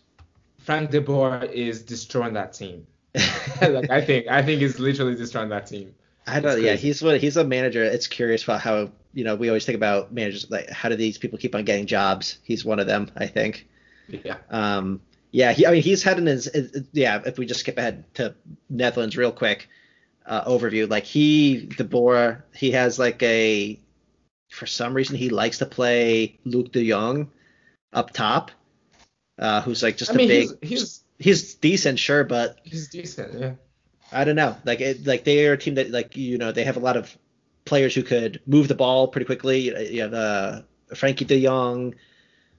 Frank 0.64 0.92
De 0.92 1.02
Boer 1.02 1.44
is 1.46 1.82
destroying 1.82 2.34
that 2.34 2.54
team. 2.54 2.88
like 3.62 3.90
I 3.90 4.02
think 4.02 4.28
I 4.28 4.42
think 4.42 4.62
he's 4.62 4.80
literally 4.80 5.16
destroying 5.16 5.50
that 5.50 5.68
team. 5.68 5.94
I 6.26 6.40
don't. 6.40 6.62
Yeah, 6.62 6.76
he's 6.76 7.02
what 7.02 7.20
he's 7.20 7.38
a 7.38 7.44
manager. 7.44 7.84
It's 7.84 8.08
curious 8.08 8.44
about 8.44 8.62
how 8.62 8.92
you 9.14 9.24
know 9.24 9.36
we 9.36 9.50
always 9.50 9.66
think 9.66 9.76
about 9.76 10.14
managers 10.14 10.50
like 10.50 10.70
how 10.70 10.90
do 10.90 10.96
these 10.96 11.18
people 11.18 11.38
keep 11.38 11.54
on 11.54 11.64
getting 11.64 11.86
jobs? 11.86 12.40
He's 12.44 12.66
one 12.66 12.80
of 12.80 12.88
them, 12.88 13.12
I 13.16 13.28
think. 13.28 13.68
Yeah. 14.08 14.38
Um, 14.50 15.02
yeah, 15.32 15.52
he, 15.52 15.66
I 15.66 15.72
mean, 15.72 15.82
he's 15.82 16.04
had 16.04 16.18
his, 16.20 16.46
his- 16.46 16.84
yeah. 16.92 17.22
If 17.26 17.38
we 17.38 17.46
just 17.46 17.62
skip 17.62 17.78
ahead 17.78 18.04
to 18.16 18.36
Netherlands 18.70 19.18
real 19.18 19.32
quick, 19.32 19.68
uh, 20.26 20.46
overview, 20.46 20.88
like 20.90 21.06
he, 21.06 21.66
De 21.66 21.84
Boer, 21.84 22.46
he 22.54 22.72
has 22.72 23.00
like 23.00 23.22
a, 23.24 23.80
for 24.50 24.68
some 24.68 24.94
reason 24.94 25.16
he 25.18 25.30
likes 25.30 25.58
to 25.58 25.66
play 25.66 26.38
Luuk 26.46 26.72
De 26.72 26.88
Jong 26.88 27.32
up 27.92 28.12
top, 28.12 28.52
uh, 29.40 29.62
who's 29.62 29.84
like 29.84 29.98
just 29.98 30.12
I 30.12 30.16
mean 30.16 30.32
a 30.32 30.48
big. 30.48 30.50
he's 30.62 30.70
he's 30.72 31.04
he's 31.20 31.56
decent, 31.56 32.00
sure, 32.00 32.24
but 32.24 32.58
he's 32.64 32.90
decent. 32.90 33.40
Yeah. 33.40 33.54
I 34.12 34.26
don't 34.26 34.36
know. 34.36 34.56
Like 34.64 34.82
it, 34.82 35.06
like 35.06 35.24
they 35.24 35.48
are 35.48 35.54
a 35.54 35.58
team 35.58 35.76
that 35.76 35.92
like 35.92 36.16
you 36.16 36.38
know 36.38 36.52
they 36.52 36.64
have 36.64 36.78
a 36.78 36.82
lot 36.82 36.98
of 36.98 37.16
players 37.66 37.96
who 37.96 38.04
could 38.04 38.42
move 38.46 38.68
the 38.68 38.76
ball 38.76 39.08
pretty 39.08 39.26
quickly. 39.26 39.94
You 39.94 40.02
have 40.02 40.14
uh, 40.14 40.62
Frenkie 40.92 41.28
De 41.28 41.44
Jong, 41.44 41.96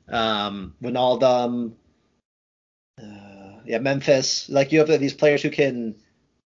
um, 0.08 0.74
Wijnaldum, 0.82 1.72
uh, 3.00 3.60
yeah, 3.64 3.78
Memphis. 3.78 4.48
Like 4.48 4.72
you 4.72 4.80
have 4.80 4.88
these 5.00 5.14
players 5.14 5.42
who 5.42 5.50
can 5.50 5.94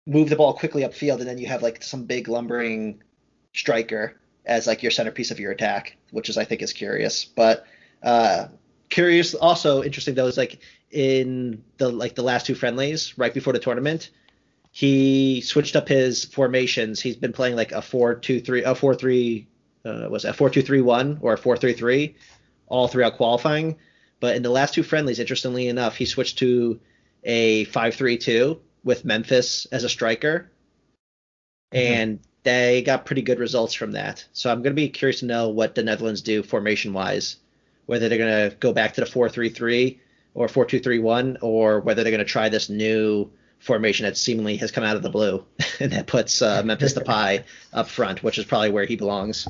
move 0.05 0.29
the 0.29 0.35
ball 0.35 0.53
quickly 0.53 0.83
upfield, 0.83 1.19
and 1.19 1.27
then 1.27 1.37
you 1.37 1.47
have 1.47 1.63
like 1.63 1.83
some 1.83 2.03
big 2.03 2.27
lumbering 2.27 3.01
striker 3.53 4.19
as 4.45 4.67
like 4.67 4.83
your 4.83 4.91
centerpiece 4.91 5.31
of 5.31 5.39
your 5.39 5.51
attack, 5.51 5.97
which 6.11 6.29
is 6.29 6.37
I 6.37 6.45
think 6.45 6.61
is 6.61 6.73
curious. 6.73 7.25
But 7.25 7.65
uh, 8.03 8.47
curious, 8.89 9.33
also 9.33 9.83
interesting 9.83 10.15
though 10.15 10.27
is 10.27 10.37
like 10.37 10.59
in 10.91 11.63
the 11.77 11.89
like 11.89 12.15
the 12.15 12.23
last 12.23 12.45
two 12.45 12.55
friendlies 12.55 13.17
right 13.17 13.33
before 13.33 13.53
the 13.53 13.59
tournament 13.59 14.09
he 14.77 15.41
switched 15.41 15.75
up 15.75 15.87
his 15.87 16.25
formations. 16.25 17.01
He's 17.01 17.15
been 17.15 17.33
playing 17.33 17.55
like 17.55 17.71
a 17.71 17.81
four 17.81 18.13
two 18.13 18.39
three, 18.39 18.63
a 18.63 18.75
four 18.75 18.93
three, 18.93 19.47
uh, 19.83 20.07
was 20.07 20.23
it 20.23 20.29
a 20.29 20.33
four 20.33 20.51
two 20.51 20.61
three 20.61 20.81
one 20.81 21.17
or 21.21 21.33
a 21.33 21.37
four 21.37 21.57
three 21.57 21.73
three, 21.73 22.15
all 22.67 22.87
throughout 22.87 23.17
qualifying. 23.17 23.77
But 24.19 24.35
in 24.35 24.43
the 24.43 24.51
last 24.51 24.75
two 24.75 24.83
friendlies, 24.83 25.17
interestingly 25.17 25.67
enough, 25.67 25.95
he 25.95 26.05
switched 26.05 26.37
to 26.37 26.79
a 27.23 27.63
five 27.63 27.95
three 27.95 28.19
two 28.19 28.61
with 28.83 29.03
Memphis 29.03 29.65
as 29.71 29.83
a 29.83 29.89
striker, 29.89 30.51
and 31.71 32.19
they 32.43 32.83
got 32.83 33.07
pretty 33.07 33.23
good 33.23 33.39
results 33.39 33.73
from 33.73 33.93
that. 33.93 34.25
So 34.33 34.51
I'm 34.51 34.61
going 34.61 34.75
to 34.75 34.79
be 34.79 34.89
curious 34.89 35.21
to 35.21 35.25
know 35.25 35.49
what 35.49 35.73
the 35.73 35.81
Netherlands 35.81 36.21
do 36.21 36.43
formation 36.43 36.93
wise, 36.93 37.37
whether 37.87 38.07
they're 38.07 38.17
going 38.17 38.49
to 38.49 38.55
go 38.57 38.71
back 38.71 38.93
to 38.93 39.01
the 39.01 39.07
four 39.07 39.27
three 39.27 39.49
three 39.49 39.99
or 40.35 40.47
four 40.47 40.65
two 40.65 40.79
three 40.79 40.99
one, 40.99 41.37
or 41.41 41.79
whether 41.79 42.03
they're 42.03 42.11
going 42.11 42.19
to 42.19 42.31
try 42.31 42.47
this 42.47 42.69
new 42.69 43.31
formation 43.59 44.05
that 44.05 44.15
seemingly 44.15 44.57
has 44.57 44.71
come 44.71 44.83
out 44.83 44.95
of 44.95 45.01
the 45.01 45.09
blue 45.09 45.43
and 45.79 45.91
that 45.91 46.05
puts 46.05 46.41
uh, 46.41 46.61
Memphis 46.63 46.93
Depay 46.93 47.43
up 47.73 47.87
front, 47.87 48.21
which 48.21 48.37
is 48.37 48.45
probably 48.45 48.69
where 48.69 48.85
he 48.85 48.95
belongs. 48.95 49.47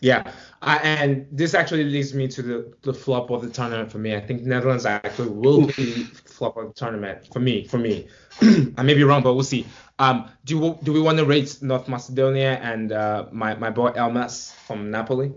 Yeah, 0.00 0.32
I, 0.62 0.76
and 0.76 1.26
this 1.32 1.54
actually 1.54 1.82
leads 1.82 2.14
me 2.14 2.28
to 2.28 2.42
the, 2.42 2.72
the 2.82 2.94
flop 2.94 3.30
of 3.30 3.42
the 3.42 3.50
tournament 3.50 3.90
for 3.90 3.98
me. 3.98 4.14
I 4.14 4.20
think 4.20 4.42
Netherlands 4.42 4.86
actually 4.86 5.30
will 5.30 5.66
be 5.66 6.04
flop 6.04 6.56
of 6.56 6.68
the 6.68 6.74
tournament 6.74 7.26
for 7.32 7.40
me. 7.40 7.66
For 7.66 7.78
me, 7.78 8.06
I 8.76 8.82
may 8.84 8.94
be 8.94 9.02
wrong, 9.02 9.24
but 9.24 9.34
we'll 9.34 9.42
see. 9.42 9.66
Um, 9.98 10.30
do 10.44 10.78
do 10.84 10.92
we 10.92 11.00
want 11.00 11.18
to 11.18 11.24
rate 11.24 11.58
North 11.62 11.88
Macedonia 11.88 12.60
and 12.62 12.92
uh, 12.92 13.26
my 13.32 13.56
my 13.56 13.70
boy 13.70 13.90
Elmas 13.90 14.52
from 14.66 14.92
Napoli, 14.92 15.32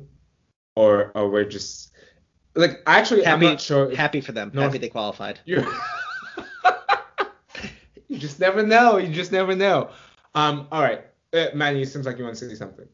or 0.75 1.11
or 1.15 1.31
we're 1.31 1.45
just 1.45 1.90
like 2.55 2.81
actually 2.85 3.23
happy, 3.23 3.45
I'm 3.45 3.53
not 3.53 3.61
sure. 3.61 3.95
Happy 3.95 4.21
for 4.21 4.31
them. 4.31 4.51
North, 4.53 4.67
happy 4.67 4.77
they 4.79 4.89
qualified. 4.89 5.39
You're 5.45 5.65
just 8.11 8.39
never 8.39 8.63
know. 8.63 8.97
You 8.97 9.13
just 9.13 9.31
never 9.31 9.55
know. 9.55 9.89
Um, 10.35 10.67
all 10.71 10.81
right, 10.81 11.05
uh, 11.33 11.47
Manny, 11.53 11.81
it 11.81 11.87
seems 11.87 12.05
like 12.05 12.17
you 12.17 12.23
want 12.23 12.37
to 12.37 12.49
say 12.49 12.55
something. 12.55 12.87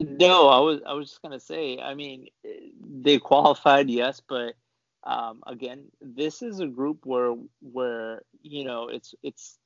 No, 0.00 0.48
I 0.48 0.58
was 0.60 0.80
I 0.86 0.92
was 0.94 1.08
just 1.08 1.22
gonna 1.22 1.40
say. 1.40 1.78
I 1.78 1.94
mean, 1.94 2.28
they 2.80 3.18
qualified, 3.18 3.88
yes, 3.88 4.20
but 4.26 4.54
um, 5.04 5.42
again, 5.46 5.84
this 6.00 6.42
is 6.42 6.60
a 6.60 6.66
group 6.66 7.04
where 7.04 7.34
where 7.60 8.22
you 8.42 8.64
know 8.64 8.88
it's 8.88 9.14
it's 9.22 9.58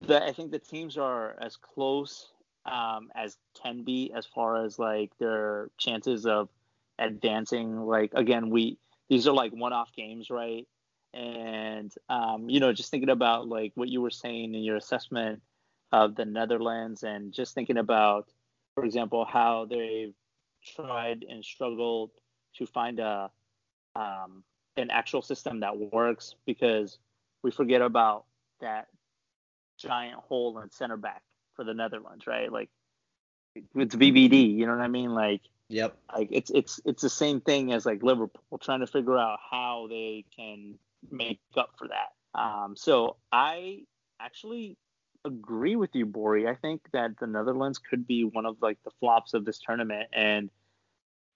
the 0.00 0.22
I 0.22 0.32
think 0.32 0.50
the 0.50 0.58
teams 0.58 0.96
are 0.96 1.36
as 1.40 1.56
close 1.56 2.28
um, 2.64 3.10
as 3.14 3.36
can 3.62 3.82
be 3.82 4.12
as 4.14 4.26
far 4.26 4.64
as 4.64 4.78
like 4.78 5.16
their 5.18 5.70
chances 5.78 6.26
of 6.26 6.48
advancing. 6.98 7.80
Like 7.80 8.12
again, 8.14 8.50
we 8.50 8.78
these 9.08 9.26
are 9.28 9.34
like 9.34 9.52
one-off 9.52 9.92
games, 9.96 10.30
right? 10.30 10.66
And 11.14 11.92
um, 12.08 12.48
you 12.48 12.60
know, 12.60 12.72
just 12.72 12.90
thinking 12.90 13.10
about 13.10 13.48
like 13.48 13.72
what 13.74 13.88
you 13.88 14.00
were 14.00 14.10
saying 14.10 14.54
in 14.54 14.62
your 14.62 14.76
assessment 14.76 15.42
of 15.92 16.14
the 16.14 16.24
Netherlands, 16.24 17.02
and 17.02 17.32
just 17.32 17.54
thinking 17.54 17.78
about, 17.78 18.28
for 18.74 18.84
example, 18.84 19.24
how 19.24 19.66
they've 19.68 20.14
tried 20.74 21.24
and 21.28 21.44
struggled 21.44 22.10
to 22.56 22.66
find 22.66 22.98
a 22.98 23.30
um, 23.94 24.42
an 24.76 24.90
actual 24.90 25.22
system 25.22 25.60
that 25.60 25.78
works 25.78 26.34
because 26.44 26.98
we 27.42 27.50
forget 27.50 27.80
about 27.80 28.24
that 28.60 28.88
giant 29.78 30.18
hole 30.20 30.58
in 30.58 30.70
center 30.70 30.96
back 30.96 31.22
for 31.54 31.64
the 31.64 31.74
Netherlands, 31.74 32.26
right? 32.26 32.52
Like 32.52 32.68
it's 33.54 33.94
VVD, 33.94 34.54
you 34.54 34.66
know 34.66 34.72
what 34.72 34.82
I 34.82 34.88
mean? 34.88 35.14
Like 35.14 35.42
Yep. 35.68 35.98
Like 36.14 36.28
it's 36.30 36.50
it's 36.50 36.80
it's 36.84 37.02
the 37.02 37.10
same 37.10 37.40
thing 37.40 37.72
as 37.72 37.84
like 37.84 38.02
Liverpool 38.02 38.58
trying 38.60 38.80
to 38.80 38.86
figure 38.86 39.18
out 39.18 39.38
how 39.50 39.86
they 39.88 40.24
can 40.36 40.78
make 41.10 41.40
up 41.56 41.70
for 41.78 41.88
that. 41.88 42.40
Um, 42.40 42.76
so 42.76 43.16
I 43.32 43.80
actually 44.20 44.76
agree 45.24 45.74
with 45.74 45.90
you, 45.94 46.06
Bori. 46.06 46.46
I 46.46 46.54
think 46.54 46.82
that 46.92 47.18
the 47.18 47.26
Netherlands 47.26 47.78
could 47.78 48.06
be 48.06 48.24
one 48.24 48.46
of 48.46 48.56
like 48.62 48.78
the 48.84 48.92
flops 49.00 49.34
of 49.34 49.44
this 49.44 49.58
tournament, 49.58 50.08
and 50.12 50.50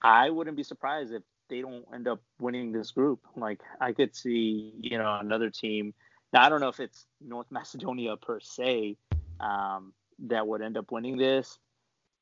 I 0.03 0.31
wouldn't 0.31 0.57
be 0.57 0.63
surprised 0.63 1.13
if 1.13 1.23
they 1.49 1.61
don't 1.61 1.85
end 1.93 2.07
up 2.07 2.21
winning 2.39 2.71
this 2.71 2.93
group. 2.93 3.21
Like 3.37 3.61
I 3.81 3.93
could 3.93 4.15
see, 4.15 4.73
you 4.81 4.99
know, 4.99 5.19
another 5.21 5.51
team. 5.51 5.93
Now 6.33 6.45
I 6.45 6.49
don't 6.49 6.61
know 6.61 6.69
if 6.69 6.79
it's 6.79 7.07
North 7.21 7.49
Macedonia 7.51 8.17
per 8.17 8.39
se 8.39 8.97
um, 9.41 9.93
that 10.21 10.47
would 10.47 10.63
end 10.63 10.77
up 10.77 10.93
winning 10.93 11.17
this, 11.17 11.59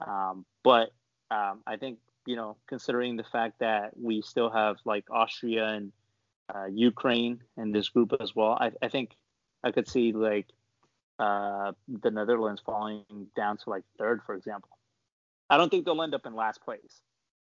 um, 0.00 0.46
but 0.64 0.90
um, 1.30 1.60
I 1.66 1.76
think 1.76 1.98
you 2.26 2.36
know, 2.36 2.56
considering 2.66 3.16
the 3.16 3.24
fact 3.24 3.60
that 3.60 3.98
we 3.98 4.20
still 4.20 4.50
have 4.50 4.76
like 4.84 5.04
Austria 5.10 5.68
and 5.68 5.92
uh, 6.54 6.66
Ukraine 6.66 7.40
in 7.56 7.72
this 7.72 7.88
group 7.88 8.14
as 8.20 8.36
well, 8.36 8.58
I, 8.60 8.70
I 8.82 8.88
think 8.88 9.16
I 9.64 9.70
could 9.70 9.88
see 9.88 10.12
like 10.12 10.46
uh, 11.18 11.72
the 11.88 12.10
Netherlands 12.10 12.60
falling 12.64 13.04
down 13.34 13.56
to 13.58 13.70
like 13.70 13.84
third, 13.98 14.20
for 14.26 14.34
example. 14.34 14.70
I 15.48 15.56
don't 15.56 15.70
think 15.70 15.86
they'll 15.86 16.02
end 16.02 16.14
up 16.14 16.26
in 16.26 16.34
last 16.34 16.60
place. 16.60 17.00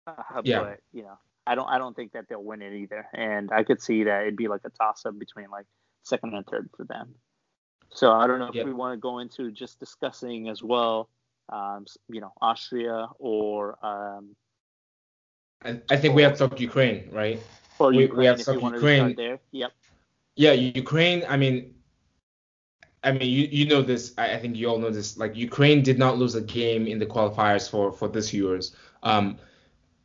Uh, 0.08 0.42
yeah. 0.44 0.60
But 0.60 0.80
you 0.92 1.04
know, 1.04 1.20
I 1.46 1.56
don't 1.56 1.68
I 1.68 1.78
don't 1.78 1.96
think 1.96 2.14
that 2.14 2.28
they'll 2.28 2.44
win 2.44 2.62
it 2.62 2.74
either, 2.74 3.06
and 3.14 3.52
I 3.52 3.64
could 3.64 3.82
see 3.82 4.04
that 4.06 4.24
it'd 4.24 4.36
be 4.36 4.48
like 4.48 4.62
a 4.66 4.70
toss 4.70 5.06
up 5.06 5.18
between 5.20 5.50
like 5.50 5.66
second 6.04 6.34
and 6.34 6.46
third 6.46 6.70
for 6.76 6.84
them. 6.86 7.14
So 7.90 8.12
I 8.12 8.26
don't 8.26 8.40
know 8.40 8.50
if 8.54 8.66
we 8.66 8.74
want 8.74 8.94
to 8.94 8.98
go 8.98 9.20
into 9.20 9.52
just 9.52 9.80
discussing 9.80 10.50
as 10.50 10.64
well, 10.64 11.10
um, 11.50 11.86
you 12.10 12.22
know, 12.22 12.34
Austria 12.42 13.08
or. 13.20 13.78
Um, 13.86 14.36
I, 15.64 15.80
I 15.90 15.98
think 15.98 16.14
or, 16.14 16.16
we 16.16 16.22
have 16.24 16.34
to 16.34 16.48
talk 16.50 16.60
Ukraine, 16.60 17.10
right? 17.12 17.40
Or 17.80 17.90
we, 17.90 18.04
Ukraine, 18.04 18.20
we 18.20 18.26
have 18.26 18.38
to 18.38 18.44
talk 18.44 18.62
Ukraine. 18.62 19.16
there. 19.16 19.40
Yep. 19.52 19.72
Yeah, 20.36 20.52
Ukraine. 20.54 21.24
I 21.28 21.38
mean, 21.38 21.74
I 23.04 23.12
mean, 23.12 23.30
you, 23.30 23.48
you 23.52 23.66
know 23.68 23.82
this. 23.82 24.14
I, 24.18 24.34
I, 24.36 24.40
think 24.40 24.56
you 24.56 24.68
all 24.68 24.80
know 24.80 24.90
this. 24.90 25.18
Like 25.18 25.36
Ukraine 25.36 25.84
did 25.84 26.00
not 26.00 26.18
lose 26.18 26.36
a 26.36 26.42
game 26.42 26.88
in 26.88 27.00
the 27.00 27.06
qualifiers 27.06 27.70
for 27.70 27.92
for 27.92 28.08
this 28.08 28.32
Euros. 28.32 28.76
Um, 29.04 29.38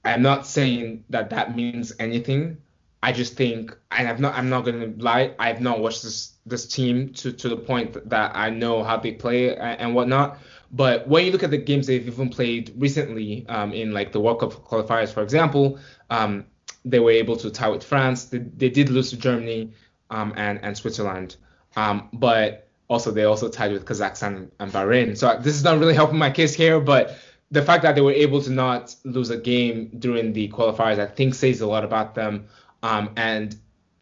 I'm 0.04 0.22
not 0.22 0.46
saying 0.46 1.04
that 1.10 1.30
that 1.30 1.56
means 1.56 1.92
anything. 1.98 2.58
I 3.02 3.12
just 3.12 3.34
think, 3.34 3.76
and 3.92 4.08
I've 4.08 4.20
not, 4.20 4.34
I'm 4.34 4.48
not 4.48 4.64
gonna 4.64 4.92
lie, 4.98 5.34
I've 5.38 5.60
not 5.60 5.80
watched 5.80 6.02
this 6.02 6.32
this 6.48 6.66
team 6.66 7.12
to 7.14 7.32
to 7.32 7.48
the 7.48 7.56
point 7.56 8.08
that 8.08 8.32
I 8.34 8.50
know 8.50 8.82
how 8.82 8.96
they 8.96 9.12
play 9.12 9.56
and 9.56 9.94
whatnot. 9.94 10.38
But 10.70 11.08
when 11.08 11.24
you 11.24 11.32
look 11.32 11.42
at 11.42 11.50
the 11.50 11.58
games 11.58 11.86
they've 11.86 12.06
even 12.06 12.28
played 12.28 12.74
recently, 12.76 13.46
um, 13.48 13.72
in 13.72 13.92
like 13.92 14.12
the 14.12 14.20
World 14.20 14.40
Cup 14.40 14.52
qualifiers, 14.52 15.12
for 15.12 15.22
example, 15.22 15.78
um, 16.10 16.44
they 16.84 17.00
were 17.00 17.10
able 17.10 17.36
to 17.36 17.50
tie 17.50 17.68
with 17.68 17.82
France. 17.82 18.26
They, 18.26 18.38
they 18.38 18.68
did 18.68 18.90
lose 18.90 19.10
to 19.10 19.16
Germany 19.16 19.72
um, 20.10 20.34
and 20.36 20.62
and 20.62 20.76
Switzerland, 20.76 21.36
um, 21.76 22.08
but 22.12 22.68
also 22.88 23.10
they 23.10 23.24
also 23.24 23.48
tied 23.48 23.72
with 23.72 23.84
Kazakhstan 23.84 24.50
and 24.58 24.72
Bahrain. 24.72 25.16
So 25.16 25.38
this 25.40 25.54
is 25.54 25.64
not 25.64 25.78
really 25.78 25.94
helping 25.94 26.18
my 26.18 26.30
case 26.30 26.54
here, 26.54 26.80
but 26.80 27.16
the 27.50 27.62
fact 27.62 27.82
that 27.82 27.94
they 27.94 28.00
were 28.00 28.12
able 28.12 28.42
to 28.42 28.50
not 28.50 28.94
lose 29.04 29.30
a 29.30 29.36
game 29.36 29.90
during 29.98 30.32
the 30.32 30.48
qualifiers, 30.48 30.98
I 30.98 31.06
think, 31.06 31.34
says 31.34 31.60
a 31.60 31.66
lot 31.66 31.84
about 31.84 32.14
them. 32.14 32.46
Um, 32.82 33.10
and 33.16 33.56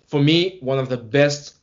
for 0.06 0.20
me, 0.20 0.58
one 0.60 0.78
of 0.78 0.88
the 0.88 0.96
best 0.96 1.56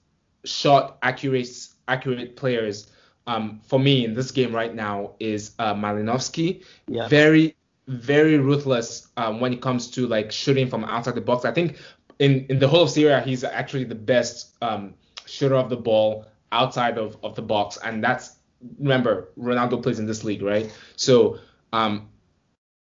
shot 0.46 0.98
accurate 1.02 1.48
accurate 1.88 2.36
players 2.36 2.92
um, 3.28 3.62
for 3.66 3.80
me 3.80 4.06
in 4.06 4.14
this 4.14 4.32
game 4.32 4.54
right 4.54 4.74
now 4.74 5.14
is 5.20 5.52
uh, 5.60 5.74
Malinovskyi. 5.74 6.64
Yeah. 6.88 7.08
Very 7.08 7.56
very 7.88 8.38
ruthless 8.38 9.08
um, 9.18 9.40
when 9.42 9.52
it 9.54 9.62
comes 9.62 9.90
to 9.92 10.08
like 10.08 10.32
shooting 10.32 10.70
from 10.70 10.84
outside 10.86 11.16
the 11.16 11.22
box. 11.22 11.46
I 11.46 11.52
think 11.52 11.78
in 12.20 12.46
in 12.50 12.60
the 12.60 12.68
whole 12.68 12.84
of 12.84 12.90
Serie 12.90 13.14
A 13.14 13.22
he's 13.22 13.44
actually 13.44 13.84
the 13.86 13.96
best 13.96 14.56
um, 14.62 14.94
shooter 15.26 15.56
of 15.56 15.70
the 15.70 15.78
ball 15.78 16.26
outside 16.52 16.98
of, 16.98 17.18
of 17.24 17.36
the 17.36 17.42
box, 17.42 17.78
and 17.84 18.04
that's 18.04 18.38
remember 18.80 19.30
Ronaldo 19.38 19.82
plays 19.82 20.00
in 20.00 20.06
this 20.06 20.24
league, 20.24 20.42
right? 20.42 20.72
So 20.96 21.40
um, 21.74 22.10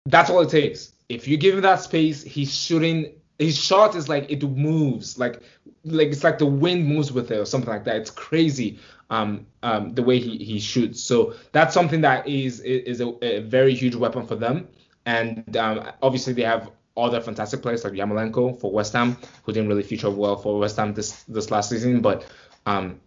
that's 0.06 0.30
all 0.30 0.40
it 0.40 0.50
takes. 0.50 0.92
If 1.08 1.28
you 1.28 1.36
give 1.36 1.54
him 1.54 1.62
that 1.62 1.80
space, 1.80 2.22
he's 2.22 2.54
shooting. 2.54 3.14
His 3.38 3.56
shot 3.56 3.94
is 3.94 4.08
like 4.08 4.30
it 4.30 4.42
moves, 4.42 5.18
like 5.18 5.42
like 5.84 6.08
it's 6.08 6.24
like 6.24 6.38
the 6.38 6.46
wind 6.46 6.86
moves 6.86 7.12
with 7.12 7.30
it 7.30 7.36
or 7.36 7.44
something 7.44 7.70
like 7.70 7.84
that. 7.84 7.96
It's 7.96 8.10
crazy, 8.10 8.78
um, 9.10 9.46
um, 9.62 9.94
the 9.94 10.02
way 10.02 10.18
he, 10.18 10.38
he 10.38 10.58
shoots. 10.58 11.00
So 11.00 11.34
that's 11.52 11.72
something 11.72 12.00
that 12.00 12.26
is 12.26 12.60
is 12.60 13.00
a, 13.00 13.08
a 13.24 13.40
very 13.40 13.74
huge 13.74 13.94
weapon 13.94 14.26
for 14.26 14.34
them. 14.34 14.68
And 15.06 15.56
um, 15.56 15.88
obviously 16.02 16.32
they 16.32 16.42
have 16.42 16.70
other 16.96 17.20
fantastic 17.20 17.62
players 17.62 17.84
like 17.84 17.92
Yarmolenko 17.92 18.60
for 18.60 18.72
West 18.72 18.92
Ham, 18.92 19.16
who 19.44 19.52
didn't 19.52 19.68
really 19.68 19.84
feature 19.84 20.10
well 20.10 20.36
for 20.36 20.58
West 20.58 20.76
Ham 20.76 20.92
this 20.92 21.22
this 21.24 21.50
last 21.50 21.70
season. 21.70 22.00
But 22.00 22.26
um, 22.66 23.00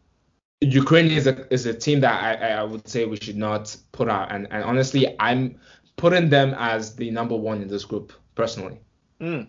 Ukraine 0.61 1.11
is 1.11 1.27
a 1.27 1.51
is 1.53 1.65
a 1.65 1.73
team 1.73 1.99
that 2.01 2.41
I, 2.41 2.51
I 2.51 2.63
would 2.63 2.87
say 2.87 3.05
we 3.05 3.17
should 3.17 3.37
not 3.37 3.75
put 3.91 4.09
out, 4.09 4.31
and, 4.31 4.47
and 4.51 4.63
honestly, 4.63 5.15
I'm 5.19 5.59
putting 5.97 6.29
them 6.29 6.55
as 6.57 6.95
the 6.95 7.11
number 7.11 7.35
one 7.35 7.61
in 7.61 7.67
this 7.67 7.83
group 7.83 8.13
personally. 8.35 8.79
Mm. 9.19 9.47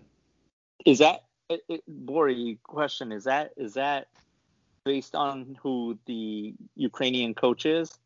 Is 0.87 0.99
that 0.99 1.25
it, 1.49 1.63
it, 1.69 1.83
Bori? 1.87 2.59
Question 2.63 3.13
is 3.13 3.25
that 3.25 3.53
is 3.57 3.75
that 3.75 4.09
based 4.85 5.15
on 5.15 5.57
who 5.63 5.99
the 6.07 6.55
Ukrainian 6.77 7.35
coach 7.35 7.67
is? 7.67 7.99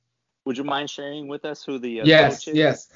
Would 0.44 0.58
you 0.58 0.64
mind 0.64 0.90
sharing 0.90 1.28
with 1.28 1.44
us 1.44 1.64
who 1.64 1.78
the 1.78 2.02
uh, 2.02 2.04
yes 2.04 2.38
coach 2.38 2.48
is? 2.48 2.54
yes. 2.54 2.88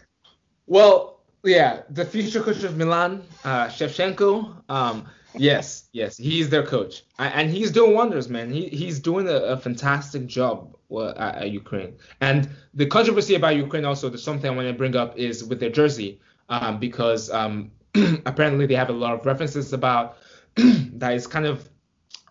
Well, 0.67 1.21
yeah, 1.45 1.83
the 1.91 2.05
future 2.05 2.43
coach 2.43 2.63
of 2.65 2.77
Milan, 2.77 3.25
uh, 3.45 3.67
Shevchenko. 3.67 4.63
Um, 4.69 5.07
yes, 5.35 5.89
yes, 5.93 6.17
he's 6.17 6.49
their 6.51 6.65
coach, 6.65 7.05
and 7.19 7.51
he's 7.51 7.71
doing 7.71 7.95
wonders, 7.95 8.29
man. 8.29 8.51
He 8.51 8.69
he's 8.69 9.01
doing 9.01 9.27
a, 9.29 9.37
a 9.55 9.57
fantastic 9.57 10.27
job 10.27 10.77
at, 10.93 11.17
at, 11.17 11.51
Ukraine. 11.51 11.97
And 12.21 12.49
the 12.75 12.87
controversy 12.87 13.35
about 13.35 13.57
Ukraine 13.57 13.85
also, 13.85 14.09
there's 14.09 14.23
something 14.23 14.51
I 14.51 14.55
want 14.55 14.69
to 14.69 14.75
bring 14.75 14.97
up 14.97 15.17
is 15.17 15.43
with 15.43 15.61
their 15.61 15.71
jersey, 15.71 16.21
um, 16.51 16.79
because 16.79 17.31
um, 17.31 17.71
apparently 18.27 18.67
they 18.67 18.75
have 18.75 18.91
a 18.91 18.95
lot 18.95 19.15
of 19.15 19.27
references 19.27 19.73
about 19.73 20.17
that 20.57 21.15
is 21.15 21.27
kind 21.27 21.47
of 21.47 21.69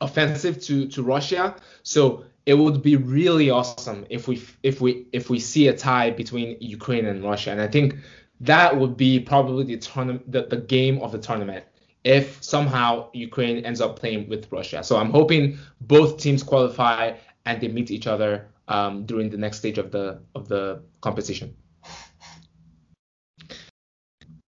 offensive 0.01 0.61
to 0.63 0.87
to 0.87 1.03
Russia. 1.03 1.55
So 1.83 2.25
it 2.45 2.53
would 2.53 2.81
be 2.81 2.95
really 2.95 3.49
awesome 3.49 4.05
if 4.09 4.27
we 4.27 4.41
if 4.63 4.81
we 4.81 5.05
if 5.11 5.29
we 5.29 5.39
see 5.39 5.67
a 5.67 5.75
tie 5.75 6.11
between 6.11 6.57
Ukraine 6.59 7.05
and 7.05 7.23
Russia, 7.23 7.51
and 7.51 7.61
I 7.61 7.67
think 7.67 7.95
that 8.41 8.77
would 8.77 8.95
be 8.95 9.19
probably 9.19 9.63
the 9.65 9.77
tournament 9.77 10.31
the, 10.31 10.43
the 10.43 10.57
game 10.57 10.99
of 10.99 11.11
the 11.11 11.19
tournament 11.19 11.65
if 12.03 12.41
somehow 12.41 13.09
Ukraine 13.13 13.65
ends 13.65 13.81
up 13.81 13.99
playing 13.99 14.29
with 14.29 14.51
Russia. 14.51 14.83
So 14.83 14.95
I'm 14.97 15.11
hoping 15.11 15.59
both 15.81 16.17
teams 16.17 16.43
qualify 16.43 17.13
and 17.45 17.59
they 17.61 17.67
meet 17.67 17.91
each 17.91 18.07
other 18.07 18.47
um, 18.69 19.05
during 19.05 19.29
the 19.29 19.37
next 19.37 19.57
stage 19.57 19.77
of 19.77 19.91
the 19.91 20.21
of 20.35 20.47
the 20.47 20.81
competition. 21.01 21.55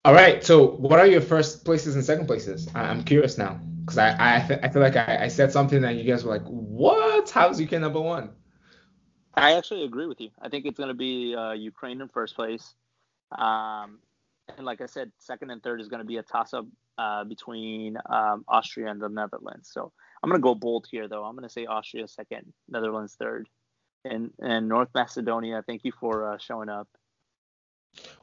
All 0.05 0.15
right. 0.15 0.43
So 0.43 0.71
what 0.73 0.99
are 0.99 1.07
your 1.07 1.21
first 1.21 1.65
places 1.65 1.95
and 1.95 2.05
second 2.05 2.27
places? 2.27 2.69
I'm 2.75 3.05
curious 3.05 3.37
now 3.37 3.61
because 3.85 3.99
I 3.99 4.17
I, 4.19 4.41
th- 4.47 4.61
I 4.63 4.69
feel 4.69 4.83
like 4.83 4.97
I, 4.97 5.25
I 5.25 5.29
said 5.29 5.53
something 5.53 5.85
and 5.85 5.99
you 5.99 6.05
guys 6.05 6.25
were 6.25 6.33
like, 6.33 6.47
what? 6.47 7.29
How's 7.29 7.61
Ukraine 7.61 7.83
number 7.83 8.01
one? 8.01 8.31
I 9.35 9.57
actually 9.57 9.85
agree 9.85 10.07
with 10.07 10.21
you. 10.21 10.31
I 10.41 10.49
think 10.49 10.67
it's 10.67 10.79
going 10.79 10.89
to 10.89 10.95
be 10.95 11.35
uh, 11.37 11.53
Ukraine 11.53 12.01
in 12.01 12.09
first 12.09 12.35
place. 12.35 12.75
Um, 13.37 13.99
and 14.57 14.67
like 14.67 14.81
I 14.81 14.87
said, 14.87 15.13
second 15.19 15.51
and 15.51 15.63
third 15.63 15.81
is 15.81 15.89
going 15.89 16.01
to 16.01 16.07
be 16.07 16.17
a 16.17 16.23
toss 16.23 16.53
up 16.55 16.67
uh, 16.99 17.25
between 17.25 17.97
um, 18.09 18.45
Austria 18.49 18.91
and 18.91 19.01
the 19.01 19.09
Netherlands. 19.09 19.71
So 19.73 19.93
I'm 20.23 20.31
going 20.31 20.41
to 20.41 20.43
go 20.43 20.55
bold 20.55 20.87
here, 20.91 21.09
though. 21.09 21.25
I'm 21.25 21.37
going 21.37 21.49
to 21.49 21.53
say 21.53 21.67
Austria 21.67 22.09
second, 22.09 22.53
Netherlands 22.69 23.17
third. 23.19 23.49
And, 24.05 24.31
and 24.41 24.69
North 24.69 24.89
Macedonia, 24.95 25.63
thank 25.67 25.85
you 25.85 25.93
for 25.93 26.33
uh, 26.33 26.39
showing 26.39 26.69
up. 26.69 26.89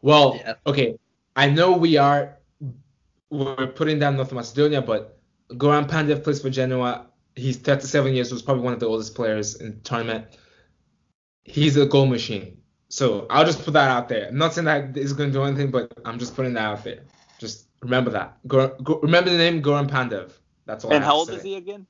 Well, 0.01 0.35
yeah. 0.35 0.55
okay. 0.65 0.97
I 1.37 1.49
know 1.49 1.71
we 1.71 1.97
are 1.97 2.37
we're 3.29 3.67
putting 3.67 3.99
down 3.99 4.17
North 4.17 4.31
Macedonia, 4.31 4.81
but 4.81 5.19
Goran 5.51 5.87
Pandev 5.87 6.23
plays 6.23 6.41
for 6.41 6.49
Genoa. 6.49 7.07
He's 7.35 7.57
37 7.57 8.13
years, 8.13 8.31
was 8.31 8.41
probably 8.41 8.63
one 8.63 8.73
of 8.73 8.79
the 8.79 8.87
oldest 8.87 9.13
players 9.15 9.55
in 9.55 9.69
the 9.69 9.75
tournament. 9.77 10.25
He's 11.43 11.77
a 11.77 11.85
goal 11.85 12.07
machine. 12.07 12.57
So 12.89 13.27
I'll 13.29 13.45
just 13.45 13.63
put 13.63 13.73
that 13.73 13.89
out 13.89 14.09
there. 14.09 14.29
I'm 14.29 14.37
not 14.37 14.53
saying 14.53 14.65
that 14.65 14.95
he's 14.95 15.13
going 15.13 15.29
to 15.29 15.33
do 15.33 15.43
anything, 15.43 15.69
but 15.69 15.93
I'm 16.05 16.17
just 16.17 16.35
putting 16.35 16.53
that 16.53 16.63
out 16.63 16.83
there. 16.83 17.03
Just 17.37 17.67
remember 17.81 18.09
that. 18.11 18.37
Go, 18.47 18.69
go, 18.81 18.99
remember 19.01 19.29
the 19.29 19.37
name 19.37 19.61
Goran 19.61 19.89
Pandev. 19.89 20.31
That's 20.65 20.83
all. 20.83 20.93
And 20.93 21.03
how 21.03 21.15
old 21.15 21.29
is 21.29 21.43
he 21.43 21.55
again? 21.55 21.85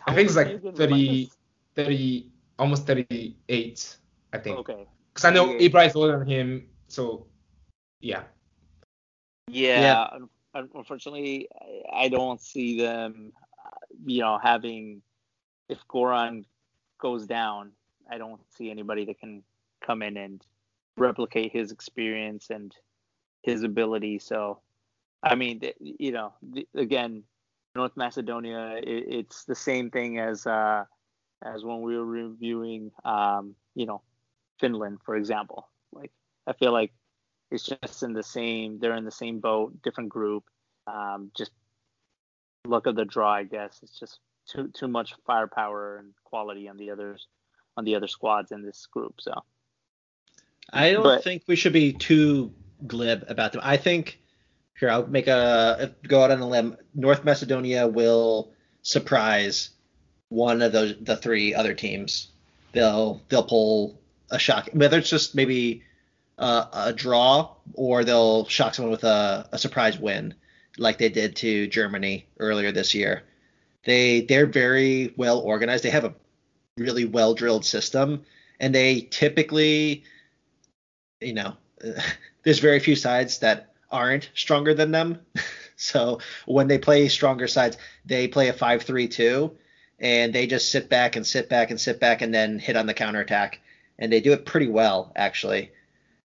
How 0.00 0.12
I 0.12 0.14
think 0.14 0.28
he's 0.28 0.36
like 0.36 0.62
30, 0.76 1.30
30, 1.74 2.30
almost 2.58 2.86
38. 2.86 3.96
I 4.32 4.38
think. 4.38 4.58
Okay. 4.58 4.86
Because 5.12 5.24
I 5.24 5.30
know 5.30 5.58
Ibrahim's 5.58 5.96
older 5.96 6.18
than 6.18 6.28
him, 6.28 6.68
so 6.86 7.26
yeah. 8.00 8.22
Yeah. 9.50 10.08
yeah 10.12 10.18
unfortunately, 10.54 11.48
I 11.92 12.08
don't 12.08 12.40
see 12.40 12.80
them, 12.80 13.32
you 14.06 14.20
know, 14.20 14.38
having 14.42 15.02
if 15.68 15.78
Goran 15.88 16.44
goes 16.98 17.26
down, 17.26 17.72
I 18.10 18.18
don't 18.18 18.40
see 18.56 18.70
anybody 18.70 19.04
that 19.06 19.20
can 19.20 19.42
come 19.84 20.02
in 20.02 20.16
and 20.16 20.44
replicate 20.96 21.52
his 21.52 21.70
experience 21.72 22.50
and 22.50 22.74
his 23.42 23.62
ability. 23.62 24.18
So, 24.18 24.60
I 25.22 25.34
mean, 25.34 25.60
you 25.80 26.12
know, 26.12 26.32
again, 26.74 27.24
North 27.74 27.96
Macedonia, 27.96 28.80
it's 28.82 29.44
the 29.44 29.54
same 29.54 29.90
thing 29.90 30.18
as 30.18 30.46
uh, 30.46 30.84
as 31.44 31.64
when 31.64 31.82
we 31.82 31.96
were 31.96 32.04
reviewing, 32.04 32.90
um, 33.04 33.54
you 33.74 33.86
know, 33.86 34.02
Finland, 34.58 34.98
for 35.04 35.16
example. 35.16 35.68
Like, 35.92 36.10
I 36.46 36.54
feel 36.54 36.72
like 36.72 36.92
it's 37.50 37.64
just 37.64 38.02
in 38.02 38.12
the 38.12 38.22
same 38.22 38.78
they're 38.78 38.96
in 38.96 39.04
the 39.04 39.10
same 39.10 39.40
boat 39.40 39.82
different 39.82 40.10
group. 40.10 40.44
Um, 40.86 41.30
just 41.36 41.50
luck 42.66 42.86
of 42.86 42.96
the 42.96 43.04
draw 43.04 43.32
i 43.34 43.44
guess. 43.44 43.80
It's 43.82 43.98
just 43.98 44.20
too 44.48 44.68
too 44.74 44.88
much 44.88 45.14
firepower 45.26 45.98
and 45.98 46.12
quality 46.24 46.68
on 46.68 46.76
the 46.76 46.90
others 46.90 47.26
on 47.76 47.84
the 47.84 47.94
other 47.94 48.08
squads 48.08 48.52
in 48.52 48.62
this 48.62 48.86
group 48.86 49.14
so. 49.20 49.32
I 50.70 50.92
don't 50.92 51.02
but, 51.02 51.24
think 51.24 51.44
we 51.46 51.56
should 51.56 51.72
be 51.72 51.94
too 51.94 52.52
glib 52.86 53.24
about 53.28 53.52
them. 53.52 53.62
I 53.64 53.76
think 53.78 54.20
here 54.78 54.90
i'll 54.90 55.06
make 55.06 55.26
a 55.26 55.94
go 56.06 56.22
out 56.22 56.30
on 56.30 56.40
a 56.40 56.48
limb. 56.48 56.76
North 56.94 57.24
macedonia 57.24 57.86
will 57.86 58.52
surprise 58.82 59.70
one 60.28 60.62
of 60.62 60.72
those 60.72 60.94
the 61.00 61.16
three 61.16 61.54
other 61.54 61.74
teams. 61.74 62.28
They'll 62.72 63.22
they'll 63.28 63.44
pull 63.44 64.00
a 64.30 64.38
shock. 64.38 64.68
Whether 64.72 64.98
it's 64.98 65.10
just 65.10 65.34
maybe 65.34 65.82
uh, 66.38 66.66
a 66.72 66.92
draw 66.92 67.54
or 67.74 68.04
they'll 68.04 68.46
shock 68.46 68.74
someone 68.74 68.92
with 68.92 69.04
a, 69.04 69.48
a 69.52 69.58
surprise 69.58 69.98
win, 69.98 70.34
like 70.78 70.98
they 70.98 71.08
did 71.08 71.36
to 71.36 71.66
Germany 71.66 72.26
earlier 72.38 72.72
this 72.72 72.94
year. 72.94 73.24
They 73.84 74.22
they're 74.22 74.46
very 74.46 75.14
well 75.16 75.40
organized. 75.40 75.84
They 75.84 75.90
have 75.90 76.04
a 76.04 76.14
really 76.76 77.04
well 77.04 77.34
drilled 77.34 77.64
system, 77.64 78.24
and 78.60 78.74
they 78.74 79.00
typically, 79.10 80.04
you 81.20 81.34
know, 81.34 81.56
there's 82.44 82.60
very 82.60 82.80
few 82.80 82.96
sides 82.96 83.38
that 83.40 83.72
aren't 83.90 84.30
stronger 84.34 84.74
than 84.74 84.92
them. 84.92 85.20
so 85.76 86.20
when 86.46 86.68
they 86.68 86.78
play 86.78 87.08
stronger 87.08 87.48
sides, 87.48 87.78
they 88.04 88.28
play 88.28 88.48
a 88.48 88.52
five-three-two, 88.52 89.56
and 89.98 90.32
they 90.32 90.46
just 90.46 90.70
sit 90.70 90.88
back 90.88 91.16
and 91.16 91.26
sit 91.26 91.48
back 91.48 91.70
and 91.70 91.80
sit 91.80 91.98
back 91.98 92.22
and 92.22 92.32
then 92.34 92.58
hit 92.58 92.76
on 92.76 92.86
the 92.86 92.94
counterattack. 92.94 93.60
And 93.98 94.12
they 94.12 94.20
do 94.20 94.32
it 94.32 94.46
pretty 94.46 94.68
well, 94.68 95.12
actually. 95.16 95.72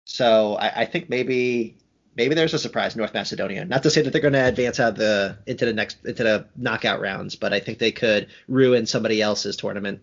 So 0.05 0.55
I, 0.55 0.81
I 0.81 0.85
think 0.85 1.09
maybe 1.09 1.77
maybe 2.15 2.35
there's 2.35 2.53
a 2.53 2.59
surprise 2.59 2.95
North 2.95 3.13
Macedonia. 3.13 3.65
Not 3.65 3.83
to 3.83 3.89
say 3.89 4.01
that 4.01 4.11
they're 4.11 4.21
going 4.21 4.33
to 4.33 4.45
advance 4.45 4.79
out 4.79 4.95
the 4.95 5.37
into 5.45 5.65
the 5.65 5.73
next 5.73 6.05
into 6.05 6.23
the 6.23 6.47
knockout 6.55 7.01
rounds, 7.01 7.35
but 7.35 7.53
I 7.53 7.59
think 7.59 7.79
they 7.79 7.91
could 7.91 8.27
ruin 8.47 8.85
somebody 8.85 9.21
else's 9.21 9.57
tournament. 9.57 10.01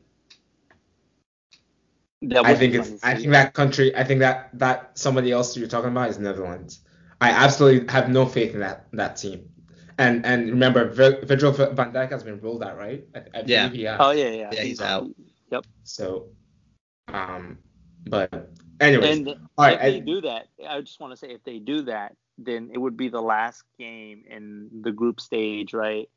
I 2.35 2.55
think 2.55 2.75
it's. 2.75 3.05
I 3.05 3.15
think 3.15 3.31
that 3.31 3.55
country. 3.55 3.95
I 3.95 4.05
think 4.05 4.21
that 4.21 4.51
that 4.55 4.99
somebody 4.99 5.31
else 5.31 5.57
you're 5.57 5.69
talking 5.69 5.91
about 5.91 6.11
is 6.11 6.19
Netherlands. 6.19 6.81
I 7.21 7.31
absolutely 7.31 7.93
have 7.93 8.09
no 8.09 8.27
faith 8.27 8.55
in 8.55 8.61
that 8.61 8.87
that 8.93 9.17
team. 9.17 9.51
And 9.99 10.25
and 10.25 10.51
remember, 10.51 10.89
Virgil 10.91 11.53
van 11.53 11.93
Dijk 11.93 12.11
has 12.11 12.23
been 12.23 12.41
ruled 12.41 12.63
out, 12.63 12.77
right? 12.77 13.05
I, 13.15 13.19
I 13.35 13.43
yeah. 13.47 13.97
Oh 14.01 14.11
yeah, 14.11 14.29
yeah. 14.31 14.51
Yeah, 14.53 14.63
he's 14.63 14.81
out. 14.81 15.09
Yep. 15.51 15.67
So, 15.85 16.29
um, 17.09 17.59
but 18.07 18.51
Anyways, 18.81 19.19
and 19.19 19.29
all 19.29 19.37
right, 19.59 19.75
if 19.75 19.81
I, 19.81 19.91
they 19.91 20.01
do 20.01 20.21
that, 20.23 20.47
I 20.69 20.81
just 20.81 21.01
want 21.01 21.13
to 21.13 21.17
say 21.17 21.29
if 21.33 21.43
they 21.45 21.59
do 21.59 21.83
that, 21.83 22.15
then 22.39 22.71
it 22.73 22.79
would 22.79 22.97
be 22.97 23.09
the 23.09 23.21
last 23.21 23.65
game 23.79 24.25
in 24.29 24.69
the 24.83 24.93
group 24.93 25.21
stage, 25.21 25.75
right? 25.75 26.09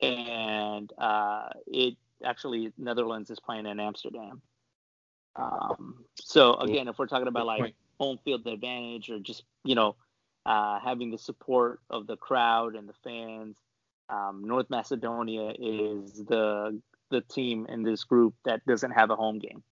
And 0.00 0.92
uh, 0.96 1.48
it 1.66 1.94
actually 2.24 2.72
Netherlands 2.78 3.30
is 3.30 3.40
playing 3.40 3.66
in 3.66 3.80
Amsterdam. 3.80 4.42
Um, 5.36 6.04
so 6.14 6.54
again, 6.54 6.88
if 6.88 6.98
we're 6.98 7.06
talking 7.06 7.28
about 7.28 7.46
like 7.46 7.74
home 7.98 8.18
field 8.24 8.46
advantage 8.46 9.10
or 9.10 9.18
just 9.18 9.42
you 9.64 9.74
know 9.74 9.96
uh, 10.46 10.78
having 10.78 11.10
the 11.10 11.18
support 11.18 11.80
of 11.90 12.06
the 12.06 12.16
crowd 12.16 12.76
and 12.76 12.88
the 12.88 12.94
fans, 13.02 13.56
um, 14.08 14.42
North 14.44 14.70
Macedonia 14.70 15.52
is 15.58 16.24
the 16.24 16.80
the 17.10 17.20
team 17.22 17.66
in 17.68 17.82
this 17.82 18.04
group 18.04 18.34
that 18.44 18.64
doesn't 18.66 18.92
have 18.92 19.10
a 19.10 19.16
home 19.16 19.38
game. 19.38 19.62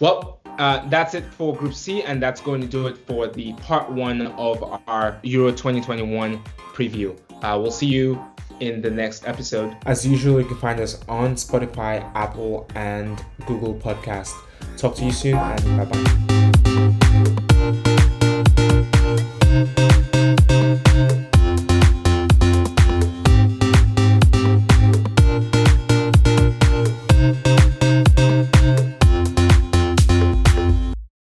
Well, 0.00 0.40
uh, 0.58 0.88
that's 0.88 1.14
it 1.14 1.24
for 1.32 1.54
Group 1.54 1.74
C, 1.74 2.02
and 2.02 2.22
that's 2.22 2.40
going 2.40 2.60
to 2.60 2.66
do 2.66 2.86
it 2.86 2.96
for 3.06 3.28
the 3.28 3.52
part 3.54 3.90
one 3.90 4.26
of 4.28 4.80
our 4.88 5.18
Euro 5.22 5.50
2021 5.50 6.42
preview. 6.74 7.16
Uh, 7.42 7.58
we'll 7.60 7.70
see 7.70 7.86
you 7.86 8.22
in 8.60 8.82
the 8.82 8.90
next 8.90 9.26
episode. 9.26 9.76
As 9.86 10.06
usual, 10.06 10.40
you 10.40 10.46
can 10.46 10.58
find 10.58 10.80
us 10.80 11.02
on 11.08 11.34
Spotify, 11.34 12.10
Apple, 12.14 12.68
and 12.74 13.24
Google 13.46 13.74
Podcast. 13.74 14.32
Talk 14.76 14.96
to 14.96 15.04
you 15.04 15.12
soon, 15.12 15.36
and 15.36 15.76
bye 15.76 15.84
bye. 15.84 16.39